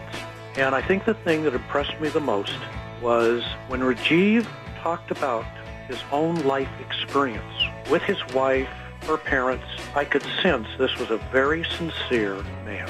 And 0.55 0.75
I 0.75 0.83
think 0.83 1.05
the 1.05 1.15
thing 1.15 1.43
that 1.43 1.55
impressed 1.55 1.99
me 1.99 2.09
the 2.09 2.19
most 2.19 2.59
was 3.01 3.43
when 3.69 3.79
Rajiv 3.79 4.45
talked 4.81 5.09
about 5.09 5.45
his 5.87 5.99
own 6.11 6.35
life 6.45 6.69
experience 6.79 7.63
with 7.89 8.03
his 8.03 8.23
wife, 8.35 8.69
her 9.03 9.17
parents. 9.17 9.65
I 9.95 10.05
could 10.05 10.23
sense 10.43 10.67
this 10.77 10.95
was 10.99 11.09
a 11.09 11.17
very 11.31 11.63
sincere 11.63 12.35
man. 12.65 12.87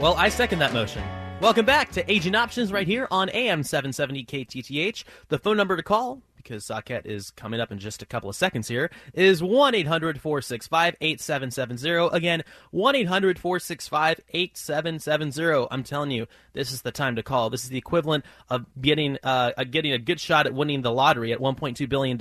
Well, 0.00 0.14
I 0.14 0.30
second 0.30 0.60
that 0.60 0.72
motion. 0.72 1.02
Welcome 1.44 1.66
back 1.66 1.92
to 1.92 2.10
Aging 2.10 2.34
Options 2.34 2.72
right 2.72 2.86
here 2.86 3.06
on 3.10 3.28
AM 3.28 3.64
770 3.64 4.24
KTTH. 4.24 5.04
The 5.28 5.38
phone 5.38 5.58
number 5.58 5.76
to 5.76 5.82
call, 5.82 6.22
because 6.38 6.64
Saket 6.64 7.04
is 7.04 7.32
coming 7.32 7.60
up 7.60 7.70
in 7.70 7.78
just 7.78 8.00
a 8.00 8.06
couple 8.06 8.30
of 8.30 8.34
seconds 8.34 8.66
here, 8.66 8.90
is 9.12 9.42
1 9.42 9.74
800 9.74 10.18
465 10.18 10.96
8770. 11.02 12.16
Again, 12.16 12.44
1 12.70 12.96
800 12.96 13.38
465 13.38 14.20
8770. 14.30 15.66
I'm 15.70 15.84
telling 15.84 16.12
you, 16.12 16.26
this 16.54 16.72
is 16.72 16.80
the 16.80 16.90
time 16.90 17.16
to 17.16 17.22
call. 17.22 17.50
This 17.50 17.64
is 17.64 17.68
the 17.68 17.76
equivalent 17.76 18.24
of 18.48 18.64
getting, 18.80 19.18
uh, 19.22 19.52
getting 19.64 19.92
a 19.92 19.98
good 19.98 20.20
shot 20.20 20.46
at 20.46 20.54
winning 20.54 20.80
the 20.80 20.92
lottery 20.92 21.34
at 21.34 21.40
$1.2 21.40 21.86
billion. 21.90 22.18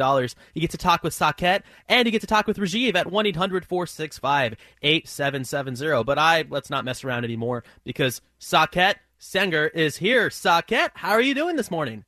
You 0.54 0.62
get 0.62 0.72
to 0.72 0.78
talk 0.78 1.02
with 1.02 1.14
Saket, 1.14 1.62
and 1.88 2.06
you 2.06 2.12
get 2.12 2.22
to 2.22 2.28
talk 2.28 2.46
with 2.46 2.58
Rajiv 2.58 2.96
at 2.96 3.10
1 3.10 3.26
800 3.26 3.64
465 3.64 4.58
8770. 4.82 6.04
But 6.04 6.20
I, 6.20 6.44
let's 6.50 6.70
not 6.70 6.84
mess 6.84 7.06
around 7.06 7.24
anymore 7.24 7.64
because 7.86 8.20
Saket 8.42 8.96
Sanger 9.24 9.68
is 9.68 9.98
here. 9.98 10.28
Saket, 10.28 10.90
how 10.96 11.12
are 11.12 11.22
you 11.22 11.34
doing 11.34 11.56
this 11.56 11.72
morning? 11.72 12.04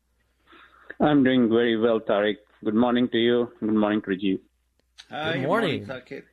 I'm 0.99 1.24
doing 1.24 1.47
very 1.47 1.78
well, 1.78 2.01
Tarek. 2.01 2.36
Good 2.61 2.76
morning 2.76 3.07
to 3.07 3.18
you. 3.18 3.53
Good 3.61 3.74
morning, 3.74 4.01
Rajiv. 4.01 4.39
Good 5.09 5.43
morning. 5.43 5.86
Saket. 5.86 6.24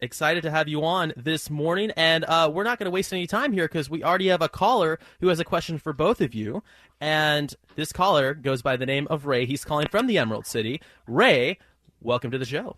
Excited 0.00 0.44
to 0.44 0.50
have 0.52 0.68
you 0.68 0.84
on 0.84 1.12
this 1.16 1.50
morning, 1.50 1.90
and 1.96 2.24
uh, 2.24 2.48
we're 2.54 2.62
not 2.62 2.78
going 2.78 2.84
to 2.84 2.92
waste 2.92 3.12
any 3.12 3.26
time 3.26 3.52
here 3.52 3.64
because 3.64 3.90
we 3.90 4.04
already 4.04 4.28
have 4.28 4.42
a 4.42 4.48
caller 4.48 5.00
who 5.20 5.26
has 5.26 5.40
a 5.40 5.44
question 5.44 5.76
for 5.76 5.92
both 5.92 6.20
of 6.20 6.34
you. 6.34 6.62
And 7.00 7.52
this 7.74 7.92
caller 7.92 8.32
goes 8.32 8.62
by 8.62 8.76
the 8.76 8.86
name 8.86 9.08
of 9.10 9.26
Ray. 9.26 9.44
He's 9.44 9.64
calling 9.64 9.88
from 9.88 10.06
the 10.06 10.18
Emerald 10.18 10.46
City. 10.46 10.80
Ray, 11.08 11.58
welcome 12.00 12.30
to 12.30 12.38
the 12.38 12.44
show. 12.44 12.76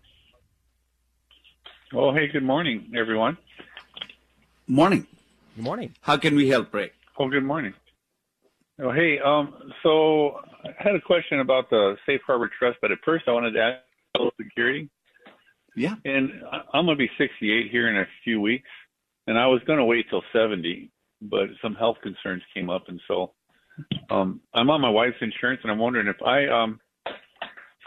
Oh, 1.92 2.11
hey, 2.14 2.26
good 2.26 2.42
morning, 2.42 2.90
everyone. 2.97 3.36
Morning. 4.66 5.07
Good 5.57 5.64
morning. 5.64 5.95
How 6.01 6.16
can 6.16 6.36
we 6.36 6.49
help, 6.49 6.72
Ray? 6.72 6.92
Oh, 7.17 7.29
good 7.29 7.45
morning. 7.45 7.73
Oh, 8.83 8.91
hey. 8.91 9.21
Um, 9.25 9.55
so 9.85 10.41
I 10.65 10.71
had 10.79 10.97
a 10.97 11.01
question 11.01 11.39
about 11.39 11.71
the 11.71 11.95
safe 12.07 12.21
harbor 12.27 12.51
trust, 12.59 12.79
but 12.83 12.91
at 12.91 12.99
first 13.05 13.27
I 13.29 13.33
wanted 13.33 13.53
to 13.53 13.61
ask 13.61 13.79
Social 14.17 14.33
Security. 14.37 14.91
Yeah. 15.77 15.95
And 16.05 16.31
I'm 16.73 16.87
going 16.87 16.99
to 16.99 17.05
be 17.05 17.11
68 17.17 17.71
here 17.71 17.89
in 17.89 17.99
a 17.99 18.05
few 18.25 18.41
weeks, 18.41 18.69
and 19.29 19.39
I 19.39 19.47
was 19.47 19.61
going 19.65 19.79
to 19.79 19.85
wait 19.85 20.07
till 20.11 20.23
70, 20.33 20.91
but 21.23 21.51
some 21.62 21.77
health 21.77 21.99
concerns 22.03 22.43
came 22.53 22.69
up, 22.69 22.89
and 22.89 23.01
so 23.07 23.33
um, 24.11 24.41
I'm 24.53 24.69
on 24.71 24.81
my 24.81 24.91
wife's 24.91 25.17
insurance, 25.21 25.61
and 25.62 25.71
I'm 25.71 25.79
wondering 25.79 26.09
if 26.09 26.21
I 26.21 26.47
um, 26.49 26.81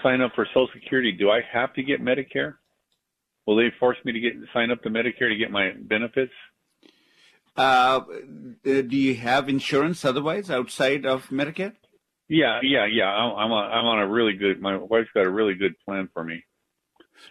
sign 0.01 0.21
up 0.21 0.31
for 0.35 0.45
Social 0.53 0.69
Security, 0.73 1.11
do 1.11 1.31
I 1.31 1.41
have 1.51 1.73
to 1.73 1.83
get 1.83 2.01
Medicare? 2.01 2.55
Will 3.45 3.57
they 3.57 3.73
force 3.77 3.97
me 4.05 4.13
to 4.13 4.19
get 4.21 4.33
sign 4.53 4.71
up 4.71 4.81
to 4.83 4.89
Medicare 4.89 5.29
to 5.29 5.35
get 5.35 5.51
my 5.51 5.71
benefits? 5.81 6.33
Uh, 7.57 8.01
do 8.63 8.87
you 8.91 9.15
have 9.15 9.49
insurance 9.49 10.05
otherwise 10.05 10.49
outside 10.51 11.05
of 11.05 11.27
Medicare? 11.29 11.73
Yeah, 12.29 12.59
yeah, 12.61 12.85
yeah. 12.85 13.05
I'm 13.07 13.35
I'm 13.35 13.51
on, 13.51 13.71
I'm 13.71 13.85
on 13.85 13.99
a 13.99 14.07
really 14.07 14.33
good. 14.33 14.61
My 14.61 14.77
wife's 14.77 15.09
got 15.13 15.25
a 15.25 15.29
really 15.29 15.55
good 15.55 15.79
plan 15.85 16.09
for 16.13 16.23
me. 16.23 16.43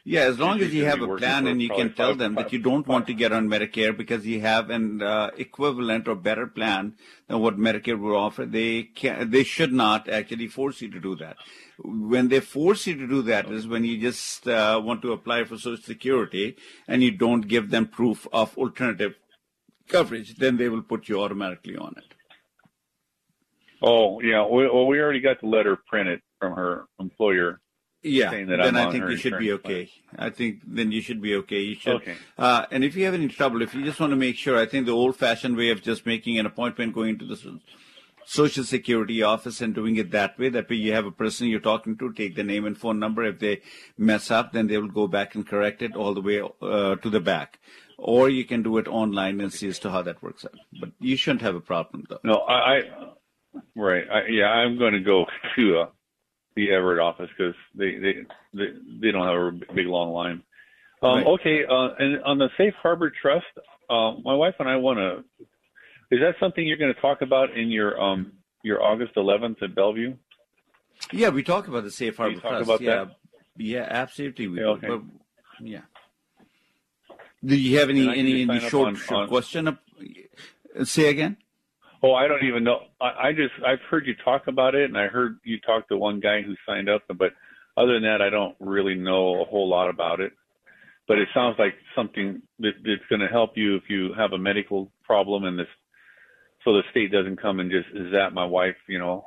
Yeah, 0.04 0.22
as 0.22 0.38
long 0.38 0.60
as 0.60 0.74
you 0.74 0.84
have 0.84 1.00
a 1.00 1.16
plan 1.16 1.46
and 1.46 1.62
you 1.62 1.68
can 1.68 1.92
tell 1.92 2.10
five- 2.10 2.18
them 2.18 2.34
that 2.34 2.52
you 2.52 2.58
don't 2.58 2.86
want 2.86 3.06
to 3.06 3.14
get 3.14 3.32
on 3.32 3.48
Medicare 3.48 3.96
because 3.96 4.26
you 4.26 4.40
have 4.40 4.70
an 4.70 5.00
uh, 5.02 5.30
equivalent 5.36 6.08
or 6.08 6.16
better 6.16 6.46
plan 6.46 6.94
than 7.28 7.40
what 7.40 7.56
Medicare 7.56 7.98
will 7.98 8.16
offer, 8.16 8.44
they 8.44 8.82
can 8.82 9.30
they 9.30 9.44
should 9.44 9.72
not 9.72 10.08
actually 10.08 10.48
force 10.48 10.80
you 10.80 10.90
to 10.90 11.00
do 11.00 11.14
that. 11.16 11.36
When 11.78 12.28
they 12.28 12.40
force 12.40 12.86
you 12.86 12.96
to 12.96 13.06
do 13.06 13.22
that 13.22 13.50
is 13.50 13.68
when 13.68 13.84
you 13.84 13.98
just 13.98 14.48
uh, 14.48 14.80
want 14.82 15.02
to 15.02 15.12
apply 15.12 15.44
for 15.44 15.56
Social 15.56 15.82
Security 15.82 16.56
and 16.88 17.02
you 17.02 17.10
don't 17.10 17.42
give 17.42 17.70
them 17.70 17.86
proof 17.86 18.26
of 18.32 18.56
alternative 18.58 19.14
coverage, 19.88 20.36
then 20.36 20.56
they 20.56 20.68
will 20.68 20.82
put 20.82 21.08
you 21.08 21.22
automatically 21.22 21.76
on 21.76 21.94
it. 21.96 22.14
Oh, 23.82 24.20
yeah. 24.20 24.44
Well, 24.46 24.86
we 24.86 25.00
already 25.00 25.20
got 25.20 25.40
the 25.40 25.46
letter 25.46 25.76
printed 25.76 26.20
from 26.40 26.54
her 26.54 26.86
employer. 26.98 27.60
Yeah, 28.02 28.30
that 28.30 28.46
then 28.46 28.60
I'm 28.60 28.76
I 28.76 28.92
think 28.92 29.08
you 29.08 29.16
should 29.16 29.38
be 29.38 29.50
insurance 29.50 29.62
plan. 29.62 29.74
okay. 29.74 29.90
I 30.16 30.30
think 30.30 30.60
then 30.64 30.92
you 30.92 31.00
should 31.00 31.20
be 31.20 31.34
okay. 31.36 31.60
You 31.60 31.74
should. 31.74 31.94
Okay. 31.96 32.14
Uh, 32.38 32.64
and 32.70 32.84
if 32.84 32.94
you 32.94 33.04
have 33.04 33.14
any 33.14 33.28
trouble, 33.28 33.62
if 33.62 33.74
you 33.74 33.84
just 33.84 33.98
want 33.98 34.10
to 34.10 34.16
make 34.16 34.36
sure, 34.36 34.56
I 34.56 34.66
think 34.66 34.86
the 34.86 34.92
old-fashioned 34.92 35.56
way 35.56 35.70
of 35.70 35.82
just 35.82 36.06
making 36.06 36.38
an 36.38 36.46
appointment, 36.46 36.94
going 36.94 37.18
to 37.18 37.26
the 37.26 37.60
Social 38.24 38.64
Security 38.64 39.22
office 39.22 39.60
and 39.60 39.74
doing 39.74 39.96
it 39.96 40.12
that 40.12 40.38
way, 40.38 40.48
that 40.50 40.70
way 40.70 40.76
you 40.76 40.92
have 40.92 41.06
a 41.06 41.10
person 41.10 41.48
you're 41.48 41.58
talking 41.58 41.96
to, 41.98 42.12
take 42.12 42.36
the 42.36 42.44
name 42.44 42.64
and 42.64 42.78
phone 42.78 43.00
number. 43.00 43.24
If 43.24 43.40
they 43.40 43.62
mess 43.98 44.30
up, 44.30 44.52
then 44.52 44.68
they 44.68 44.78
will 44.78 44.88
go 44.88 45.08
back 45.08 45.34
and 45.34 45.46
correct 45.46 45.82
it 45.82 45.96
all 45.96 46.14
the 46.14 46.20
way 46.20 46.40
uh, 46.62 46.96
to 46.96 47.10
the 47.10 47.20
back. 47.20 47.58
Or 47.98 48.28
you 48.28 48.44
can 48.44 48.62
do 48.62 48.76
it 48.76 48.88
online 48.88 49.40
and 49.40 49.52
see 49.52 49.68
as 49.68 49.78
to 49.80 49.90
how 49.90 50.02
that 50.02 50.22
works 50.22 50.44
out. 50.44 50.58
But 50.78 50.90
you 51.00 51.16
shouldn't 51.16 51.42
have 51.42 51.54
a 51.54 51.60
problem, 51.60 52.04
though. 52.08 52.20
No, 52.22 52.34
I, 52.34 52.54
I 52.54 52.80
right. 53.74 54.04
I, 54.10 54.26
yeah, 54.28 54.46
I'm 54.46 54.78
going 54.78 54.92
to 54.92 55.00
go 55.00 55.24
to 55.56 55.78
uh, 55.78 55.86
the 56.56 56.72
Everett 56.72 57.00
office 57.00 57.30
because 57.36 57.54
they, 57.74 57.96
they 57.98 58.14
they 58.52 58.66
they 59.00 59.10
don't 59.10 59.26
have 59.26 59.70
a 59.70 59.74
big 59.74 59.86
long 59.86 60.12
line. 60.12 60.42
Um, 61.02 61.18
Right. 61.18 61.26
Okay, 61.26 61.64
uh, 61.64 61.88
and 61.98 62.22
on 62.24 62.38
the 62.38 62.48
Safe 62.56 62.74
Harbor 62.82 63.10
Trust, 63.10 63.46
uh, 63.88 64.12
my 64.24 64.34
wife 64.34 64.54
and 64.58 64.68
I 64.68 64.76
want 64.76 64.98
to. 64.98 65.24
Is 66.10 66.20
that 66.20 66.34
something 66.38 66.66
you're 66.66 66.76
going 66.76 66.94
to 66.94 67.00
talk 67.00 67.22
about 67.22 67.56
in 67.56 67.68
your 67.68 68.00
um 68.00 68.32
your 68.62 68.82
August 68.82 69.14
11th 69.16 69.62
at 69.62 69.74
Bellevue? 69.74 70.14
Yeah, 71.12 71.28
we 71.28 71.42
talk 71.42 71.68
about 71.68 71.84
the 71.84 71.90
safe 71.90 72.16
harbor 72.16 72.40
trust. 72.40 72.80
yeah, 72.80 73.04
that? 73.04 73.16
yeah, 73.56 73.86
absolutely. 73.88 74.48
We 74.48 74.60
Yeah, 74.60 74.66
okay. 74.66 74.88
But, 74.88 75.02
yeah. 75.60 75.80
Do 77.46 77.56
you 77.56 77.78
have 77.78 77.88
any 77.90 78.00
And 78.02 78.10
I 78.10 78.14
can 78.14 78.26
any, 78.26 78.42
any 78.42 78.60
short, 78.68 78.88
on- 78.88 78.96
short 78.96 79.22
on- 79.22 79.28
question? 79.28 79.68
Up, 79.68 79.78
say 80.84 81.08
again. 81.08 81.36
Oh, 82.02 82.12
I 82.14 82.28
don't 82.28 82.44
even 82.44 82.64
know. 82.64 82.80
I, 83.00 83.28
I 83.28 83.32
just 83.32 83.54
I've 83.66 83.80
heard 83.90 84.06
you 84.06 84.14
talk 84.24 84.48
about 84.48 84.74
it, 84.74 84.84
and 84.84 84.98
I 84.98 85.06
heard 85.06 85.38
you 85.44 85.58
talk 85.60 85.88
to 85.88 85.96
one 85.96 86.20
guy 86.20 86.42
who 86.42 86.54
signed 86.66 86.88
up, 86.88 87.02
but 87.08 87.32
other 87.76 87.94
than 87.94 88.02
that, 88.02 88.20
I 88.20 88.30
don't 88.30 88.54
really 88.60 88.94
know 88.94 89.40
a 89.40 89.44
whole 89.44 89.68
lot 89.68 89.88
about 89.88 90.20
it. 90.20 90.32
But 91.08 91.18
it 91.18 91.28
sounds 91.32 91.56
like 91.58 91.74
something 91.94 92.42
that, 92.58 92.72
that's 92.84 93.06
going 93.08 93.20
to 93.20 93.28
help 93.28 93.56
you 93.56 93.76
if 93.76 93.84
you 93.88 94.12
have 94.16 94.32
a 94.32 94.38
medical 94.38 94.90
problem, 95.04 95.44
and 95.44 95.58
this, 95.58 95.68
so 96.64 96.72
the 96.74 96.82
state 96.90 97.12
doesn't 97.12 97.40
come 97.40 97.60
and 97.60 97.70
just 97.70 97.86
zap 98.12 98.32
my 98.32 98.44
wife, 98.44 98.76
you 98.88 98.98
know, 98.98 99.24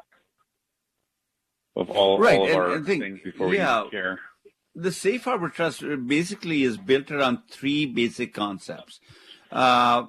of 1.76 1.90
all, 1.90 2.20
Right, 2.20 2.38
all 2.38 2.44
of 2.46 2.50
and- 2.52 2.60
our 2.60 2.72
and 2.76 2.86
think- 2.86 3.04
things 3.04 3.20
before 3.24 3.54
yeah. 3.54 3.84
we 3.84 3.90
care. 3.92 4.20
The 4.76 4.92
safe 4.92 5.24
harbor 5.26 5.50
trust 5.50 5.84
basically 6.08 6.64
is 6.64 6.78
built 6.78 7.12
around 7.12 7.40
three 7.50 7.86
basic 7.86 8.34
concepts. 8.34 9.00
Uh, 9.52 10.06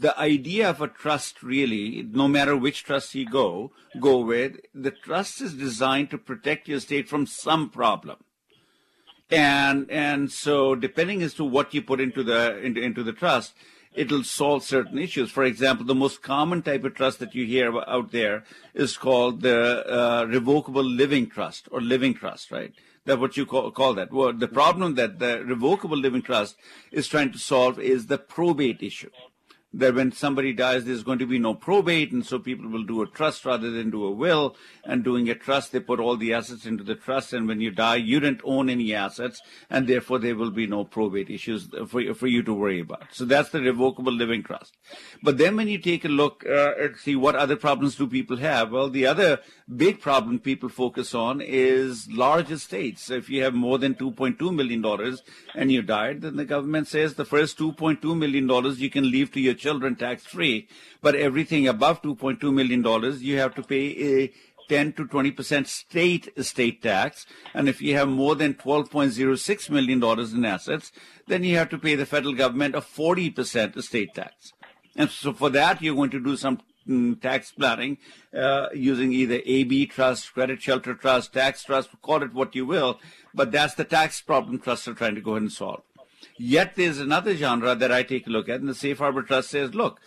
the 0.00 0.18
idea 0.18 0.70
of 0.70 0.80
a 0.80 0.88
trust 0.88 1.42
really, 1.42 2.02
no 2.10 2.26
matter 2.26 2.56
which 2.56 2.84
trust 2.84 3.14
you 3.14 3.26
go 3.26 3.70
go 4.00 4.18
with, 4.18 4.56
the 4.74 4.90
trust 4.90 5.40
is 5.42 5.54
designed 5.54 6.10
to 6.10 6.18
protect 6.18 6.68
your 6.68 6.80
state 6.80 7.08
from 7.08 7.26
some 7.26 7.68
problem. 7.68 8.16
And 9.30 9.90
and 9.90 10.30
so 10.30 10.74
depending 10.74 11.22
as 11.22 11.34
to 11.34 11.44
what 11.44 11.74
you 11.74 11.82
put 11.82 12.00
into 12.00 12.22
the 12.22 12.58
into, 12.58 12.80
into 12.80 13.02
the 13.02 13.12
trust, 13.12 13.54
it'll 13.92 14.24
solve 14.24 14.62
certain 14.62 14.98
issues. 14.98 15.30
For 15.30 15.44
example, 15.44 15.84
the 15.84 15.94
most 15.94 16.22
common 16.22 16.62
type 16.62 16.84
of 16.84 16.94
trust 16.94 17.18
that 17.18 17.34
you 17.34 17.44
hear 17.44 17.76
out 17.86 18.12
there 18.12 18.44
is 18.72 18.96
called 18.96 19.42
the 19.42 19.84
uh, 19.86 20.24
revocable 20.26 20.84
living 20.84 21.28
trust 21.28 21.68
or 21.70 21.80
living 21.80 22.14
trust, 22.14 22.50
right? 22.50 22.72
That's 23.06 23.20
what 23.20 23.36
you 23.36 23.46
call, 23.46 23.70
call 23.70 23.94
that. 23.94 24.12
Well, 24.12 24.32
the 24.32 24.48
problem 24.48 24.96
that 24.96 25.20
the 25.20 25.42
revocable 25.44 25.96
living 25.96 26.22
trust 26.22 26.56
is 26.90 27.06
trying 27.06 27.32
to 27.32 27.38
solve 27.38 27.78
is 27.78 28.06
the 28.06 28.18
probate 28.18 28.82
issue. 28.82 29.10
That 29.76 29.94
when 29.94 30.10
somebody 30.10 30.54
dies, 30.54 30.86
there's 30.86 31.02
going 31.02 31.18
to 31.18 31.26
be 31.26 31.38
no 31.38 31.52
probate, 31.52 32.10
and 32.10 32.24
so 32.24 32.38
people 32.38 32.70
will 32.70 32.84
do 32.84 33.02
a 33.02 33.06
trust 33.06 33.44
rather 33.44 33.70
than 33.70 33.90
do 33.90 34.06
a 34.06 34.10
will. 34.10 34.56
And 34.84 35.04
doing 35.04 35.28
a 35.28 35.34
trust, 35.34 35.72
they 35.72 35.80
put 35.80 36.00
all 36.00 36.16
the 36.16 36.32
assets 36.32 36.64
into 36.64 36.82
the 36.82 36.94
trust, 36.94 37.34
and 37.34 37.46
when 37.46 37.60
you 37.60 37.70
die, 37.70 37.96
you 37.96 38.18
didn't 38.18 38.40
own 38.42 38.70
any 38.70 38.94
assets, 38.94 39.42
and 39.68 39.86
therefore 39.86 40.18
there 40.18 40.34
will 40.34 40.50
be 40.50 40.66
no 40.66 40.84
probate 40.84 41.28
issues 41.28 41.68
for, 41.88 42.14
for 42.14 42.26
you 42.26 42.42
to 42.42 42.54
worry 42.54 42.80
about. 42.80 43.08
So 43.12 43.26
that's 43.26 43.50
the 43.50 43.60
revocable 43.60 44.14
living 44.14 44.42
trust. 44.42 44.78
But 45.22 45.36
then 45.36 45.56
when 45.56 45.68
you 45.68 45.76
take 45.76 46.06
a 46.06 46.08
look 46.08 46.42
uh, 46.48 46.72
and 46.80 46.96
see 46.96 47.14
what 47.14 47.36
other 47.36 47.56
problems 47.56 47.96
do 47.96 48.06
people 48.06 48.38
have, 48.38 48.72
well, 48.72 48.88
the 48.88 49.06
other 49.06 49.40
big 49.76 50.00
problem 50.00 50.38
people 50.38 50.70
focus 50.70 51.14
on 51.14 51.42
is 51.42 52.10
large 52.10 52.50
estates. 52.50 53.02
So 53.02 53.14
if 53.14 53.28
you 53.28 53.42
have 53.42 53.52
more 53.52 53.76
than 53.76 53.94
$2.2 53.94 54.54
million 54.54 54.82
and 55.54 55.70
you 55.70 55.82
died, 55.82 56.22
then 56.22 56.36
the 56.36 56.46
government 56.46 56.88
says 56.88 57.14
the 57.14 57.26
first 57.26 57.58
$2.2 57.58 58.16
million 58.16 58.48
you 58.78 58.88
can 58.88 59.10
leave 59.10 59.32
to 59.32 59.40
your 59.40 59.52
children 59.52 59.65
tax 59.98 60.24
free, 60.24 60.68
but 61.02 61.14
everything 61.14 61.68
above 61.68 62.02
$2.2 62.02 62.52
million 62.52 62.84
you 63.20 63.38
have 63.38 63.54
to 63.54 63.62
pay 63.62 64.22
a 64.22 64.32
10 64.68 64.92
to 64.94 65.06
20 65.06 65.30
percent 65.30 65.68
state 65.68 66.28
estate 66.36 66.82
tax. 66.82 67.26
And 67.54 67.68
if 67.68 67.80
you 67.80 67.94
have 67.94 68.08
more 68.08 68.34
than 68.34 68.54
$12.06 68.54 69.70
million 69.70 70.02
in 70.02 70.44
assets, 70.44 70.92
then 71.26 71.44
you 71.44 71.56
have 71.56 71.68
to 71.70 71.78
pay 71.78 71.94
the 71.94 72.06
federal 72.06 72.34
government 72.34 72.74
a 72.74 72.80
40 72.80 73.30
percent 73.30 73.76
estate 73.76 74.14
tax. 74.14 74.52
And 74.96 75.10
so 75.10 75.32
for 75.32 75.50
that, 75.50 75.82
you're 75.82 75.94
going 75.94 76.10
to 76.10 76.20
do 76.20 76.36
some 76.36 76.60
mm, 76.88 77.20
tax 77.20 77.52
planning 77.52 77.98
uh, 78.36 78.68
using 78.74 79.12
either 79.12 79.40
AB 79.44 79.86
trust, 79.86 80.32
credit 80.32 80.62
shelter 80.62 80.94
trust, 80.94 81.34
tax 81.34 81.64
trust, 81.64 81.90
call 82.02 82.22
it 82.22 82.32
what 82.32 82.54
you 82.54 82.64
will. 82.64 82.98
But 83.34 83.52
that's 83.52 83.74
the 83.74 83.84
tax 83.84 84.20
problem 84.20 84.58
trusts 84.58 84.88
are 84.88 84.94
trying 84.94 85.14
to 85.14 85.20
go 85.20 85.32
ahead 85.32 85.42
and 85.42 85.52
solve. 85.52 85.82
Yet 86.38 86.74
there's 86.76 86.98
another 86.98 87.34
genre 87.34 87.74
that 87.74 87.92
I 87.92 88.02
take 88.02 88.26
a 88.26 88.30
look 88.30 88.48
at, 88.48 88.60
and 88.60 88.68
the 88.68 88.74
Safe 88.74 88.98
Harbor 88.98 89.22
Trust 89.22 89.50
says, 89.50 89.74
look, 89.74 90.00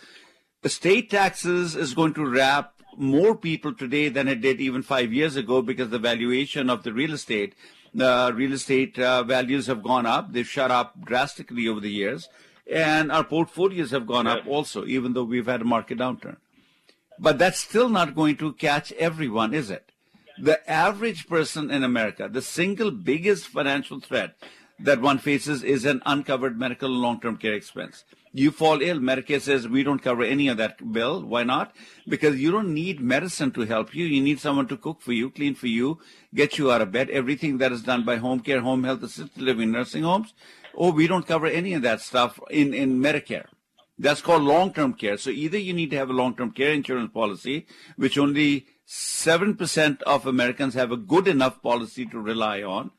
estate 0.62 1.10
taxes 1.10 1.74
is 1.74 1.94
going 1.94 2.14
to 2.14 2.26
wrap 2.26 2.74
more 2.96 3.34
people 3.34 3.72
today 3.74 4.08
than 4.08 4.28
it 4.28 4.40
did 4.40 4.60
even 4.60 4.82
five 4.82 5.12
years 5.12 5.36
ago 5.36 5.62
because 5.62 5.90
the 5.90 5.98
valuation 5.98 6.70
of 6.70 6.82
the 6.82 6.92
real 6.92 7.14
estate, 7.14 7.54
uh, 7.98 8.30
real 8.34 8.52
estate 8.52 8.98
uh, 8.98 9.22
values 9.22 9.66
have 9.66 9.82
gone 9.82 10.06
up. 10.06 10.32
They've 10.32 10.46
shot 10.46 10.70
up 10.70 11.00
drastically 11.04 11.66
over 11.66 11.80
the 11.80 11.90
years. 11.90 12.28
And 12.70 13.10
our 13.10 13.24
portfolios 13.24 13.90
have 13.90 14.06
gone 14.06 14.26
up 14.26 14.46
also, 14.46 14.86
even 14.86 15.12
though 15.12 15.24
we've 15.24 15.46
had 15.46 15.62
a 15.62 15.64
market 15.64 15.98
downturn. 15.98 16.36
But 17.18 17.38
that's 17.38 17.60
still 17.60 17.88
not 17.88 18.14
going 18.14 18.36
to 18.36 18.52
catch 18.52 18.92
everyone, 18.92 19.54
is 19.54 19.70
it? 19.70 19.90
The 20.38 20.68
average 20.70 21.26
person 21.26 21.70
in 21.70 21.82
America, 21.82 22.28
the 22.30 22.40
single 22.40 22.90
biggest 22.90 23.48
financial 23.48 24.00
threat 24.00 24.36
that 24.82 25.00
one 25.00 25.18
faces 25.18 25.62
is 25.62 25.84
an 25.84 26.02
uncovered 26.06 26.58
medical 26.58 26.88
long-term 26.88 27.36
care 27.36 27.54
expense. 27.54 28.04
You 28.32 28.52
fall 28.52 28.80
ill, 28.80 28.98
Medicare 28.98 29.40
says 29.40 29.66
we 29.66 29.82
don't 29.82 29.98
cover 29.98 30.22
any 30.22 30.46
of 30.46 30.56
that 30.58 30.92
bill. 30.92 31.22
Why 31.22 31.42
not? 31.42 31.74
Because 32.06 32.40
you 32.40 32.52
don't 32.52 32.72
need 32.72 33.00
medicine 33.00 33.50
to 33.52 33.62
help 33.62 33.92
you. 33.94 34.04
You 34.04 34.22
need 34.22 34.38
someone 34.38 34.68
to 34.68 34.76
cook 34.76 35.02
for 35.02 35.12
you, 35.12 35.30
clean 35.30 35.56
for 35.56 35.66
you, 35.66 35.98
get 36.32 36.56
you 36.56 36.70
out 36.70 36.80
of 36.80 36.92
bed. 36.92 37.10
Everything 37.10 37.58
that 37.58 37.72
is 37.72 37.82
done 37.82 38.04
by 38.04 38.16
home 38.16 38.40
care, 38.40 38.60
home 38.60 38.84
health, 38.84 39.02
assisted 39.02 39.42
living, 39.42 39.72
nursing 39.72 40.04
homes. 40.04 40.32
Oh, 40.76 40.92
we 40.92 41.08
don't 41.08 41.26
cover 41.26 41.46
any 41.46 41.74
of 41.74 41.82
that 41.82 42.00
stuff 42.00 42.38
in, 42.50 42.72
in 42.72 43.00
Medicare. 43.00 43.46
That's 43.98 44.22
called 44.22 44.44
long-term 44.44 44.94
care. 44.94 45.18
So 45.18 45.30
either 45.30 45.58
you 45.58 45.72
need 45.72 45.90
to 45.90 45.96
have 45.96 46.08
a 46.08 46.14
long-term 46.14 46.52
care 46.52 46.72
insurance 46.72 47.10
policy, 47.12 47.66
which 47.96 48.16
only 48.16 48.66
7% 48.86 50.02
of 50.02 50.26
Americans 50.26 50.74
have 50.74 50.92
a 50.92 50.96
good 50.96 51.26
enough 51.26 51.60
policy 51.62 52.06
to 52.06 52.20
rely 52.20 52.62
on, 52.62 52.92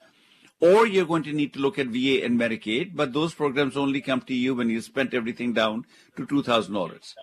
or 0.61 0.85
you're 0.85 1.05
going 1.05 1.23
to 1.23 1.33
need 1.33 1.53
to 1.53 1.59
look 1.59 1.79
at 1.79 1.87
VA 1.87 2.23
and 2.23 2.39
Medicaid, 2.39 2.95
but 2.95 3.13
those 3.13 3.33
programs 3.33 3.75
only 3.75 3.99
come 3.99 4.21
to 4.21 4.33
you 4.33 4.53
when 4.55 4.69
you 4.69 4.79
spent 4.79 5.13
everything 5.13 5.53
down 5.53 5.85
to 6.15 6.25
$2,000. 6.25 7.15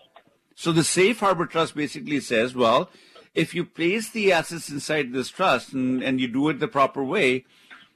So 0.56 0.72
the 0.72 0.82
Safe 0.82 1.20
Harbor 1.20 1.46
Trust 1.46 1.76
basically 1.76 2.18
says, 2.18 2.54
well, 2.54 2.90
if 3.34 3.54
you 3.54 3.64
place 3.64 4.10
the 4.10 4.32
assets 4.32 4.68
inside 4.68 5.12
this 5.12 5.28
trust 5.28 5.72
and, 5.72 6.02
and 6.02 6.20
you 6.20 6.26
do 6.26 6.48
it 6.48 6.58
the 6.58 6.66
proper 6.66 7.04
way, 7.04 7.44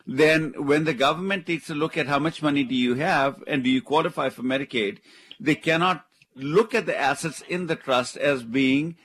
then 0.07 0.53
when 0.57 0.84
the 0.84 0.95
government 0.95 1.47
takes 1.47 1.68
a 1.70 1.74
look 1.74 1.97
at 1.97 2.07
how 2.07 2.20
much 2.20 2.43
money 2.43 2.62
do 2.62 2.76
you 2.76 2.95
have 2.95 3.43
and 3.49 3.64
do 3.64 3.70
you 3.70 3.82
qualify 3.82 4.28
for 4.28 4.43
Medicaid, 4.43 4.99
they 5.40 5.57
cannot 5.57 6.07
look 6.36 6.72
at 6.72 6.86
the 6.86 6.97
assets 6.97 7.43
in 7.49 7.66
the 7.66 7.76
trust 7.76 8.16
as 8.16 8.45
being 8.45 8.97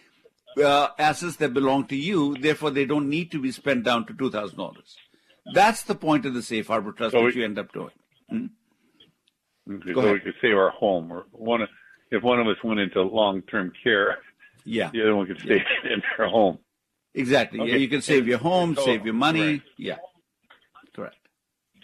uh, 0.64 0.90
assets 1.00 1.38
that 1.38 1.54
belong 1.54 1.86
to 1.88 1.96
you. 1.96 2.36
Therefore, 2.36 2.70
they 2.70 2.86
don't 2.86 3.10
need 3.10 3.32
to 3.32 3.42
be 3.42 3.52
spent 3.52 3.84
down 3.84 4.06
to 4.06 4.14
$2,000. 4.14 4.76
That's 5.54 5.84
the 5.84 5.96
point 5.96 6.26
of 6.26 6.34
the 6.34 6.42
safe 6.42 6.68
harbor 6.68 6.92
trust, 6.92 7.14
so 7.14 7.24
which 7.24 7.36
we, 7.36 7.42
you 7.42 7.46
end 7.46 7.60
up 7.60 7.72
doing. 7.74 7.92
Hmm? 8.30 8.46
Okay, 9.70 9.94
so 9.94 10.00
ahead. 10.00 10.14
we 10.14 10.20
could 10.20 10.36
save 10.42 10.58
our 10.58 10.70
home, 10.70 11.12
or 11.12 11.26
one. 11.32 11.68
If 12.10 12.24
one 12.24 12.40
of 12.40 12.48
us 12.48 12.56
went 12.64 12.80
into 12.80 13.02
long-term 13.02 13.74
care, 13.84 14.20
yeah, 14.64 14.90
the 14.92 15.02
other 15.02 15.16
one 15.16 15.28
could 15.28 15.40
stay 15.40 15.58
yeah. 15.84 15.94
in 15.94 16.02
their 16.18 16.30
home. 16.30 16.60
Exactly. 17.14 17.60
Okay. 17.60 17.72
Yeah, 17.72 17.78
you 17.78 17.90
can 17.90 18.02
save 18.02 18.28
your 18.28 18.38
home, 18.38 18.76
so, 18.76 18.86
save 18.86 19.06
your 19.06 19.14
money. 19.14 19.62
Yeah, 19.78 19.98
correct. 20.96 21.18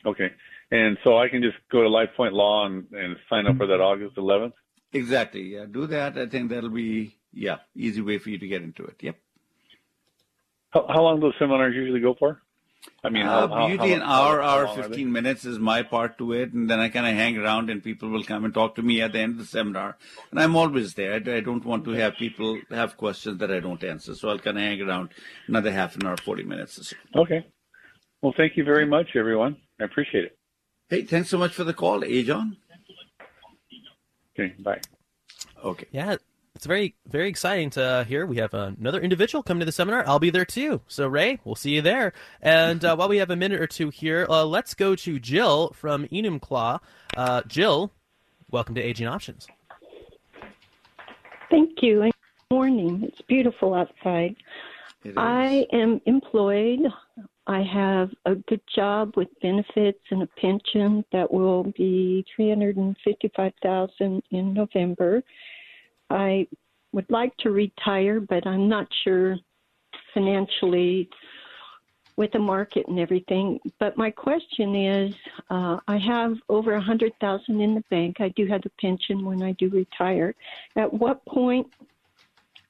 Okay, 0.06 0.32
and 0.72 0.98
so 1.04 1.18
I 1.18 1.28
can 1.28 1.42
just 1.42 1.58
go 1.72 1.84
to 1.84 1.90
LifePoint 1.90 2.32
Law 2.32 2.66
and, 2.66 2.86
and 2.94 3.18
sign 3.30 3.48
up 3.48 3.58
for 3.58 3.68
that 3.68 3.82
August 3.82 4.16
11th. 4.16 4.54
Exactly. 4.94 5.56
Yeah, 5.56 5.66
do 5.70 5.88
that. 5.88 6.18
I 6.18 6.28
think 6.28 6.50
that'll 6.50 6.70
be 6.70 7.18
yeah 7.34 7.58
easy 7.76 8.02
way 8.02 8.20
for 8.20 8.30
you 8.30 8.38
to 8.38 8.48
get 8.48 8.62
into 8.62 8.84
it. 8.86 8.96
Yep. 9.02 9.18
How, 10.70 10.88
how 10.88 11.02
long 11.04 11.20
do 11.20 11.28
those 11.28 11.34
seminars 11.38 11.76
usually 11.76 12.00
go 12.00 12.16
for? 12.18 12.42
I 13.04 13.10
mean, 13.10 13.26
how, 13.26 13.52
uh, 13.52 13.68
usually 13.68 13.90
how, 13.92 13.96
an 13.96 14.02
hour, 14.02 14.42
hour, 14.42 14.68
15 14.68 15.12
minutes 15.12 15.44
is 15.44 15.60
my 15.60 15.84
part 15.84 16.18
to 16.20 16.34
it. 16.34 16.54
And 16.54 16.70
then 16.70 16.80
I 16.80 16.90
kind 16.90 17.06
of 17.06 17.14
hang 17.14 17.38
around 17.38 17.70
and 17.70 17.84
people 17.84 18.10
will 18.10 18.24
come 18.24 18.46
and 18.46 18.54
talk 18.54 18.76
to 18.76 18.82
me 18.82 19.02
at 19.02 19.12
the 19.12 19.20
end 19.20 19.34
of 19.34 19.40
the 19.40 19.46
seminar. 19.46 19.98
And 20.32 20.40
I'm 20.40 20.56
always 20.56 20.94
there. 20.94 21.14
I, 21.14 21.18
I 21.18 21.40
don't 21.42 21.66
want 21.66 21.84
to 21.86 21.92
have 21.92 22.16
people 22.16 22.60
have 22.70 22.96
questions 22.98 23.40
that 23.40 23.52
I 23.52 23.60
don't 23.60 23.84
answer. 23.84 24.16
So 24.16 24.30
I'll 24.30 24.40
kind 24.40 24.58
of 24.58 24.64
hang 24.64 24.82
around 24.82 25.10
another 25.48 25.72
half 25.72 25.96
an 25.96 26.06
hour, 26.06 26.16
40 26.18 26.44
minutes 26.44 26.80
or 26.80 26.84
so. 26.84 26.96
Okay. 27.16 27.46
Well, 28.22 28.34
thank 28.38 28.56
you 28.56 28.64
very 28.64 28.86
much, 28.86 29.16
everyone. 29.16 29.58
I 29.82 29.84
appreciate 29.84 30.24
it. 30.24 30.38
Hey, 30.90 31.04
thanks 31.04 31.30
so 31.30 31.38
much 31.38 31.54
for 31.54 31.66
the 31.66 31.74
call, 31.74 32.02
Ajon. 32.02 32.56
Okay, 34.34 34.56
bye. 34.60 34.80
Okay. 35.64 35.88
Yeah, 35.92 36.16
it's 36.56 36.66
very 36.66 36.96
very 37.08 37.30
exciting 37.30 37.70
to 37.72 38.06
hear. 38.08 38.26
We 38.26 38.38
have 38.38 38.54
another 38.54 39.02
individual 39.02 39.44
coming 39.44 39.60
to 39.60 39.66
the 39.66 39.72
seminar. 39.72 40.04
I'll 40.08 40.20
be 40.20 40.30
there 40.30 40.46
too. 40.46 40.82
So 40.88 41.08
Ray, 41.08 41.40
we'll 41.44 41.56
see 41.56 41.72
you 41.72 41.82
there. 41.82 42.14
And 42.42 42.84
uh, 42.86 42.96
while 42.96 43.10
we 43.10 43.18
have 43.18 43.30
a 43.30 43.36
minute 43.36 43.60
or 43.60 43.68
two 43.68 43.90
here, 43.90 44.28
uh, 44.30 44.46
let's 44.46 44.74
go 44.74 44.96
to 44.96 45.20
Jill 45.20 45.72
from 45.74 46.08
Enumclaw. 46.08 46.80
Uh, 47.18 47.42
Jill, 47.48 47.92
welcome 48.52 48.76
to 48.76 48.82
Aging 48.82 49.08
Options. 49.08 49.48
Thank 51.50 51.82
you. 51.82 52.04
And 52.04 52.14
good 52.50 52.56
morning. 52.56 53.04
It's 53.04 53.22
beautiful 53.28 53.74
outside. 53.74 54.36
I 55.18 55.66
am 55.74 56.00
employed. 56.06 56.80
I 57.46 57.62
have 57.62 58.10
a 58.26 58.36
good 58.36 58.62
job 58.74 59.16
with 59.18 59.28
benefits 59.42 60.00
and 60.12 60.24
a 60.24 60.28
pension 60.40 61.04
that 61.12 61.30
will 61.30 61.66
be 61.78 62.26
three 62.34 62.48
hundred 62.48 62.78
and 62.78 62.96
fifty-five 63.04 63.52
thousand 63.62 64.24
in 64.32 64.54
November 64.54 65.22
I 66.14 66.48
would 66.92 67.10
like 67.10 67.36
to 67.38 67.50
retire, 67.50 68.20
but 68.20 68.46
I'm 68.46 68.70
not 68.70 68.88
sure 69.04 69.36
financially 70.14 71.10
with 72.16 72.32
the 72.32 72.40
market 72.40 72.88
and 72.88 73.00
everything. 73.00 73.60
But 73.80 73.98
my 73.98 74.12
question 74.12 74.76
is, 74.76 75.16
uh, 75.50 75.80
I 75.88 75.98
have 75.98 76.36
over 76.48 76.74
a 76.74 76.82
hundred 76.82 77.14
thousand 77.20 77.60
in 77.60 77.74
the 77.74 77.84
bank. 77.90 78.18
I 78.20 78.30
do 78.30 78.46
have 78.46 78.62
the 78.62 78.72
pension 78.80 79.26
when 79.26 79.42
I 79.42 79.54
do 79.54 79.70
retire. 79.70 80.36
At 80.76 80.94
what 80.94 81.26
point, 81.26 81.68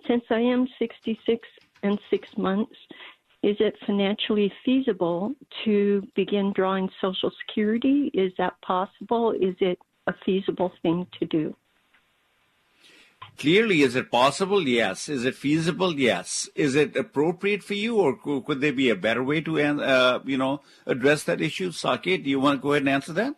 since 0.08 0.24
I 0.30 0.39
am 0.39 0.68
66 0.80 1.48
and 1.84 2.00
six 2.10 2.30
months, 2.38 2.76
is 3.41 3.58
it 3.60 3.76
financially 3.86 4.52
feasible 4.64 5.34
to 5.66 6.08
begin 6.16 6.54
drawing 6.54 6.89
Social 7.02 7.32
Security? 7.46 8.10
Is 8.14 8.32
that 8.38 8.54
possible? 8.62 9.32
Is 9.34 9.56
it 9.60 9.78
a 10.08 10.14
feasible 10.26 10.72
thing 10.82 11.06
to 11.20 11.26
do? 11.26 11.54
Clearly, 13.38 13.82
is 13.82 13.96
it 13.96 14.12
possible? 14.12 14.68
Yes. 14.68 15.10
Is 15.10 15.26
it 15.26 15.36
feasible? 15.36 16.00
Yes. 16.00 16.48
Is 16.56 16.76
it 16.76 16.96
appropriate 16.96 17.64
for 17.64 17.74
you, 17.74 17.98
or 17.98 18.16
could 18.16 18.62
there 18.62 18.74
be 18.74 18.90
a 18.90 18.96
better 18.96 19.24
way 19.24 19.42
to, 19.42 19.60
uh, 19.60 20.20
you 20.24 20.38
know, 20.38 20.62
address 20.86 21.24
that 21.24 21.42
issue? 21.42 21.72
Saket, 21.72 22.24
do 22.24 22.30
you 22.30 22.40
want 22.40 22.60
to 22.60 22.64
go 22.64 22.74
ahead 22.74 22.84
and 22.84 22.90
answer 22.90 23.14
that? 23.14 23.36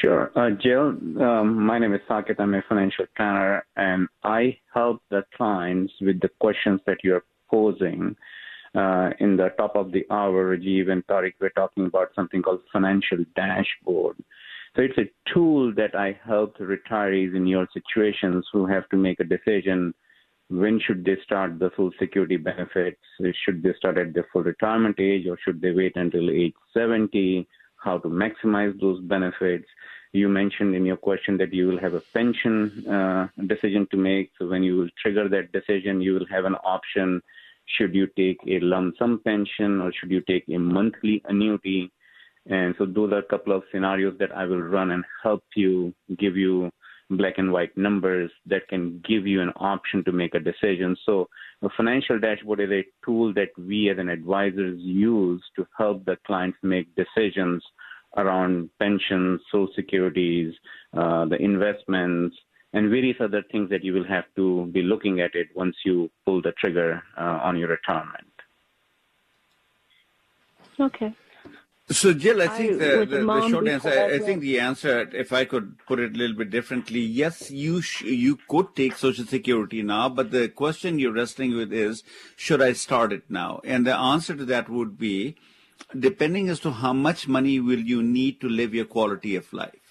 Sure. 0.00 0.30
Uh, 0.36 0.50
Jill, 0.50 0.88
um, 1.22 1.64
my 1.64 1.78
name 1.78 1.94
is 1.94 2.00
Saket. 2.08 2.36
I'm 2.38 2.54
a 2.54 2.62
financial 2.68 3.06
planner, 3.16 3.64
and 3.76 4.08
I 4.22 4.58
help 4.74 5.02
the 5.10 5.24
clients 5.36 5.94
with 6.00 6.20
the 6.20 6.28
questions 6.40 6.80
that 6.86 6.98
you're 7.02 7.24
posing. 7.50 8.16
Uh, 8.74 9.10
in 9.18 9.36
the 9.36 9.48
top 9.56 9.76
of 9.76 9.92
the 9.92 10.04
hour, 10.10 10.56
Rajiv 10.56 10.90
and 10.90 11.06
Tariq 11.06 11.32
were 11.40 11.50
talking 11.50 11.86
about 11.86 12.08
something 12.14 12.42
called 12.42 12.60
financial 12.70 13.24
dashboard. 13.34 14.16
So 14.78 14.84
it's 14.84 14.98
a 14.98 15.32
tool 15.34 15.74
that 15.74 15.96
I 15.96 16.16
help 16.24 16.56
retirees 16.58 17.34
in 17.34 17.48
your 17.48 17.66
situations 17.74 18.46
who 18.52 18.64
have 18.66 18.88
to 18.90 18.96
make 18.96 19.18
a 19.18 19.24
decision 19.24 19.92
when 20.50 20.78
should 20.78 21.04
they 21.04 21.16
start 21.24 21.58
the 21.58 21.70
full 21.74 21.90
security 21.98 22.36
benefits? 22.36 23.00
Should 23.44 23.64
they 23.64 23.72
start 23.76 23.98
at 23.98 24.14
the 24.14 24.22
full 24.32 24.44
retirement 24.44 25.00
age 25.00 25.26
or 25.26 25.36
should 25.44 25.60
they 25.60 25.72
wait 25.72 25.96
until 25.96 26.30
age 26.30 26.54
70? 26.74 27.48
How 27.82 27.98
to 27.98 28.08
maximize 28.08 28.80
those 28.80 29.00
benefits? 29.00 29.66
You 30.12 30.28
mentioned 30.28 30.76
in 30.76 30.86
your 30.86 30.96
question 30.96 31.36
that 31.38 31.52
you 31.52 31.66
will 31.66 31.80
have 31.80 31.94
a 31.94 32.02
pension 32.14 32.86
uh, 32.88 33.26
decision 33.48 33.88
to 33.90 33.96
make. 33.96 34.30
So 34.38 34.46
when 34.46 34.62
you 34.62 34.76
will 34.76 34.90
trigger 35.02 35.28
that 35.28 35.50
decision, 35.50 36.00
you 36.00 36.14
will 36.14 36.26
have 36.30 36.44
an 36.44 36.54
option. 36.64 37.20
Should 37.66 37.96
you 37.96 38.06
take 38.16 38.38
a 38.46 38.60
lump 38.60 38.94
sum 38.96 39.22
pension 39.24 39.80
or 39.80 39.92
should 39.92 40.12
you 40.12 40.20
take 40.20 40.44
a 40.48 40.56
monthly 40.56 41.20
annuity? 41.28 41.90
And 42.48 42.74
so 42.78 42.86
those 42.86 43.12
are 43.12 43.18
a 43.18 43.22
couple 43.22 43.54
of 43.54 43.62
scenarios 43.70 44.16
that 44.18 44.34
I 44.34 44.44
will 44.44 44.62
run 44.62 44.90
and 44.90 45.04
help 45.22 45.44
you 45.54 45.94
give 46.18 46.36
you 46.36 46.70
black 47.10 47.34
and 47.38 47.52
white 47.52 47.76
numbers 47.76 48.30
that 48.46 48.68
can 48.68 49.02
give 49.06 49.26
you 49.26 49.40
an 49.40 49.52
option 49.56 50.04
to 50.04 50.12
make 50.12 50.34
a 50.34 50.40
decision. 50.40 50.96
So 51.06 51.28
a 51.62 51.68
financial 51.76 52.18
dashboard 52.18 52.60
is 52.60 52.70
a 52.70 52.84
tool 53.04 53.32
that 53.34 53.48
we 53.58 53.90
as 53.90 53.98
an 53.98 54.08
advisors 54.08 54.78
use 54.80 55.42
to 55.56 55.66
help 55.76 56.04
the 56.04 56.16
clients 56.26 56.58
make 56.62 56.88
decisions 56.94 57.62
around 58.16 58.70
pensions, 58.78 59.40
social 59.50 59.72
securities, 59.74 60.54
uh, 60.96 61.24
the 61.26 61.36
investments, 61.36 62.36
and 62.72 62.90
various 62.90 63.16
other 63.20 63.42
things 63.50 63.70
that 63.70 63.84
you 63.84 63.94
will 63.94 64.06
have 64.06 64.24
to 64.36 64.66
be 64.72 64.82
looking 64.82 65.20
at 65.20 65.34
it 65.34 65.48
once 65.54 65.76
you 65.84 66.10
pull 66.24 66.42
the 66.42 66.52
trigger 66.52 67.02
uh, 67.18 67.40
on 67.42 67.56
your 67.56 67.68
retirement. 67.68 68.26
Okay. 70.80 71.14
So, 71.90 72.12
Jill, 72.12 72.42
I 72.42 72.48
think 72.48 72.78
the, 72.78 73.06
the, 73.08 73.24
the, 73.24 73.48
short 73.48 73.66
answer, 73.66 73.88
I, 73.88 74.16
I, 74.16 74.18
think 74.18 74.42
the 74.42 74.60
answer, 74.60 75.08
if 75.14 75.32
I 75.32 75.46
could 75.46 75.78
put 75.86 75.98
it 75.98 76.14
a 76.14 76.18
little 76.18 76.36
bit 76.36 76.50
differently, 76.50 77.00
yes, 77.00 77.50
you 77.50 77.80
sh- 77.80 78.02
you 78.02 78.38
could 78.46 78.76
take 78.76 78.94
Social 78.94 79.24
Security 79.24 79.82
now, 79.82 80.10
but 80.10 80.30
the 80.30 80.50
question 80.50 80.98
you're 80.98 81.14
wrestling 81.14 81.56
with 81.56 81.72
is, 81.72 82.02
should 82.36 82.60
I 82.60 82.74
start 82.74 83.14
it 83.14 83.22
now? 83.30 83.62
And 83.64 83.86
the 83.86 83.96
answer 83.96 84.36
to 84.36 84.44
that 84.44 84.68
would 84.68 84.98
be, 84.98 85.36
depending 85.98 86.50
as 86.50 86.60
to 86.60 86.72
how 86.72 86.92
much 86.92 87.26
money 87.26 87.58
will 87.58 87.80
you 87.80 88.02
need 88.02 88.38
to 88.42 88.50
live 88.50 88.74
your 88.74 88.84
quality 88.84 89.34
of 89.34 89.50
life. 89.54 89.87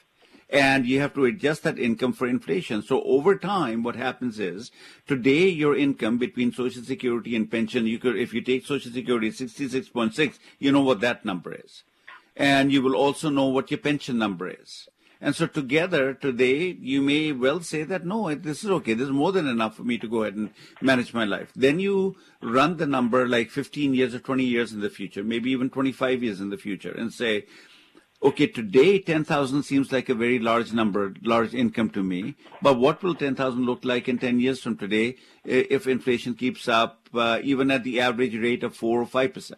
And 0.49 0.85
you 0.85 0.99
have 1.01 1.13
to 1.13 1.25
adjust 1.25 1.63
that 1.63 1.77
income 1.77 2.13
for 2.13 2.27
inflation. 2.27 2.81
So 2.81 3.01
over 3.03 3.35
time, 3.35 3.83
what 3.83 3.95
happens 3.95 4.39
is 4.39 4.71
today 5.07 5.47
your 5.47 5.75
income 5.75 6.17
between 6.17 6.53
Social 6.53 6.83
Security 6.83 7.35
and 7.35 7.51
pension, 7.51 7.85
you 7.85 7.99
could, 7.99 8.17
if 8.17 8.33
you 8.33 8.41
take 8.41 8.65
Social 8.65 8.91
Security 8.91 9.29
66.6, 9.29 10.39
you 10.59 10.71
know 10.71 10.81
what 10.81 11.01
that 11.01 11.25
number 11.25 11.53
is. 11.53 11.83
And 12.35 12.71
you 12.71 12.81
will 12.81 12.95
also 12.95 13.29
know 13.29 13.47
what 13.47 13.71
your 13.71 13.79
pension 13.79 14.17
number 14.17 14.47
is. 14.47 14.87
And 15.19 15.35
so 15.35 15.47
together 15.47 16.13
today, 16.13 16.77
you 16.79 17.01
may 17.01 17.31
well 17.31 17.61
say 17.61 17.83
that, 17.83 18.05
no, 18.05 18.33
this 18.35 18.63
is 18.63 18.69
okay. 18.69 18.93
This 18.93 19.07
is 19.07 19.11
more 19.11 19.31
than 19.31 19.47
enough 19.47 19.75
for 19.75 19.83
me 19.83 19.97
to 19.97 20.07
go 20.07 20.21
ahead 20.21 20.35
and 20.35 20.51
manage 20.79 21.13
my 21.13 21.25
life. 21.25 21.51
Then 21.55 21.79
you 21.79 22.15
run 22.41 22.77
the 22.77 22.85
number 22.85 23.27
like 23.27 23.49
15 23.49 23.95
years 23.95 24.13
or 24.13 24.19
20 24.19 24.43
years 24.43 24.73
in 24.73 24.81
the 24.81 24.91
future, 24.91 25.23
maybe 25.23 25.49
even 25.49 25.71
25 25.71 26.21
years 26.21 26.39
in 26.39 26.51
the 26.51 26.57
future 26.57 26.91
and 26.91 27.11
say, 27.11 27.45
okay, 28.23 28.47
today 28.47 28.99
10,000 28.99 29.63
seems 29.63 29.91
like 29.91 30.09
a 30.09 30.15
very 30.15 30.39
large 30.39 30.73
number, 30.73 31.13
large 31.21 31.53
income 31.53 31.89
to 31.91 32.03
me. 32.03 32.35
But 32.61 32.79
what 32.79 33.03
will 33.03 33.15
10,000 33.15 33.65
look 33.65 33.85
like 33.85 34.07
in 34.07 34.17
10 34.17 34.39
years 34.39 34.61
from 34.61 34.77
today 34.77 35.15
if 35.45 35.87
inflation 35.87 36.33
keeps 36.33 36.67
up 36.67 37.09
uh, 37.13 37.39
even 37.43 37.71
at 37.71 37.83
the 37.83 37.99
average 38.01 38.35
rate 38.35 38.63
of 38.63 38.75
4 38.75 39.01
or 39.01 39.05
5%? 39.05 39.53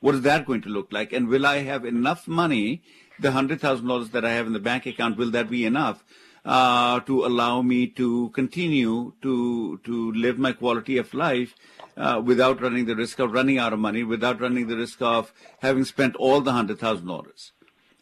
What 0.00 0.16
is 0.16 0.22
that 0.22 0.46
going 0.46 0.62
to 0.62 0.68
look 0.68 0.92
like? 0.92 1.12
And 1.12 1.28
will 1.28 1.46
I 1.46 1.58
have 1.58 1.84
enough 1.84 2.26
money 2.26 2.82
the 3.18 3.30
$100,000 3.30 4.10
that 4.10 4.24
I 4.24 4.32
have 4.32 4.46
in 4.46 4.52
the 4.52 4.58
bank 4.58 4.86
account, 4.86 5.16
will 5.16 5.30
that 5.30 5.48
be 5.48 5.64
enough 5.64 6.04
uh, 6.44 7.00
to 7.00 7.24
allow 7.24 7.62
me 7.62 7.86
to 7.86 8.30
continue 8.30 9.12
to, 9.22 9.78
to 9.84 10.12
live 10.12 10.38
my 10.38 10.52
quality 10.52 10.98
of 10.98 11.14
life 11.14 11.54
uh, 11.96 12.20
without 12.24 12.60
running 12.60 12.86
the 12.86 12.96
risk 12.96 13.18
of 13.20 13.32
running 13.32 13.58
out 13.58 13.72
of 13.72 13.78
money, 13.78 14.02
without 14.02 14.40
running 14.40 14.66
the 14.66 14.76
risk 14.76 15.00
of 15.00 15.32
having 15.60 15.84
spent 15.84 16.16
all 16.16 16.40
the 16.40 16.52
$100,000? 16.52 17.50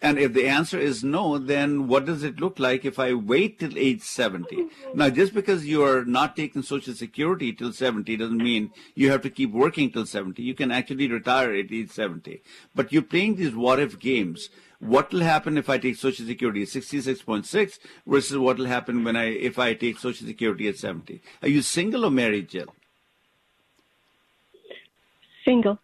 And 0.03 0.18
if 0.18 0.32
the 0.32 0.48
answer 0.48 0.78
is 0.78 1.05
no, 1.05 1.36
then 1.36 1.86
what 1.86 2.07
does 2.07 2.22
it 2.22 2.40
look 2.40 2.59
like 2.59 2.86
if 2.86 2.98
I 2.98 3.12
wait 3.12 3.59
till 3.59 3.76
age 3.76 4.01
70? 4.01 4.68
Now, 4.94 5.11
just 5.11 5.34
because 5.34 5.66
you're 5.66 6.07
not 6.07 6.36
taking 6.36 6.62
Social 6.62 6.94
Security 6.94 7.53
till 7.53 7.72
70 7.72 8.16
doesn't 8.16 8.38
mean 8.38 8.70
you 8.94 9.11
have 9.11 9.20
to 9.22 9.30
keep 9.30 9.53
working 9.53 9.90
till 9.90 10.07
70. 10.07 10.42
You 10.42 10.55
can 10.55 10.70
actually 10.70 11.09
retire 11.09 11.55
at 11.55 11.70
age 11.70 11.90
70. 11.90 12.42
But 12.74 12.92
you're 12.92 13.03
playing 13.03 13.36
these 13.36 13.55
what 13.55 13.78
if 13.78 13.98
games 13.98 14.48
what 14.80 15.12
will 15.12 15.20
happen 15.20 15.59
if 15.59 15.68
I 15.68 15.76
take 15.76 15.96
Social 15.96 16.26
Security 16.26 16.62
at 16.62 16.68
66.6 16.68 17.78
versus 18.07 18.38
what 18.38 18.57
will 18.57 18.66
happen 18.66 19.05
when 19.05 19.14
I 19.14 19.26
if 19.26 19.59
I 19.59 19.74
take 19.74 19.98
Social 19.98 20.26
Security 20.26 20.68
at 20.68 20.78
70? 20.78 21.20
Are 21.42 21.48
you 21.48 21.62
single 21.62 22.07
or 22.07 22.11
married, 22.11 22.48
Jill? 22.48 22.74
Single. 25.44 25.78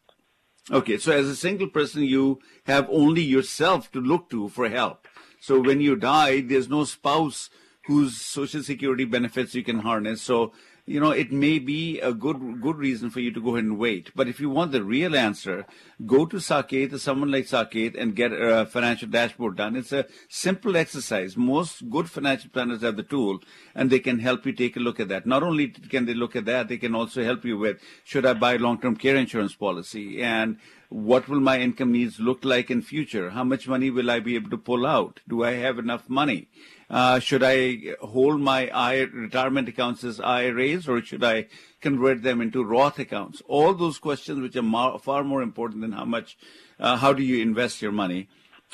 Okay, 0.70 0.98
so 0.98 1.12
as 1.12 1.28
a 1.28 1.36
single 1.36 1.68
person, 1.68 2.02
you 2.02 2.40
have 2.66 2.88
only 2.90 3.22
yourself 3.22 3.90
to 3.92 4.00
look 4.00 4.28
to 4.30 4.48
for 4.48 4.68
help. 4.68 5.06
So 5.40 5.60
when 5.60 5.80
you 5.80 5.96
die, 5.96 6.40
there's 6.40 6.68
no 6.68 6.84
spouse 6.84 7.50
whose 7.86 8.20
Social 8.20 8.62
Security 8.62 9.04
benefits 9.04 9.54
you 9.54 9.62
can 9.62 9.78
harness. 9.80 10.20
So 10.22 10.52
you 10.86 11.00
know, 11.00 11.10
it 11.10 11.32
may 11.32 11.58
be 11.58 12.00
a 12.00 12.12
good 12.12 12.60
good 12.62 12.76
reason 12.76 13.10
for 13.10 13.18
you 13.18 13.32
to 13.32 13.40
go 13.40 13.50
ahead 13.50 13.64
and 13.64 13.76
wait. 13.78 14.12
But 14.14 14.28
if 14.28 14.38
you 14.38 14.48
want 14.48 14.70
the 14.70 14.84
real 14.84 15.16
answer, 15.16 15.66
go 16.06 16.26
to 16.26 16.36
Saket 16.36 16.92
or 16.92 16.98
someone 16.98 17.32
like 17.32 17.46
Saket 17.46 18.00
and 18.00 18.14
get 18.14 18.32
a 18.32 18.66
financial 18.66 19.08
dashboard 19.08 19.56
done. 19.56 19.74
It's 19.74 19.92
a 19.92 20.06
simple 20.28 20.76
exercise. 20.76 21.36
Most 21.36 21.90
good 21.90 22.08
financial 22.08 22.50
planners 22.50 22.82
have 22.82 22.96
the 22.96 23.02
tool, 23.02 23.40
and 23.74 23.90
they 23.90 23.98
can 23.98 24.20
help 24.20 24.46
you 24.46 24.52
take 24.52 24.76
a 24.76 24.80
look 24.80 25.00
at 25.00 25.08
that. 25.08 25.26
Not 25.26 25.42
only 25.42 25.68
can 25.68 26.06
they 26.06 26.14
look 26.14 26.36
at 26.36 26.44
that, 26.44 26.68
they 26.68 26.78
can 26.78 26.94
also 26.94 27.24
help 27.24 27.44
you 27.44 27.58
with 27.58 27.80
should 28.04 28.24
I 28.24 28.34
buy 28.34 28.56
long-term 28.56 28.96
care 28.96 29.16
insurance 29.16 29.56
policy 29.56 30.22
and 30.22 30.58
what 30.88 31.28
will 31.28 31.40
my 31.40 31.60
income 31.60 31.92
needs 31.92 32.20
look 32.20 32.44
like 32.44 32.70
in 32.70 32.80
future? 32.80 33.30
How 33.30 33.42
much 33.42 33.66
money 33.66 33.90
will 33.90 34.08
I 34.08 34.20
be 34.20 34.36
able 34.36 34.50
to 34.50 34.58
pull 34.58 34.86
out? 34.86 35.20
Do 35.26 35.42
I 35.42 35.54
have 35.54 35.80
enough 35.80 36.08
money? 36.08 36.48
Uh, 36.88 37.18
should 37.18 37.42
I 37.42 37.96
hold 38.00 38.40
my 38.40 38.68
I, 38.68 39.00
retirement 39.00 39.68
accounts 39.68 40.04
as 40.04 40.20
IRAs 40.20 40.88
or 40.88 41.02
should 41.02 41.24
I 41.24 41.46
convert 41.80 42.22
them 42.22 42.40
into 42.40 42.64
Roth 42.64 42.98
accounts? 42.98 43.42
All 43.48 43.74
those 43.74 43.98
questions, 43.98 44.40
which 44.40 44.54
are 44.54 44.62
mar- 44.62 44.98
far 44.98 45.24
more 45.24 45.42
important 45.42 45.80
than 45.80 45.92
how 45.92 46.04
much, 46.04 46.38
uh, 46.78 46.96
how 46.96 47.12
do 47.12 47.22
you 47.22 47.42
invest 47.42 47.82
your 47.82 47.92
money, 47.92 48.28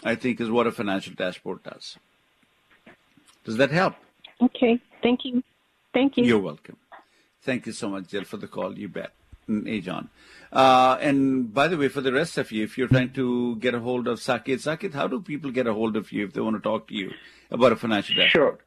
I 0.04 0.14
think 0.14 0.40
is 0.40 0.50
what 0.50 0.66
a 0.66 0.72
financial 0.72 1.14
dashboard 1.14 1.62
does. 1.62 1.96
Does 3.44 3.56
that 3.56 3.70
help? 3.70 3.94
Okay. 4.42 4.78
Thank 5.02 5.24
you. 5.24 5.42
Thank 5.94 6.16
you. 6.16 6.24
You're 6.24 6.38
welcome. 6.38 6.76
Thank 7.42 7.66
you 7.66 7.72
so 7.72 7.88
much, 7.88 8.08
Jill, 8.08 8.24
for 8.24 8.36
the 8.36 8.46
call. 8.46 8.78
You 8.78 8.88
bet. 8.88 9.12
Ajon. 9.66 10.09
Uh, 10.53 10.98
and 11.00 11.53
by 11.53 11.68
the 11.68 11.76
way, 11.76 11.88
for 11.88 12.00
the 12.00 12.12
rest 12.12 12.36
of 12.36 12.53
you, 12.53 12.64
if 12.64 12.76
you're 12.76 12.88
trying 12.88 13.12
to 13.12 13.57
get 13.57 13.74
a 13.74 13.80
hold 13.80 14.07
of 14.07 14.18
Saket, 14.18 14.61
Saket, 14.66 14.92
how 14.92 15.07
do 15.07 15.20
people 15.20 15.50
get 15.50 15.66
a 15.66 15.72
hold 15.72 15.96
of 15.96 16.12
you 16.12 16.26
if 16.26 16.32
they 16.32 16.40
want 16.40 16.57
to 16.57 16.62
talk 16.62 16.88
to 16.88 16.94
you 16.94 17.11
about 17.50 17.72
a 17.72 17.76
financial 17.76 18.14
dashboard? 18.16 18.30
Sure. 18.30 18.59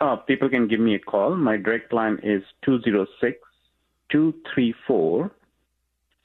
Uh, 0.00 0.16
people 0.16 0.48
can 0.48 0.66
give 0.66 0.80
me 0.80 0.94
a 0.94 0.98
call. 0.98 1.36
My 1.36 1.56
direct 1.56 1.92
line 1.92 2.18
is 2.22 2.42
206 2.64 3.38
234 4.10 5.30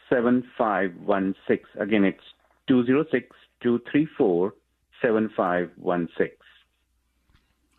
7516. 0.09 1.81
Again, 1.81 2.05
it's 2.05 2.23
206 2.67 3.35
234 3.61 4.53
7516. 5.01 6.37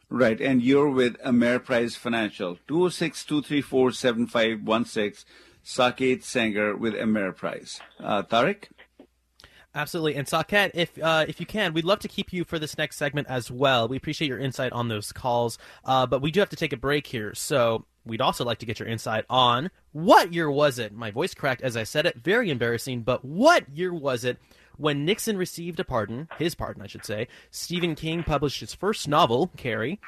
Right, 0.08 0.40
and 0.40 0.62
you're 0.62 0.90
with 0.90 1.18
Ameriprise 1.22 1.96
Financial, 1.96 2.58
206 2.68 3.24
234 3.24 3.92
7516. 3.92 5.24
Saket 5.66 6.22
Sanger 6.22 6.76
with 6.76 6.94
Ameriprise. 6.94 7.80
Uh, 7.98 8.22
Tariq? 8.22 8.68
Absolutely. 9.74 10.14
And 10.14 10.26
Saket, 10.26 10.70
if 10.74 10.96
uh, 11.02 11.26
if 11.28 11.40
you 11.40 11.44
can, 11.44 11.74
we'd 11.74 11.84
love 11.84 11.98
to 11.98 12.08
keep 12.08 12.32
you 12.32 12.44
for 12.44 12.58
this 12.58 12.78
next 12.78 12.96
segment 12.96 13.26
as 13.28 13.50
well. 13.50 13.88
We 13.88 13.96
appreciate 13.96 14.28
your 14.28 14.38
insight 14.38 14.72
on 14.72 14.88
those 14.88 15.12
calls, 15.12 15.58
uh, 15.84 16.06
but 16.06 16.22
we 16.22 16.30
do 16.30 16.40
have 16.40 16.48
to 16.50 16.56
take 16.56 16.72
a 16.72 16.78
break 16.78 17.08
here. 17.08 17.34
So 17.34 17.84
we'd 18.06 18.20
also 18.20 18.44
like 18.44 18.58
to 18.58 18.66
get 18.66 18.78
your 18.78 18.88
insight 18.88 19.26
on 19.28 19.70
what 19.92 20.32
year 20.32 20.50
was 20.50 20.78
it? 20.78 20.94
My 20.94 21.10
voice 21.10 21.34
cracked 21.34 21.62
as 21.62 21.76
I 21.76 21.82
said 21.82 22.06
it. 22.06 22.16
Very 22.16 22.48
embarrassing, 22.48 23.02
but 23.02 23.24
what 23.24 23.68
year 23.68 23.92
was 23.92 24.24
it 24.24 24.38
when 24.78 25.04
Nixon 25.04 25.36
received 25.36 25.80
a 25.80 25.84
pardon, 25.84 26.28
his 26.38 26.54
pardon, 26.54 26.82
I 26.82 26.86
should 26.86 27.04
say? 27.04 27.26
Stephen 27.50 27.96
King 27.96 28.22
published 28.22 28.60
his 28.60 28.72
first 28.72 29.08
novel, 29.08 29.50
Carrie. 29.56 30.00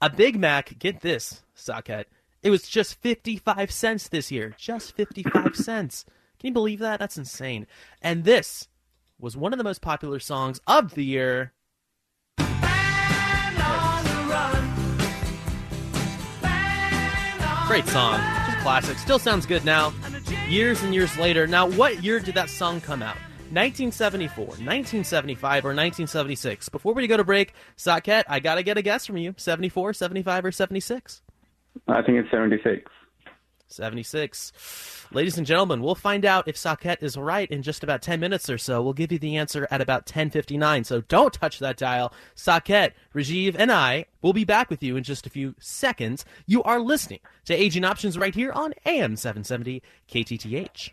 A 0.00 0.10
Big 0.10 0.38
Mac, 0.38 0.78
get 0.78 1.00
this, 1.00 1.42
Saket, 1.56 2.04
it 2.42 2.50
was 2.50 2.68
just 2.68 3.00
55 3.00 3.70
cents 3.70 4.08
this 4.08 4.30
year. 4.30 4.54
Just 4.58 4.94
55 4.94 5.54
cents. 5.56 6.04
Can 6.38 6.48
you 6.48 6.52
believe 6.52 6.78
that? 6.78 7.00
That's 7.00 7.18
insane. 7.18 7.66
And 8.00 8.24
this 8.24 8.68
was 9.18 9.36
one 9.36 9.52
of 9.52 9.58
the 9.58 9.64
most 9.64 9.82
popular 9.82 10.20
songs 10.20 10.60
of 10.66 10.94
the 10.94 11.04
year. 11.04 11.52
Great 17.66 17.86
song. 17.88 18.18
Just 18.46 18.58
classic. 18.60 18.98
Still 18.98 19.18
sounds 19.18 19.44
good 19.44 19.64
now. 19.64 19.92
Years 20.48 20.82
and 20.82 20.94
years 20.94 21.16
later. 21.18 21.46
Now, 21.46 21.68
what 21.68 22.02
year 22.02 22.20
did 22.20 22.34
that 22.36 22.48
song 22.48 22.80
come 22.80 23.02
out? 23.02 23.16
1974, 23.50 24.44
1975, 24.44 25.64
or 25.64 25.68
1976? 25.68 26.68
Before 26.68 26.94
we 26.94 27.06
go 27.06 27.16
to 27.16 27.24
break, 27.24 27.54
Saket, 27.76 28.24
I 28.28 28.40
gotta 28.40 28.62
get 28.62 28.78
a 28.78 28.82
guess 28.82 29.06
from 29.06 29.16
you. 29.16 29.34
74, 29.36 29.92
75, 29.94 30.44
or 30.44 30.52
76? 30.52 31.22
I 31.86 32.02
think 32.02 32.18
it's 32.18 32.30
76. 32.30 32.90
76. 33.68 35.06
Ladies 35.12 35.38
and 35.38 35.46
gentlemen, 35.46 35.82
we'll 35.82 35.94
find 35.94 36.24
out 36.24 36.48
if 36.48 36.56
Saket 36.56 37.02
is 37.02 37.16
right 37.16 37.50
in 37.50 37.62
just 37.62 37.82
about 37.82 38.02
10 38.02 38.20
minutes 38.20 38.50
or 38.50 38.58
so. 38.58 38.82
We'll 38.82 38.92
give 38.92 39.12
you 39.12 39.18
the 39.18 39.36
answer 39.36 39.66
at 39.70 39.80
about 39.80 40.06
10:59. 40.06 40.84
So 40.84 41.02
don't 41.02 41.32
touch 41.32 41.58
that 41.60 41.76
dial. 41.76 42.12
Saket, 42.34 42.92
Rajiv, 43.14 43.54
and 43.58 43.70
I 43.70 44.06
will 44.22 44.32
be 44.32 44.44
back 44.44 44.70
with 44.70 44.82
you 44.82 44.96
in 44.96 45.04
just 45.04 45.26
a 45.26 45.30
few 45.30 45.54
seconds. 45.60 46.24
You 46.46 46.62
are 46.62 46.80
listening 46.80 47.20
to 47.44 47.54
Aging 47.54 47.84
Options 47.84 48.18
right 48.18 48.34
here 48.34 48.52
on 48.52 48.74
AM 48.84 49.16
770 49.16 49.82
KTTH. 50.10 50.90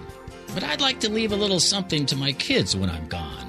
but 0.55 0.63
I'd 0.63 0.81
like 0.81 1.01
to 1.01 1.11
leave 1.11 1.33
a 1.33 1.37
little 1.37 1.61
something 1.61 2.05
to 2.07 2.17
my 2.17 2.33
kids 2.33 2.77
when 2.77 2.91
I'm 2.91 3.09
gone. 3.09 3.49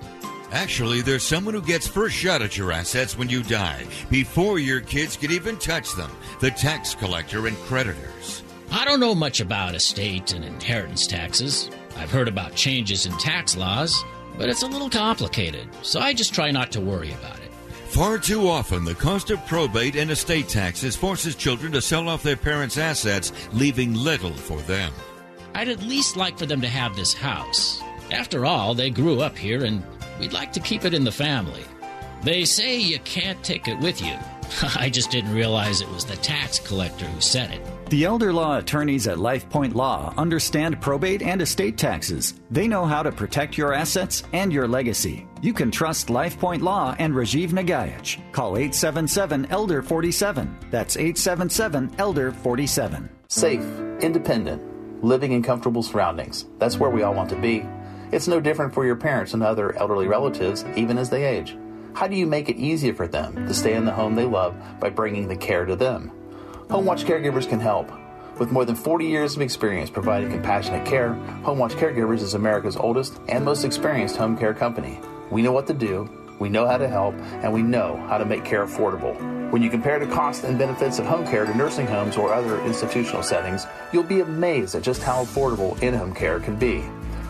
Actually, 0.52 1.02
there's 1.02 1.24
someone 1.24 1.56
who 1.56 1.62
gets 1.62 1.88
first 1.88 2.16
shot 2.16 2.42
at 2.42 2.56
your 2.56 2.72
assets 2.72 3.18
when 3.18 3.28
you 3.28 3.42
die, 3.44 3.86
before 4.10 4.60
your 4.60 4.82
kids 4.82 5.18
can 5.18 5.32
even 5.32 5.58
touch 5.58 5.94
them 5.96 6.12
the 6.40 6.52
tax 6.52 6.94
collector 6.94 7.48
and 7.48 7.58
creditors. 7.58 8.44
I 8.72 8.86
don't 8.86 9.00
know 9.00 9.16
much 9.16 9.40
about 9.40 9.76
estate 9.76 10.34
and 10.34 10.46
inheritance 10.46 11.08
taxes. 11.08 11.70
I've 11.98 12.12
heard 12.12 12.28
about 12.28 12.56
changes 12.56 13.06
in 13.06 13.18
tax 13.18 13.58
laws 13.58 14.04
but 14.38 14.50
it's 14.50 14.64
a 14.64 14.68
little 14.68 14.90
complicated, 14.90 15.68
so 15.82 16.00
I 16.00 16.14
just 16.14 16.34
try 16.34 16.52
not 16.52 16.72
to 16.74 16.82
worry 16.82 17.12
about 17.14 17.38
it. 17.40 17.52
Far 17.94 18.18
too 18.18 18.48
often, 18.48 18.86
the 18.86 18.96
cost 18.96 19.30
of 19.30 19.46
probate 19.46 19.96
and 19.96 20.10
estate 20.10 20.48
taxes 20.48 20.96
forces 20.96 21.36
children 21.36 21.72
to 21.74 21.82
sell 21.82 22.10
off 22.10 22.24
their 22.24 22.36
parents' 22.36 22.78
assets, 22.78 23.32
leaving 23.54 23.94
little 23.94 24.34
for 24.34 24.60
them. 24.62 24.92
I'd 25.54 25.70
at 25.70 25.84
least 25.84 26.18
like 26.18 26.40
for 26.40 26.48
them 26.48 26.62
to 26.62 26.68
have 26.68 26.96
this 26.96 27.14
house. 27.14 27.82
After 28.12 28.46
all, 28.46 28.74
they 28.74 28.90
grew 28.90 29.22
up 29.22 29.38
here 29.38 29.64
and 29.64 29.84
we'd 30.20 30.34
like 30.34 30.52
to 30.54 30.60
keep 30.60 30.86
it 30.86 30.94
in 30.94 31.04
the 31.04 31.12
family. 31.12 31.64
They 32.24 32.46
say 32.46 32.78
you 32.78 33.00
can't 33.02 33.44
take 33.44 33.68
it 33.68 33.80
with 33.80 34.02
you. 34.02 34.16
I 34.76 34.90
just 34.90 35.12
didn't 35.12 35.34
realize 35.34 35.82
it 35.82 35.90
was 35.90 36.06
the 36.06 36.16
tax 36.18 36.58
collector 36.58 37.06
who 37.06 37.22
said 37.22 37.52
it. 37.52 37.62
The 37.94 38.06
elder 38.06 38.34
law 38.34 38.58
attorneys 38.58 39.08
at 39.08 39.20
LifePoint 39.20 39.76
Law 39.76 40.16
understand 40.18 40.82
probate 40.82 41.22
and 41.22 41.40
estate 41.44 41.78
taxes. 41.78 42.34
They 42.50 42.68
know 42.68 42.86
how 42.86 43.04
to 43.04 43.12
protect 43.12 43.56
your 43.56 43.72
assets 43.72 44.24
and 44.34 44.52
your 44.52 44.68
legacy. 44.68 45.28
You 45.44 45.54
can 45.54 45.70
trust 45.70 46.08
LifePoint 46.08 46.64
Law 46.64 46.96
and 46.98 47.14
Rajiv 47.14 47.50
Nagaich. 47.50 48.20
Call 48.32 48.58
877 48.58 49.46
Elder 49.52 49.84
47. 49.84 50.58
That's 50.72 50.98
877 50.98 51.94
Elder 52.00 52.32
47. 52.32 53.10
Safe, 53.28 53.62
independent, 54.02 55.04
living 55.04 55.34
in 55.34 55.44
comfortable 55.44 55.84
surroundings. 55.84 56.48
That's 56.58 56.80
where 56.80 56.90
we 56.90 57.04
all 57.04 57.14
want 57.14 57.30
to 57.30 57.40
be. 57.40 57.64
It's 58.12 58.28
no 58.28 58.40
different 58.40 58.74
for 58.74 58.88
your 58.88 58.96
parents 58.96 59.36
and 59.36 59.44
other 59.44 59.78
elderly 59.78 60.08
relatives, 60.08 60.66
even 60.76 60.98
as 60.98 61.12
they 61.12 61.26
age. 61.26 61.56
How 61.94 62.08
do 62.08 62.16
you 62.16 62.26
make 62.26 62.50
it 62.50 62.58
easier 62.58 62.96
for 62.96 63.08
them 63.08 63.46
to 63.46 63.54
stay 63.54 63.76
in 63.76 63.86
the 63.86 63.94
home 63.94 64.16
they 64.16 64.26
love 64.26 64.56
by 64.80 64.90
bringing 64.90 65.28
the 65.28 65.38
care 65.38 65.66
to 65.66 65.76
them? 65.76 66.12
HomeWatch 66.74 67.06
Caregivers 67.06 67.48
can 67.48 67.60
help. 67.60 67.92
With 68.40 68.52
more 68.52 68.66
than 68.66 68.76
40 68.76 69.06
years 69.06 69.36
of 69.36 69.44
experience 69.44 69.92
providing 69.92 70.32
compassionate 70.32 70.88
care, 70.88 71.14
HomeWatch 71.44 71.74
Caregivers 71.74 72.24
is 72.24 72.34
America's 72.34 72.76
oldest 72.76 73.20
and 73.28 73.46
most 73.46 73.64
experienced 73.64 74.18
home 74.18 74.36
care 74.36 74.56
company. 74.56 75.00
We 75.30 75.44
know 75.44 75.52
what 75.52 75.68
to 75.68 75.76
do, 75.76 76.10
we 76.40 76.50
know 76.50 76.66
how 76.66 76.80
to 76.80 76.88
help, 76.88 77.14
and 77.14 77.54
we 77.54 77.62
know 77.62 77.98
how 78.10 78.18
to 78.18 78.26
make 78.26 78.44
care 78.44 78.66
affordable. 78.66 79.14
When 79.52 79.62
you 79.62 79.70
compare 79.70 80.00
the 80.00 80.12
costs 80.12 80.46
and 80.46 80.58
benefits 80.58 80.98
of 80.98 81.06
home 81.06 81.28
care 81.28 81.46
to 81.46 81.56
nursing 81.56 81.86
homes 81.86 82.18
or 82.18 82.34
other 82.34 82.60
institutional 82.64 83.22
settings, 83.22 83.68
you'll 83.92 84.02
be 84.02 84.22
amazed 84.22 84.74
at 84.74 84.82
just 84.82 85.04
how 85.04 85.26
affordable 85.26 85.80
in 85.84 85.94
home 85.94 86.12
care 86.12 86.40
can 86.40 86.56
be. 86.56 86.84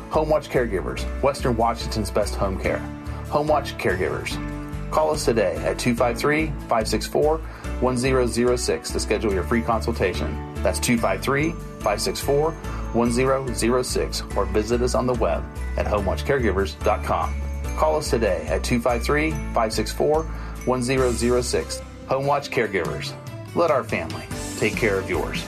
HomeWatch 0.10 0.48
Caregivers, 0.48 1.04
Western 1.22 1.58
Washington's 1.58 2.12
best 2.12 2.36
home 2.36 2.58
care. 2.58 2.80
HomeWatch 3.26 3.78
Caregivers. 3.78 4.53
Call 4.94 5.10
us 5.10 5.26
today 5.26 5.56
at 5.56 5.80
253 5.80 6.46
564 6.70 7.40
1006 7.40 8.92
to 8.92 9.00
schedule 9.00 9.34
your 9.34 9.44
free 9.44 9.64
consultation. 9.64 10.54
That's 10.62 10.80
253 10.80 11.54
564 11.54 12.52
1006 12.52 14.22
or 14.36 14.46
visit 14.46 14.84
us 14.84 14.94
on 14.94 15.08
the 15.08 15.16
web 15.16 15.44
at 15.78 15.88
homewatchcaregivers.com. 15.88 17.42
Call 17.76 17.96
us 17.96 18.12
today 18.12 18.46
at 18.46 18.64
253 18.64 19.32
564 19.32 20.24
1006. 20.66 21.82
Homewatch 22.06 22.52
Caregivers. 22.52 23.16
Let 23.56 23.72
our 23.72 23.84
family 23.84 24.28
take 24.60 24.78
care 24.78 25.00
of 25.00 25.10
yours. 25.10 25.44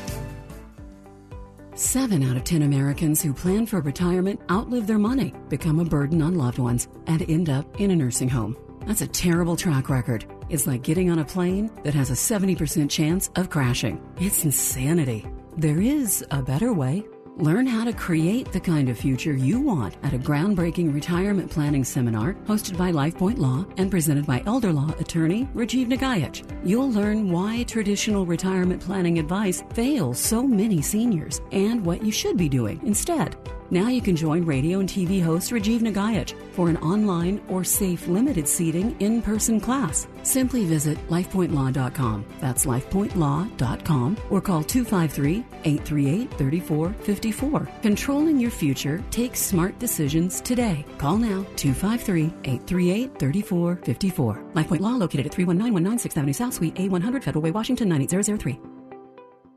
Seven 1.76 2.24
out 2.24 2.36
of 2.36 2.46
10 2.46 2.64
Americans 2.64 3.22
who 3.22 3.32
plan 3.32 3.68
for 3.68 3.80
retirement 3.80 4.41
outlive 4.50 4.88
their 4.88 4.98
money, 4.98 5.36
become 5.50 5.80
a 5.80 5.86
burden 5.86 6.24
on 6.24 6.34
loved 6.34 6.58
ones, 6.58 6.88
and 7.06 7.22
end 7.30 7.48
up 7.48 7.80
in 7.80 7.91
a 7.91 7.96
nursing 7.96 8.30
home. 8.30 8.58
That's 8.86 9.02
a 9.02 9.08
terrible 9.08 9.56
track 9.56 9.90
record. 9.90 10.26
It's 10.50 10.68
like 10.68 10.84
getting 10.84 11.10
on 11.10 11.20
a 11.20 11.26
plane 11.26 11.72
that 11.84 11.96
has 11.96 12.12
a 12.12 12.14
70% 12.14 12.90
chance 12.90 13.32
of 13.36 13.50
crashing. 13.50 14.00
It's 14.20 14.46
insanity. 14.46 15.26
There 15.58 15.82
is 15.82 16.24
a 16.32 16.44
better 16.44 16.72
way. 16.72 17.04
Learn 17.38 17.68
how 17.68 17.84
to 17.84 17.92
create 17.92 18.52
the 18.54 18.60
kind 18.60 18.88
of 18.88 18.98
future 18.98 19.34
you 19.34 19.60
want 19.60 19.98
at 20.04 20.14
a 20.14 20.18
groundbreaking 20.20 20.94
retirement 20.94 21.52
planning 21.52 21.84
seminar 21.84 22.34
hosted 22.46 22.78
by 22.78 22.92
LifePoint 22.92 23.40
Law 23.40 23.66
and 23.78 23.92
presented 23.92 24.26
by 24.26 24.42
elder 24.46 24.72
law 24.72 24.90
attorney 25.00 25.46
Rajiv 25.54 25.88
Nagaich. 25.88 26.46
You'll 26.64 26.92
learn 26.92 27.30
why 27.30 27.64
traditional 27.64 28.26
retirement 28.26 28.82
planning 28.82 29.20
advice 29.20 29.64
fails 29.74 30.18
so 30.18 30.44
many 30.44 30.82
seniors 30.82 31.42
and 31.52 31.86
what 31.86 32.06
you 32.06 32.12
should 32.12 32.38
be 32.38 32.48
doing 32.48 32.80
instead. 32.86 33.36
Now 33.72 33.88
you 33.88 34.01
can 34.01 34.16
join 34.16 34.45
radio 34.45 34.80
and 34.80 34.88
TV 34.88 35.22
host 35.22 35.51
Rajiv 35.51 35.80
Nagaich 35.80 36.34
for 36.51 36.70
an 36.70 36.78
online 36.78 37.41
or 37.49 37.63
safe 37.63 38.07
limited 38.07 38.47
seating 38.47 38.95
in 38.99 39.22
person 39.22 39.59
class. 39.59 40.07
Simply 40.24 40.66
visit 40.66 40.97
lifepointlaw.com. 41.09 42.26
That's 42.39 42.66
lifepointlaw.com 42.66 44.18
or 44.30 44.41
call 44.41 44.63
253 44.63 45.43
838 45.63 46.32
3454. 46.38 47.70
Controlling 47.82 48.39
your 48.39 48.51
future 48.51 49.03
takes 49.09 49.39
smart 49.39 49.78
decisions 49.80 50.41
today. 50.41 50.86
Call 50.97 51.18
now 51.18 51.45
253 51.55 52.26
838 52.43 53.20
3454. 53.20 54.43
LifePoint 54.53 54.80
Law 54.80 54.95
located 54.95 55.26
at 55.26 55.32
319 55.32 55.97
6th 55.97 56.18
Avenue 56.18 56.34
South 56.34 56.53
Suite 56.53 56.76
A100 56.76 57.24
Federal 57.24 57.41
Way, 57.41 57.51
Washington 57.51 57.89
98003 57.89 58.59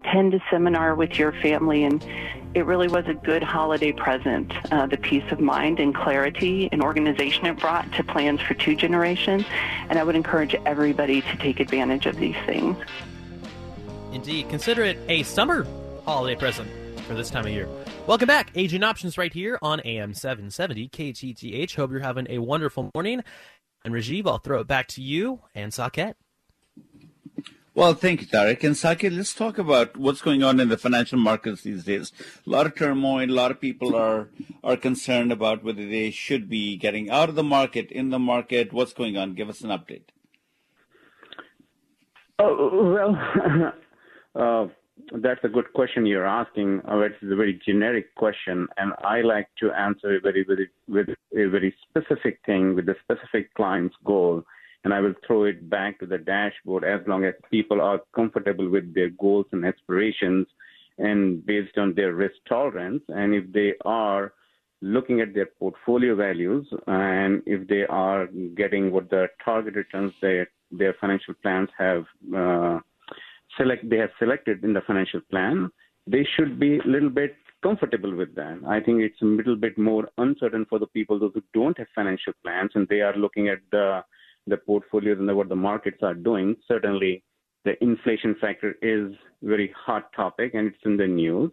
attend 0.09 0.35
a 0.35 0.41
seminar 0.51 0.95
with 0.95 1.19
your 1.19 1.33
family 1.33 1.85
and 1.85 2.05
it 2.59 2.65
really 2.65 2.89
was 2.89 3.07
a 3.07 3.15
good 3.15 3.43
holiday 3.43 3.93
present. 3.93 4.53
Uh, 4.73 4.87
the 4.87 4.97
peace 4.97 5.25
of 5.31 5.39
mind 5.39 5.79
and 5.79 5.95
clarity 5.95 6.69
and 6.73 6.83
organization 6.83 7.47
it 7.47 7.57
brought 7.59 7.91
to 7.93 8.03
plans 8.03 8.41
for 8.41 8.55
two 8.55 8.75
generations. 8.75 9.45
And 9.89 9.99
I 9.99 10.03
would 10.03 10.17
encourage 10.17 10.55
everybody 10.67 11.23
to 11.23 11.37
take 11.37 11.61
advantage 11.61 12.07
of 12.07 12.17
these 12.17 12.37
things. 12.47 12.77
Indeed. 14.13 14.49
Consider 14.49 14.83
it 14.83 14.99
a 15.09 15.23
summer 15.23 15.67
holiday 16.05 16.35
present 16.35 16.69
for 17.07 17.15
this 17.15 17.31
time 17.31 17.47
of 17.47 17.53
year. 17.53 17.69
Welcome 18.09 18.27
back. 18.27 18.51
Aging 18.57 18.83
Options 18.83 19.17
right 19.17 19.33
here 19.33 19.59
on 19.63 19.81
AM 19.85 20.13
770 20.13 20.89
KTTH. 20.89 21.77
Hope 21.77 21.93
you're 21.93 22.01
having 22.01 22.27
a 22.29 22.39
wonderful 22.39 22.91
morning. 22.93 23.23
And 23.85 23.95
Rajiv, 23.95 24.27
I'll 24.27 24.39
throw 24.39 24.61
it 24.61 24.67
back 24.67 24.89
to 24.89 25.03
you 25.03 25.43
and 25.55 25.71
Saket. 25.71 26.15
Well, 27.79 27.95
thank 27.95 28.23
you, 28.23 28.27
Tarek. 28.27 28.65
And 28.65 28.77
Saki, 28.77 29.09
let's 29.09 29.33
talk 29.33 29.57
about 29.57 29.97
what's 29.97 30.21
going 30.21 30.43
on 30.43 30.59
in 30.59 30.69
the 30.69 30.77
financial 30.77 31.17
markets 31.17 31.63
these 31.63 31.85
days. 31.85 32.11
A 32.45 32.51
lot 32.51 32.67
of 32.67 32.75
turmoil. 32.75 33.31
A 33.31 33.39
lot 33.41 33.53
of 33.53 33.61
people 33.61 33.95
are 33.95 34.31
are 34.65 34.77
concerned 34.77 35.31
about 35.31 35.63
whether 35.63 35.87
they 35.87 36.11
should 36.11 36.49
be 36.49 36.77
getting 36.77 37.09
out 37.09 37.29
of 37.29 37.37
the 37.37 37.45
market, 37.45 37.93
in 37.93 38.11
the 38.11 38.19
market. 38.19 38.73
What's 38.73 38.93
going 38.93 39.17
on? 39.17 39.35
Give 39.35 39.49
us 39.49 39.61
an 39.61 39.71
update. 39.71 40.09
Oh, 42.41 42.53
well, 42.97 43.73
uh, 44.35 44.67
that's 45.23 45.45
a 45.45 45.49
good 45.49 45.73
question 45.73 46.05
you're 46.05 46.27
asking. 46.27 46.81
Uh, 46.81 46.99
it's 47.03 47.23
a 47.23 47.37
very 47.37 47.63
generic 47.65 48.13
question, 48.17 48.67
and 48.77 48.93
I 49.05 49.21
like 49.21 49.51
to 49.61 49.71
answer 49.71 50.17
a 50.17 50.21
very, 50.21 50.45
very, 50.45 50.69
a 51.45 51.49
very 51.49 51.73
specific 51.89 52.41
thing 52.45 52.75
with 52.75 52.89
a 52.89 52.97
specific 53.05 53.55
client's 53.55 53.95
goal 54.05 54.43
and 54.85 54.95
I 54.95 55.01
will 55.01 55.15
throw 55.27 55.45
it 55.45 55.69
back 55.69 55.99
to 56.01 56.07
the 56.07 56.19
dashboard 56.19 56.85
as 56.85 57.01
long 57.07 57.25
as 57.25 57.35
people 57.51 57.81
are 57.81 58.01
comfortable 58.15 58.69
with 58.69 58.95
their 58.95 59.11
goals 59.11 59.47
and 59.53 59.65
aspirations 59.65 60.47
and 60.99 61.45
based 61.45 61.79
on 61.79 61.95
their 61.95 62.15
risk 62.15 62.37
tolerance. 62.49 63.03
And 63.09 63.35
if 63.35 63.53
they 63.53 63.75
are 63.85 64.33
looking 64.81 65.21
at 65.21 65.35
their 65.35 65.47
portfolio 65.59 66.15
values 66.15 66.67
and 66.87 67.43
if 67.47 67.67
they 67.69 67.85
are 67.87 68.29
getting 68.57 68.93
what 68.93 69.11
the 69.11 69.27
target 69.45 69.75
returns 69.75 70.13
their 70.23 70.49
their 70.71 70.95
financial 71.01 71.35
plans 71.43 71.69
have 71.77 72.05
uh, 72.37 72.79
select 73.57 73.89
they 73.89 73.97
have 73.97 74.11
selected 74.19 74.63
in 74.63 74.73
the 74.73 74.81
financial 74.87 75.21
plan, 75.31 75.71
they 76.07 76.27
should 76.37 76.61
be 76.61 76.79
a 76.79 76.87
little 76.87 77.11
bit 77.11 77.35
comfortable 77.63 78.15
with 78.15 78.35
that. 78.37 78.61
I 78.69 78.79
think 78.79 79.01
it's 79.01 79.21
a 79.21 79.25
little 79.25 79.57
bit 79.57 79.77
more 79.77 80.09
uncertain 80.19 80.65
for 80.69 80.79
the 80.79 80.87
people 80.87 81.19
those 81.19 81.33
who 81.35 81.43
don't 81.53 81.77
have 81.79 81.89
financial 81.95 82.33
plans 82.45 82.71
and 82.75 82.87
they 82.89 83.01
are 83.01 83.17
looking 83.17 83.49
at 83.49 83.59
the 83.73 84.05
the 84.49 84.57
portfolios 84.57 85.19
and 85.19 85.37
what 85.37 85.49
the 85.49 85.57
markets 85.57 85.99
are 86.03 86.15
doing. 86.15 86.57
Certainly, 86.67 87.23
the 87.65 87.83
inflation 87.83 88.35
factor 88.41 88.77
is 88.83 89.13
very 89.43 89.73
hot 89.77 90.13
topic 90.15 90.55
and 90.55 90.69
it's 90.69 90.85
in 90.85 90.97
the 90.97 91.07
news. 91.07 91.53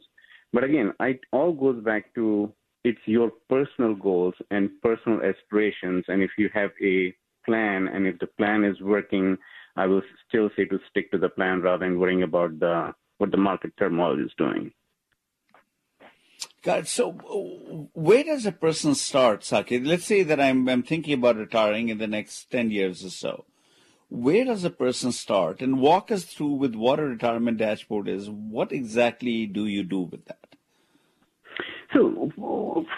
But 0.54 0.64
again, 0.64 0.94
it 1.02 1.20
all 1.32 1.52
goes 1.52 1.84
back 1.84 2.14
to 2.16 2.54
it's 2.84 3.02
your 3.06 3.32
personal 3.50 3.96
goals 3.96 4.36
and 4.52 4.70
personal 4.82 5.22
aspirations. 5.22 6.06
And 6.08 6.22
if 6.22 6.32
you 6.38 6.50
have 6.54 6.72
a 6.82 7.14
plan 7.46 7.88
and 7.88 8.08
if 8.08 8.18
the 8.20 8.28
plan 8.28 8.64
is 8.64 8.80
working, 8.80 9.38
I 9.76 9.88
will 9.88 10.02
still 10.28 10.50
say 10.56 10.66
to 10.66 10.80
stick 10.90 11.12
to 11.12 11.18
the 11.18 11.30
plan 11.30 11.62
rather 11.62 11.86
than 11.86 12.00
worrying 12.00 12.24
about 12.24 12.60
the 12.60 12.94
what 13.18 13.32
the 13.32 13.38
market 13.38 13.72
turmoil 13.78 14.24
is 14.24 14.32
doing. 14.38 14.72
God, 16.66 16.88
so 16.88 17.12
where 17.94 18.24
does 18.24 18.48
a 18.48 18.52
person 18.52 18.96
start, 18.96 19.42
Saket? 19.42 19.86
Let's 19.86 20.06
say 20.06 20.24
that 20.24 20.42
I'm, 20.42 20.68
I'm 20.68 20.82
thinking 20.82 21.14
about 21.14 21.36
retiring 21.36 21.90
in 21.90 22.00
the 22.00 22.08
next 22.08 22.50
10 22.50 22.72
years 22.72 23.06
or 23.06 23.12
so. 23.12 23.46
Where 24.10 24.44
does 24.46 24.64
a 24.64 24.72
person 24.72 25.12
start? 25.12 25.62
And 25.62 25.80
walk 25.80 26.10
us 26.10 26.24
through 26.24 26.54
with 26.54 26.74
what 26.74 27.00
a 27.00 27.04
retirement 27.04 27.60
dashboard 27.60 28.08
is. 28.08 28.32
What 28.32 28.72
exactly 28.72 29.46
do 29.46 29.68
you 29.68 29.84
do 29.84 30.02
with 30.02 30.26
that? 30.26 30.56
So, 31.94 32.32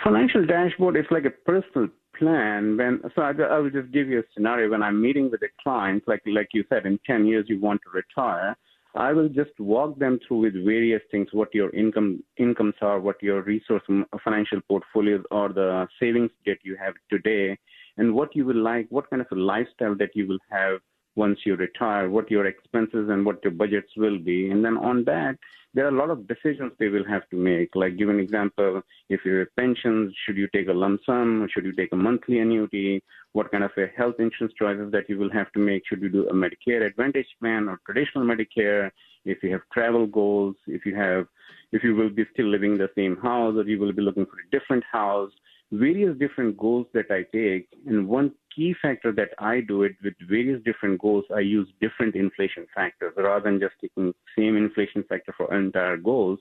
financial 0.02 0.46
dashboard 0.46 0.96
is 0.96 1.06
like 1.12 1.26
a 1.26 1.30
personal 1.30 1.90
plan. 2.18 2.78
When 2.78 3.02
so, 3.16 3.22
I, 3.22 3.32
I 3.32 3.60
will 3.60 3.70
just 3.70 3.92
give 3.92 4.08
you 4.08 4.20
a 4.20 4.24
scenario. 4.34 4.72
When 4.72 4.82
I'm 4.82 5.02
meeting 5.02 5.30
with 5.30 5.42
a 5.42 5.50
client, 5.62 6.04
like 6.08 6.22
like 6.26 6.50
you 6.54 6.64
said, 6.70 6.86
in 6.86 7.00
10 7.06 7.26
years 7.26 7.46
you 7.50 7.60
want 7.60 7.82
to 7.84 7.90
retire 7.90 8.56
I 8.98 9.14
will 9.14 9.30
just 9.30 9.58
walk 9.60 10.00
them 10.00 10.20
through 10.28 10.40
with 10.40 10.66
various 10.66 11.02
things, 11.12 11.28
what 11.32 11.54
your 11.54 11.70
income 11.76 12.24
incomes 12.38 12.74
are, 12.82 13.00
what 13.00 13.22
your 13.22 13.44
resource 13.44 13.84
financial 14.24 14.60
portfolios 14.68 15.24
or 15.30 15.50
the 15.50 15.88
savings 16.00 16.32
that 16.48 16.58
you 16.64 16.76
have 16.78 16.96
today, 17.10 17.58
and 17.98 18.14
what 18.14 18.36
you 18.36 18.44
will 18.44 18.62
like, 18.62 18.88
what 18.90 19.10
kind 19.10 19.22
of 19.22 19.28
a 19.32 19.36
lifestyle 19.36 19.96
that 19.96 20.16
you 20.16 20.28
will 20.28 20.40
have 20.50 20.80
once 21.16 21.40
you 21.46 21.56
retire, 21.56 22.10
what 22.10 22.32
your 22.32 22.48
expenses 22.48 23.10
and 23.10 23.24
what 23.26 23.44
your 23.44 23.54
budgets 23.54 23.92
will 23.98 24.18
be. 24.18 24.50
And 24.50 24.66
then 24.66 24.78
on 24.78 25.04
that, 25.06 25.38
there 25.78 25.86
are 25.86 25.90
a 25.90 25.92
lot 25.92 26.10
of 26.10 26.28
decisions 26.28 26.72
they 26.80 26.88
will 26.88 27.06
have 27.06 27.30
to 27.30 27.36
make. 27.36 27.76
Like, 27.76 27.98
give 27.98 28.10
an 28.10 28.20
example, 28.20 28.82
if 29.10 29.20
you 29.24 29.36
have 29.36 29.56
pensions, 29.56 30.12
should 30.26 30.36
you 30.36 30.48
take 30.52 30.70
a 30.70 30.74
lump 30.74 31.02
sum? 31.06 31.48
Should 31.54 31.66
you 31.66 31.72
take 31.72 31.94
a 31.94 31.96
monthly 31.96 32.40
annuity? 32.40 33.04
What 33.34 33.52
kind 33.52 33.64
of 33.64 33.70
a 33.78 33.86
health 33.96 34.16
insurance 34.18 34.56
choices 34.58 34.92
that 34.92 35.08
you 35.08 35.20
will 35.20 35.32
have 35.32 35.52
to 35.52 35.60
make? 35.60 35.84
Should 35.88 36.02
you 36.02 36.10
do 36.10 36.28
a 36.30 36.34
Medicare 36.34 36.84
Advantage 36.84 37.28
plan 37.40 37.70
or 37.70 37.80
traditional 37.86 38.26
Medicare? 38.26 38.90
If 39.24 39.44
you 39.44 39.52
have 39.52 39.62
travel 39.72 40.08
goals, 40.08 40.56
if 40.66 40.84
you 40.84 40.96
have, 40.96 41.28
if 41.72 41.84
you 41.84 41.94
will 41.94 42.10
be 42.10 42.26
still 42.34 42.48
living 42.48 42.72
in 42.72 42.78
the 42.80 42.90
same 42.96 43.16
house 43.18 43.56
or 43.56 43.62
you 43.62 43.78
will 43.78 43.94
be 43.94 44.02
looking 44.02 44.26
for 44.26 44.38
a 44.40 44.50
different 44.50 44.84
house, 44.92 45.32
various 45.72 46.18
different 46.18 46.58
goals 46.58 46.88
that 46.94 47.12
I 47.12 47.24
take. 47.36 47.68
And 47.86 48.08
one 48.08 48.32
key 48.56 48.74
factor 48.82 49.12
that 49.14 49.30
I 49.40 49.62
do 49.62 49.84
it 49.84 49.96
with 50.04 50.14
various 50.28 50.62
different 50.64 51.02
goals, 51.02 51.26
I 51.36 51.42
use 51.42 51.68
different 51.82 52.16
inflation 52.16 52.66
factors 52.74 53.14
rather 53.18 53.50
than 53.50 53.60
just 53.60 53.76
taking 53.82 54.14
same 54.38 54.58
inflation 54.58 55.04
factor 55.08 55.34
for 55.38 55.54
entire 55.54 55.98
goals 55.98 56.40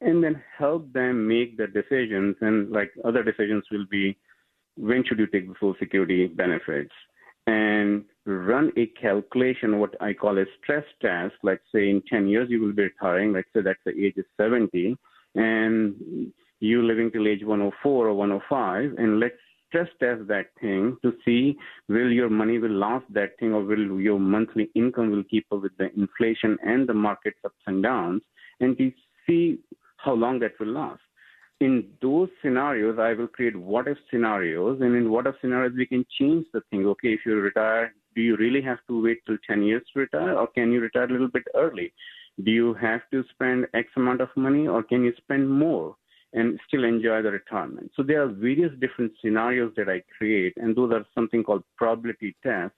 and 0.00 0.22
then 0.22 0.42
help 0.58 0.92
them 0.92 1.26
make 1.26 1.56
the 1.56 1.66
decisions. 1.66 2.36
And 2.40 2.70
like 2.70 2.90
other 3.04 3.22
decisions 3.22 3.64
will 3.70 3.86
be 3.90 4.16
when 4.76 5.04
should 5.04 5.18
you 5.18 5.26
take 5.26 5.46
the 5.48 5.54
Social 5.54 5.76
Security 5.78 6.26
benefits? 6.26 6.92
And 7.46 8.04
run 8.24 8.72
a 8.76 8.86
calculation, 8.86 9.78
what 9.78 9.94
I 10.00 10.14
call 10.14 10.38
a 10.38 10.44
stress 10.62 10.84
test. 11.00 11.34
Let's 11.42 11.62
say 11.72 11.90
in 11.90 12.02
10 12.08 12.26
years 12.28 12.48
you 12.50 12.60
will 12.60 12.72
be 12.72 12.84
retiring. 12.84 13.32
Let's 13.32 13.48
say 13.54 13.60
that's 13.60 13.78
the 13.84 13.92
age 13.92 14.14
is 14.16 14.24
70. 14.36 14.96
And 15.34 16.32
you 16.64 16.82
living 16.82 17.10
till 17.10 17.28
age 17.28 17.44
104 17.44 18.08
or 18.08 18.14
105, 18.14 18.94
and 18.98 19.20
let's 19.20 19.34
stress 19.68 19.88
test 20.00 20.26
that 20.28 20.46
thing 20.60 20.96
to 21.02 21.12
see 21.24 21.56
will 21.88 22.10
your 22.10 22.30
money 22.30 22.58
will 22.58 22.78
last 22.86 23.04
that 23.10 23.38
thing 23.38 23.52
or 23.52 23.62
will 23.62 24.00
your 24.00 24.20
monthly 24.20 24.70
income 24.74 25.10
will 25.10 25.24
keep 25.24 25.46
up 25.52 25.62
with 25.62 25.76
the 25.78 25.88
inflation 25.96 26.56
and 26.62 26.88
the 26.88 26.94
market's 26.94 27.38
ups 27.44 27.64
and 27.66 27.82
downs, 27.82 28.22
and 28.60 28.78
to 28.78 28.92
see 29.26 29.58
how 29.96 30.14
long 30.14 30.38
that 30.38 30.52
will 30.60 30.72
last. 30.82 31.00
In 31.60 31.88
those 32.02 32.28
scenarios, 32.42 32.98
I 32.98 33.14
will 33.14 33.28
create 33.28 33.56
what 33.56 33.88
if 33.88 33.98
scenarios, 34.10 34.80
and 34.80 34.94
in 34.96 35.10
what 35.10 35.26
if 35.26 35.34
scenarios, 35.40 35.72
we 35.76 35.86
can 35.86 36.04
change 36.18 36.46
the 36.52 36.60
thing. 36.70 36.86
Okay, 36.86 37.12
if 37.14 37.20
you 37.24 37.34
retire, 37.36 37.94
do 38.14 38.22
you 38.22 38.36
really 38.36 38.62
have 38.62 38.78
to 38.88 39.02
wait 39.02 39.18
till 39.26 39.38
10 39.46 39.62
years 39.62 39.82
to 39.92 40.00
retire, 40.00 40.34
or 40.36 40.46
can 40.46 40.72
you 40.72 40.80
retire 40.80 41.04
a 41.04 41.12
little 41.12 41.28
bit 41.28 41.44
early? 41.54 41.92
Do 42.44 42.50
you 42.50 42.74
have 42.74 43.02
to 43.12 43.24
spend 43.32 43.66
X 43.74 43.88
amount 43.96 44.20
of 44.20 44.28
money, 44.36 44.66
or 44.66 44.82
can 44.82 45.04
you 45.04 45.12
spend 45.16 45.48
more? 45.48 45.96
And 46.34 46.60
still 46.66 46.84
enjoy 46.84 47.22
the 47.22 47.30
retirement. 47.30 47.90
So 47.96 48.02
there 48.02 48.22
are 48.22 48.28
various 48.28 48.72
different 48.80 49.12
scenarios 49.22 49.72
that 49.76 49.88
I 49.88 50.02
create, 50.18 50.52
and 50.56 50.76
those 50.76 50.92
are 50.92 51.06
something 51.14 51.42
called 51.42 51.62
probability 51.76 52.36
tests. 52.42 52.76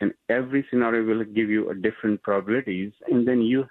And 0.00 0.12
every 0.28 0.64
scenario 0.70 1.04
will 1.04 1.24
give 1.24 1.50
you 1.50 1.70
a 1.70 1.74
different 1.74 2.22
probabilities, 2.22 2.92
and 3.10 3.26
then 3.26 3.42
you. 3.42 3.64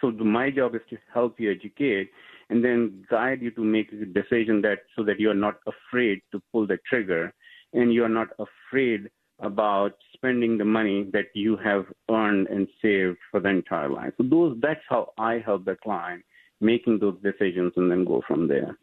So 0.00 0.10
my 0.10 0.50
job 0.50 0.74
is 0.74 0.82
to 0.90 0.98
help 1.12 1.40
you 1.40 1.50
educate, 1.50 2.10
and 2.50 2.62
then 2.62 3.06
guide 3.10 3.40
you 3.40 3.50
to 3.52 3.64
make 3.64 3.90
a 3.92 4.04
decision 4.04 4.60
that 4.62 4.80
so 4.94 5.02
that 5.04 5.18
you 5.18 5.30
are 5.30 5.40
not 5.46 5.54
afraid 5.66 6.20
to 6.32 6.42
pull 6.52 6.66
the 6.66 6.78
trigger, 6.86 7.32
and 7.72 7.94
you 7.94 8.04
are 8.04 8.10
not 8.10 8.28
afraid 8.38 9.08
about 9.40 9.92
spending 10.12 10.58
the 10.58 10.64
money 10.64 11.08
that 11.12 11.26
you 11.34 11.56
have 11.56 11.86
earned 12.10 12.46
and 12.48 12.68
saved 12.82 13.16
for 13.30 13.40
the 13.40 13.48
entire 13.48 13.88
life. 13.88 14.12
So 14.18 14.24
those 14.28 14.58
that's 14.60 14.84
how 14.88 15.12
I 15.16 15.38
help 15.38 15.64
the 15.64 15.76
client 15.82 16.24
making 16.60 16.98
those 16.98 17.16
decisions 17.22 17.72
and 17.76 17.90
then 17.90 18.04
go 18.04 18.22
from 18.26 18.48
there. 18.48 18.78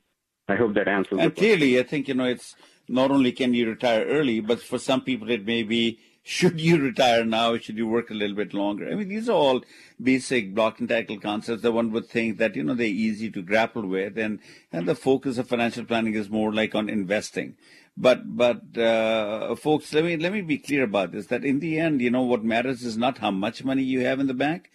I 0.47 0.55
hope 0.55 0.73
that 0.75 0.87
answers. 0.87 1.19
And 1.19 1.35
clearly, 1.35 1.79
I 1.79 1.83
think 1.83 2.07
you 2.07 2.13
know 2.13 2.25
it's 2.25 2.55
not 2.87 3.11
only 3.11 3.31
can 3.31 3.53
you 3.53 3.69
retire 3.69 4.05
early, 4.05 4.39
but 4.41 4.61
for 4.61 4.77
some 4.77 5.01
people 5.01 5.29
it 5.31 5.45
may 5.45 5.63
be 5.63 5.99
should 6.23 6.61
you 6.61 6.77
retire 6.77 7.25
now? 7.25 7.57
Should 7.57 7.77
you 7.77 7.87
work 7.87 8.11
a 8.11 8.13
little 8.13 8.35
bit 8.35 8.53
longer? 8.53 8.87
I 8.89 8.93
mean, 8.93 9.09
these 9.09 9.27
are 9.27 9.35
all 9.35 9.63
basic 10.01 10.53
block 10.53 10.79
and 10.79 10.87
tackle 10.87 11.19
concepts 11.19 11.63
that 11.63 11.71
one 11.71 11.91
would 11.91 12.07
think 12.07 12.37
that 12.37 12.55
you 12.55 12.63
know 12.63 12.75
they're 12.75 12.85
easy 12.85 13.31
to 13.31 13.41
grapple 13.41 13.87
with, 13.87 14.17
and 14.17 14.39
and 14.71 14.87
the 14.87 14.95
focus 14.95 15.37
of 15.37 15.47
financial 15.47 15.85
planning 15.85 16.13
is 16.13 16.29
more 16.29 16.53
like 16.53 16.75
on 16.75 16.89
investing. 16.89 17.55
But 17.97 18.37
but 18.37 18.77
uh, 18.77 19.55
folks, 19.55 19.93
let 19.93 20.05
me 20.05 20.15
let 20.17 20.31
me 20.31 20.41
be 20.41 20.59
clear 20.59 20.83
about 20.83 21.11
this: 21.11 21.27
that 21.27 21.43
in 21.43 21.59
the 21.59 21.79
end, 21.79 22.01
you 22.01 22.11
know, 22.11 22.23
what 22.23 22.43
matters 22.43 22.83
is 22.83 22.97
not 22.97 23.17
how 23.17 23.31
much 23.31 23.63
money 23.63 23.83
you 23.83 24.01
have 24.01 24.19
in 24.19 24.27
the 24.27 24.33
bank, 24.35 24.69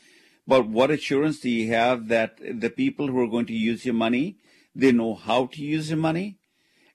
but 0.47 0.69
what 0.69 0.91
assurance 0.91 1.41
do 1.41 1.51
you 1.51 1.73
have 1.73 2.09
that 2.09 2.39
the 2.39 2.71
people 2.71 3.09
who 3.09 3.21
are 3.21 3.29
going 3.29 3.47
to 3.47 3.53
use 3.53 3.85
your 3.85 3.95
money, 3.95 4.37
they 4.75 4.93
know 4.93 5.15
how 5.15 5.47
to 5.47 5.63
use 5.63 5.91
your 5.91 5.99
money, 5.99 6.39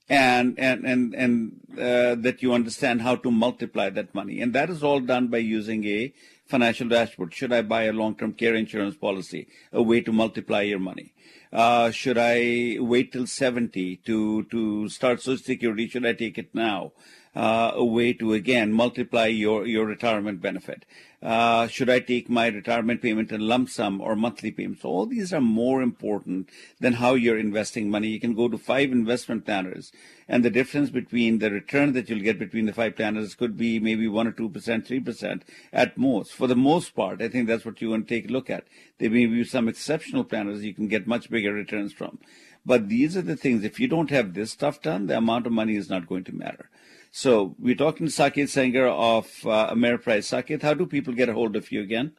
and 0.09 0.57
and 0.59 0.85
and 0.85 1.13
and 1.13 1.61
uh, 1.77 2.15
that 2.15 2.41
you 2.41 2.53
understand 2.53 3.01
how 3.01 3.15
to 3.15 3.31
multiply 3.31 3.89
that 3.89 4.13
money, 4.15 4.41
and 4.41 4.53
that 4.53 4.69
is 4.69 4.83
all 4.83 4.99
done 4.99 5.27
by 5.27 5.37
using 5.37 5.85
a 5.85 6.13
financial 6.45 6.87
dashboard. 6.87 7.33
Should 7.33 7.53
I 7.53 7.61
buy 7.61 7.83
a 7.83 7.93
long-term 7.93 8.33
care 8.33 8.55
insurance 8.55 8.95
policy? 8.95 9.47
A 9.71 9.81
way 9.81 10.01
to 10.01 10.11
multiply 10.11 10.61
your 10.61 10.79
money. 10.79 11.13
Uh, 11.51 11.91
should 11.91 12.17
I 12.17 12.77
wait 12.79 13.11
till 13.11 13.27
70 13.27 13.97
to 14.05 14.43
to 14.43 14.89
start 14.89 15.21
Social 15.21 15.43
Security? 15.43 15.87
Should 15.87 16.05
I 16.05 16.13
take 16.13 16.37
it 16.37 16.53
now? 16.53 16.93
Uh, 17.33 17.71
a 17.75 17.85
way 17.85 18.11
to 18.13 18.33
again 18.33 18.73
multiply 18.73 19.25
your 19.27 19.65
your 19.65 19.85
retirement 19.85 20.41
benefit. 20.41 20.85
Uh, 21.21 21.67
should 21.67 21.87
I 21.87 21.99
take 21.99 22.29
my 22.29 22.47
retirement 22.47 22.99
payment 22.99 23.31
in 23.31 23.41
lump 23.41 23.69
sum 23.69 24.01
or 24.01 24.15
monthly 24.15 24.49
payments? 24.49 24.83
All 24.83 25.05
these 25.05 25.31
are 25.31 25.41
more 25.41 25.83
important 25.83 26.49
than 26.79 26.93
how 26.93 27.13
you're 27.13 27.37
investing 27.37 27.91
money. 27.91 28.07
You 28.07 28.19
can 28.19 28.33
go 28.33 28.47
to 28.47 28.57
five 28.57 28.91
investment 28.91 29.45
planners, 29.45 29.91
and 30.27 30.43
the 30.43 30.49
difference 30.49 30.89
between 30.89 31.37
the 31.37 31.51
return 31.51 31.93
that 31.93 32.09
you'll 32.09 32.23
get 32.23 32.39
between 32.39 32.65
the 32.65 32.73
five 32.73 32.95
planners 32.95 33.35
could 33.35 33.55
be 33.55 33.79
maybe 33.79 34.07
one 34.07 34.25
or 34.25 34.31
two 34.31 34.49
percent, 34.49 34.87
three 34.87 34.99
percent 34.99 35.45
at 35.71 35.95
most. 35.95 36.33
For 36.33 36.47
the 36.47 36.55
most 36.55 36.95
part, 36.95 37.21
I 37.21 37.29
think 37.29 37.47
that's 37.47 37.65
what 37.65 37.81
you 37.81 37.91
want 37.91 38.07
to 38.07 38.15
take 38.15 38.27
a 38.27 38.33
look 38.33 38.49
at. 38.49 38.65
There 38.97 39.11
may 39.11 39.27
be 39.27 39.43
some 39.43 39.67
exceptional 39.67 40.23
planners 40.23 40.63
you 40.63 40.73
can 40.73 40.87
get 40.87 41.05
much 41.05 41.29
bigger 41.29 41.53
returns 41.53 41.93
from. 41.93 42.17
But 42.65 42.89
these 42.89 43.15
are 43.15 43.21
the 43.21 43.35
things. 43.35 43.63
If 43.63 43.79
you 43.79 43.87
don't 43.87 44.09
have 44.09 44.33
this 44.33 44.51
stuff 44.51 44.81
done, 44.81 45.07
the 45.07 45.17
amount 45.17 45.45
of 45.45 45.53
money 45.53 45.75
is 45.75 45.89
not 45.89 46.07
going 46.07 46.23
to 46.25 46.35
matter. 46.35 46.69
So 47.11 47.55
we're 47.59 47.75
talking 47.75 48.07
to 48.07 48.11
Saket 48.11 48.47
Sanger 48.47 48.87
of 48.87 49.25
uh, 49.45 49.73
Ameriprise. 49.73 50.25
Saket, 50.31 50.61
how 50.61 50.73
do 50.73 50.85
people 50.85 51.13
get 51.13 51.27
a 51.27 51.33
hold 51.33 51.57
of 51.57 51.69
you 51.71 51.81
again? 51.81 52.13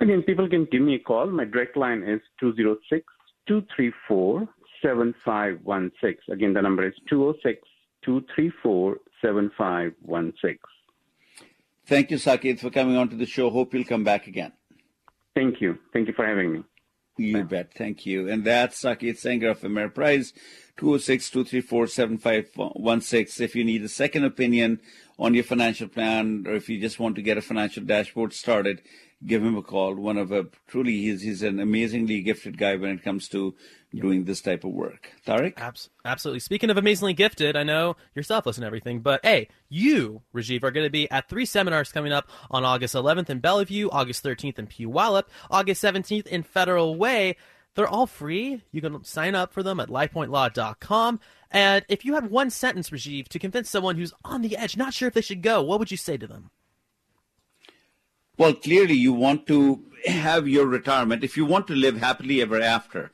Again, 0.00 0.22
people 0.22 0.48
can 0.48 0.66
give 0.70 0.82
me 0.82 0.96
a 0.96 0.98
call. 0.98 1.26
My 1.26 1.44
direct 1.44 1.76
line 1.78 2.02
is 2.02 2.20
206 2.40 3.04
234 3.48 4.48
7516. 4.82 6.34
Again, 6.34 6.52
the 6.52 6.62
number 6.62 6.86
is 6.86 6.94
206 7.08 7.66
234 8.04 8.98
7516. 9.22 10.58
Thank 11.86 12.10
you, 12.10 12.18
Saket, 12.18 12.60
for 12.60 12.70
coming 12.70 12.96
on 12.96 13.08
to 13.08 13.16
the 13.16 13.26
show. 13.26 13.50
Hope 13.50 13.72
you'll 13.74 13.84
come 13.84 14.04
back 14.04 14.26
again. 14.26 14.52
Thank 15.34 15.60
you. 15.60 15.78
Thank 15.92 16.06
you 16.06 16.14
for 16.14 16.26
having 16.26 16.52
me. 16.52 16.64
You 17.20 17.44
bet. 17.44 17.74
Thank 17.74 18.06
you. 18.06 18.30
And 18.30 18.44
that's 18.44 18.82
Saket 18.82 19.18
Sanger 19.18 19.50
of 19.50 19.60
Ameriprise. 19.60 20.32
206-234-7516 20.78 23.40
if 23.42 23.54
you 23.54 23.62
need 23.62 23.82
a 23.82 23.88
second 23.88 24.24
opinion 24.24 24.80
on 25.18 25.34
your 25.34 25.44
financial 25.44 25.86
plan 25.86 26.44
or 26.46 26.54
if 26.54 26.70
you 26.70 26.80
just 26.80 26.98
want 26.98 27.16
to 27.16 27.22
get 27.22 27.36
a 27.36 27.42
financial 27.42 27.84
dashboard 27.84 28.32
started 28.32 28.80
give 29.26 29.44
him 29.44 29.58
a 29.58 29.62
call 29.62 29.94
one 29.94 30.16
of 30.16 30.32
a 30.32 30.46
truly 30.66 31.02
he's, 31.02 31.20
he's 31.20 31.42
an 31.42 31.60
amazingly 31.60 32.22
gifted 32.22 32.56
guy 32.56 32.76
when 32.76 32.92
it 32.92 33.04
comes 33.04 33.28
to 33.28 33.54
doing 33.94 34.24
this 34.24 34.40
type 34.40 34.64
of 34.64 34.70
work 34.70 35.10
Tariq? 35.26 35.54
Abs- 35.56 35.90
absolutely 36.04 36.40
speaking 36.40 36.70
of 36.70 36.76
amazingly 36.76 37.12
gifted 37.12 37.56
i 37.56 37.62
know 37.62 37.96
you're 38.14 38.22
selfless 38.22 38.56
and 38.56 38.64
everything 38.64 39.00
but 39.00 39.20
hey 39.24 39.48
you 39.68 40.22
rajiv 40.34 40.62
are 40.62 40.70
going 40.70 40.86
to 40.86 40.90
be 40.90 41.10
at 41.10 41.28
three 41.28 41.44
seminars 41.44 41.90
coming 41.90 42.12
up 42.12 42.28
on 42.50 42.64
august 42.64 42.94
11th 42.94 43.30
in 43.30 43.40
bellevue 43.40 43.88
august 43.90 44.24
13th 44.24 44.58
in 44.58 44.66
puyallup 44.66 45.24
august 45.50 45.82
17th 45.82 46.26
in 46.26 46.42
federal 46.42 46.94
way 46.94 47.36
they're 47.74 47.88
all 47.88 48.06
free. 48.06 48.62
You 48.72 48.80
can 48.80 49.04
sign 49.04 49.34
up 49.34 49.52
for 49.52 49.62
them 49.62 49.80
at 49.80 49.88
lifepointlaw.com. 49.88 51.20
And 51.50 51.84
if 51.88 52.04
you 52.04 52.14
had 52.14 52.30
one 52.30 52.50
sentence, 52.50 52.90
Rajiv, 52.90 53.28
to 53.28 53.38
convince 53.38 53.70
someone 53.70 53.96
who's 53.96 54.12
on 54.24 54.42
the 54.42 54.56
edge, 54.56 54.76
not 54.76 54.94
sure 54.94 55.08
if 55.08 55.14
they 55.14 55.20
should 55.20 55.42
go, 55.42 55.62
what 55.62 55.78
would 55.78 55.90
you 55.90 55.96
say 55.96 56.16
to 56.16 56.26
them? 56.26 56.50
Well, 58.38 58.54
clearly, 58.54 58.94
you 58.94 59.12
want 59.12 59.46
to 59.48 59.84
have 60.06 60.48
your 60.48 60.66
retirement. 60.66 61.22
If 61.24 61.36
you 61.36 61.44
want 61.44 61.66
to 61.66 61.74
live 61.74 61.98
happily 61.98 62.40
ever 62.40 62.60
after, 62.60 63.12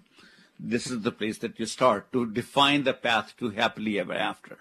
this 0.59 0.87
is 0.87 1.03
the 1.03 1.13
place 1.13 1.39
that 1.39 1.59
you 1.59 1.67
start 1.67 2.13
to 2.13 2.27
define 2.27 2.85
the 2.85 2.95
path 2.95 3.35
to 3.39 3.51
happily 3.51 3.99
ever 3.99 4.15
after. 4.15 4.59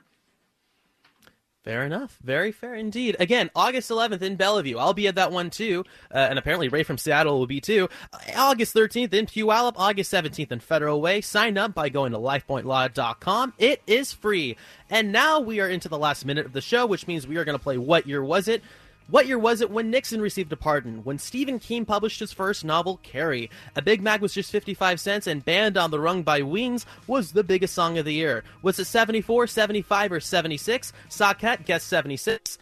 Fair 1.66 1.84
enough. 1.84 2.20
Very 2.24 2.52
fair 2.52 2.76
indeed. 2.76 3.16
Again, 3.20 3.50
August 3.56 3.90
11th 3.90 4.22
in 4.22 4.36
Bellevue. 4.36 4.78
I'll 4.78 4.94
be 4.94 5.08
at 5.08 5.16
that 5.16 5.32
one 5.32 5.50
too. 5.50 5.84
Uh, 6.14 6.20
and 6.20 6.38
apparently 6.38 6.68
Ray 6.68 6.84
from 6.84 7.00
Seattle 7.00 7.40
will 7.40 7.48
be 7.48 7.60
too. 7.60 7.90
Uh, 8.14 8.20
August 8.36 8.76
13th 8.76 9.12
in 9.16 9.26
Puyallup. 9.26 9.74
August 9.76 10.14
17th 10.14 10.52
in 10.52 10.60
Federal 10.60 11.02
Way. 11.02 11.22
Sign 11.22 11.58
up 11.58 11.74
by 11.74 11.90
going 11.90 12.12
to 12.12 12.20
lifepointlaw.com. 12.20 13.54
It 13.58 13.82
is 13.88 14.14
free. 14.14 14.58
And 14.92 15.12
now 15.12 15.40
we 15.40 15.60
are 15.60 15.68
into 15.68 15.90
the 15.90 15.98
last 15.98 16.24
minute 16.24 16.46
of 16.46 16.54
the 16.54 16.62
show, 16.62 16.86
which 16.86 17.08
means 17.08 17.26
we 17.26 17.38
are 17.38 17.46
going 17.46 17.58
to 17.58 17.64
play 17.64 17.80
What 17.80 18.06
Year 18.06 18.24
Was 18.24 18.48
It? 18.48 18.62
What 19.08 19.28
year 19.28 19.38
was 19.38 19.62
it 19.62 19.70
when 19.70 19.92
Nixon 19.92 20.20
received 20.20 20.52
a 20.52 20.56
pardon? 20.56 21.04
When 21.04 21.20
Stephen 21.20 21.60
King 21.60 21.86
published 21.86 22.20
his 22.20 22.34
first 22.34 22.66
novel, 22.66 23.00
Carrie? 23.04 23.52
A 23.76 23.82
Big 23.82 24.02
Mac 24.02 24.20
was 24.20 24.34
just 24.34 24.52
55 24.52 25.00
cents, 25.00 25.28
and 25.28 25.46
Band 25.46 25.78
on 25.78 25.92
the 25.92 26.00
Run 26.00 26.24
by 26.24 26.42
Wings 26.42 26.88
was 27.06 27.32
the 27.32 27.44
biggest 27.44 27.76
song 27.76 28.00
of 28.00 28.06
the 28.06 28.14
year. 28.14 28.44
Was 28.64 28.80
it 28.80 28.86
74, 28.86 29.46
75, 29.46 30.12
or 30.12 30.20
76? 30.20 30.92
Saket 31.10 31.66
guess 31.66 31.84
76. 31.84 32.58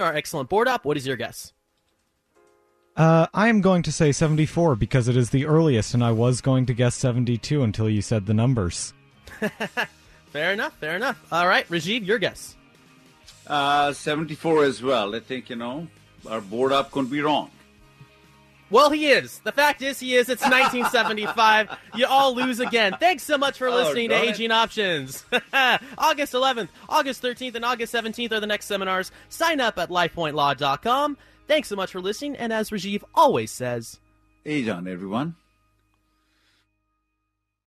Our 0.00 0.14
excellent 0.14 0.48
board 0.48 0.66
up. 0.66 0.84
What 0.84 0.96
is 0.96 1.06
your 1.06 1.16
guess? 1.16 1.52
Uh, 2.96 3.28
I 3.32 3.48
am 3.48 3.60
going 3.60 3.82
to 3.84 3.92
say 3.92 4.10
74 4.10 4.74
because 4.74 5.06
it 5.06 5.16
is 5.16 5.30
the 5.30 5.46
earliest, 5.46 5.94
and 5.94 6.02
I 6.02 6.10
was 6.10 6.40
going 6.40 6.66
to 6.66 6.74
guess 6.74 6.96
72 6.96 7.62
until 7.62 7.88
you 7.88 8.02
said 8.02 8.26
the 8.26 8.34
numbers. 8.34 8.92
fair 10.32 10.52
enough. 10.52 10.76
Fair 10.78 10.96
enough. 10.96 11.24
All 11.30 11.46
right, 11.46 11.66
Rajiv, 11.68 12.04
your 12.04 12.18
guess. 12.18 12.56
Uh, 13.50 13.92
74 13.92 14.64
as 14.64 14.82
well. 14.82 15.14
I 15.14 15.20
think, 15.20 15.50
you 15.50 15.56
know, 15.56 15.88
our 16.28 16.40
board 16.40 16.72
up 16.72 16.90
couldn't 16.92 17.10
be 17.10 17.20
wrong. 17.20 17.50
Well, 18.70 18.90
he 18.90 19.08
is. 19.08 19.40
The 19.40 19.50
fact 19.50 19.82
is, 19.82 19.98
he 19.98 20.14
is. 20.14 20.28
It's 20.28 20.42
1975. 20.42 21.76
you 21.96 22.06
all 22.06 22.32
lose 22.36 22.60
again. 22.60 22.96
Thanks 23.00 23.24
so 23.24 23.36
much 23.36 23.58
for 23.58 23.66
Oh, 23.68 23.74
listening 23.74 24.10
to 24.10 24.14
darn 24.14 24.28
it. 24.28 24.30
Aging 24.30 24.52
Options. 24.52 25.24
August 25.98 26.32
11th, 26.32 26.68
August 26.88 27.20
13th, 27.22 27.56
and 27.56 27.64
August 27.64 27.92
17th 27.92 28.30
are 28.30 28.38
the 28.38 28.46
next 28.46 28.66
seminars. 28.66 29.10
Sign 29.28 29.60
up 29.60 29.76
at 29.78 29.88
lifepointlaw.com. 29.88 31.16
Thanks 31.48 31.66
so 31.68 31.74
much 31.74 31.90
for 31.90 32.00
listening, 32.00 32.36
and 32.36 32.52
as 32.52 32.70
Rajiv 32.70 33.02
always 33.12 33.50
says, 33.50 33.98
Age 34.46 34.68
on, 34.68 34.86
everyone. 34.86 35.34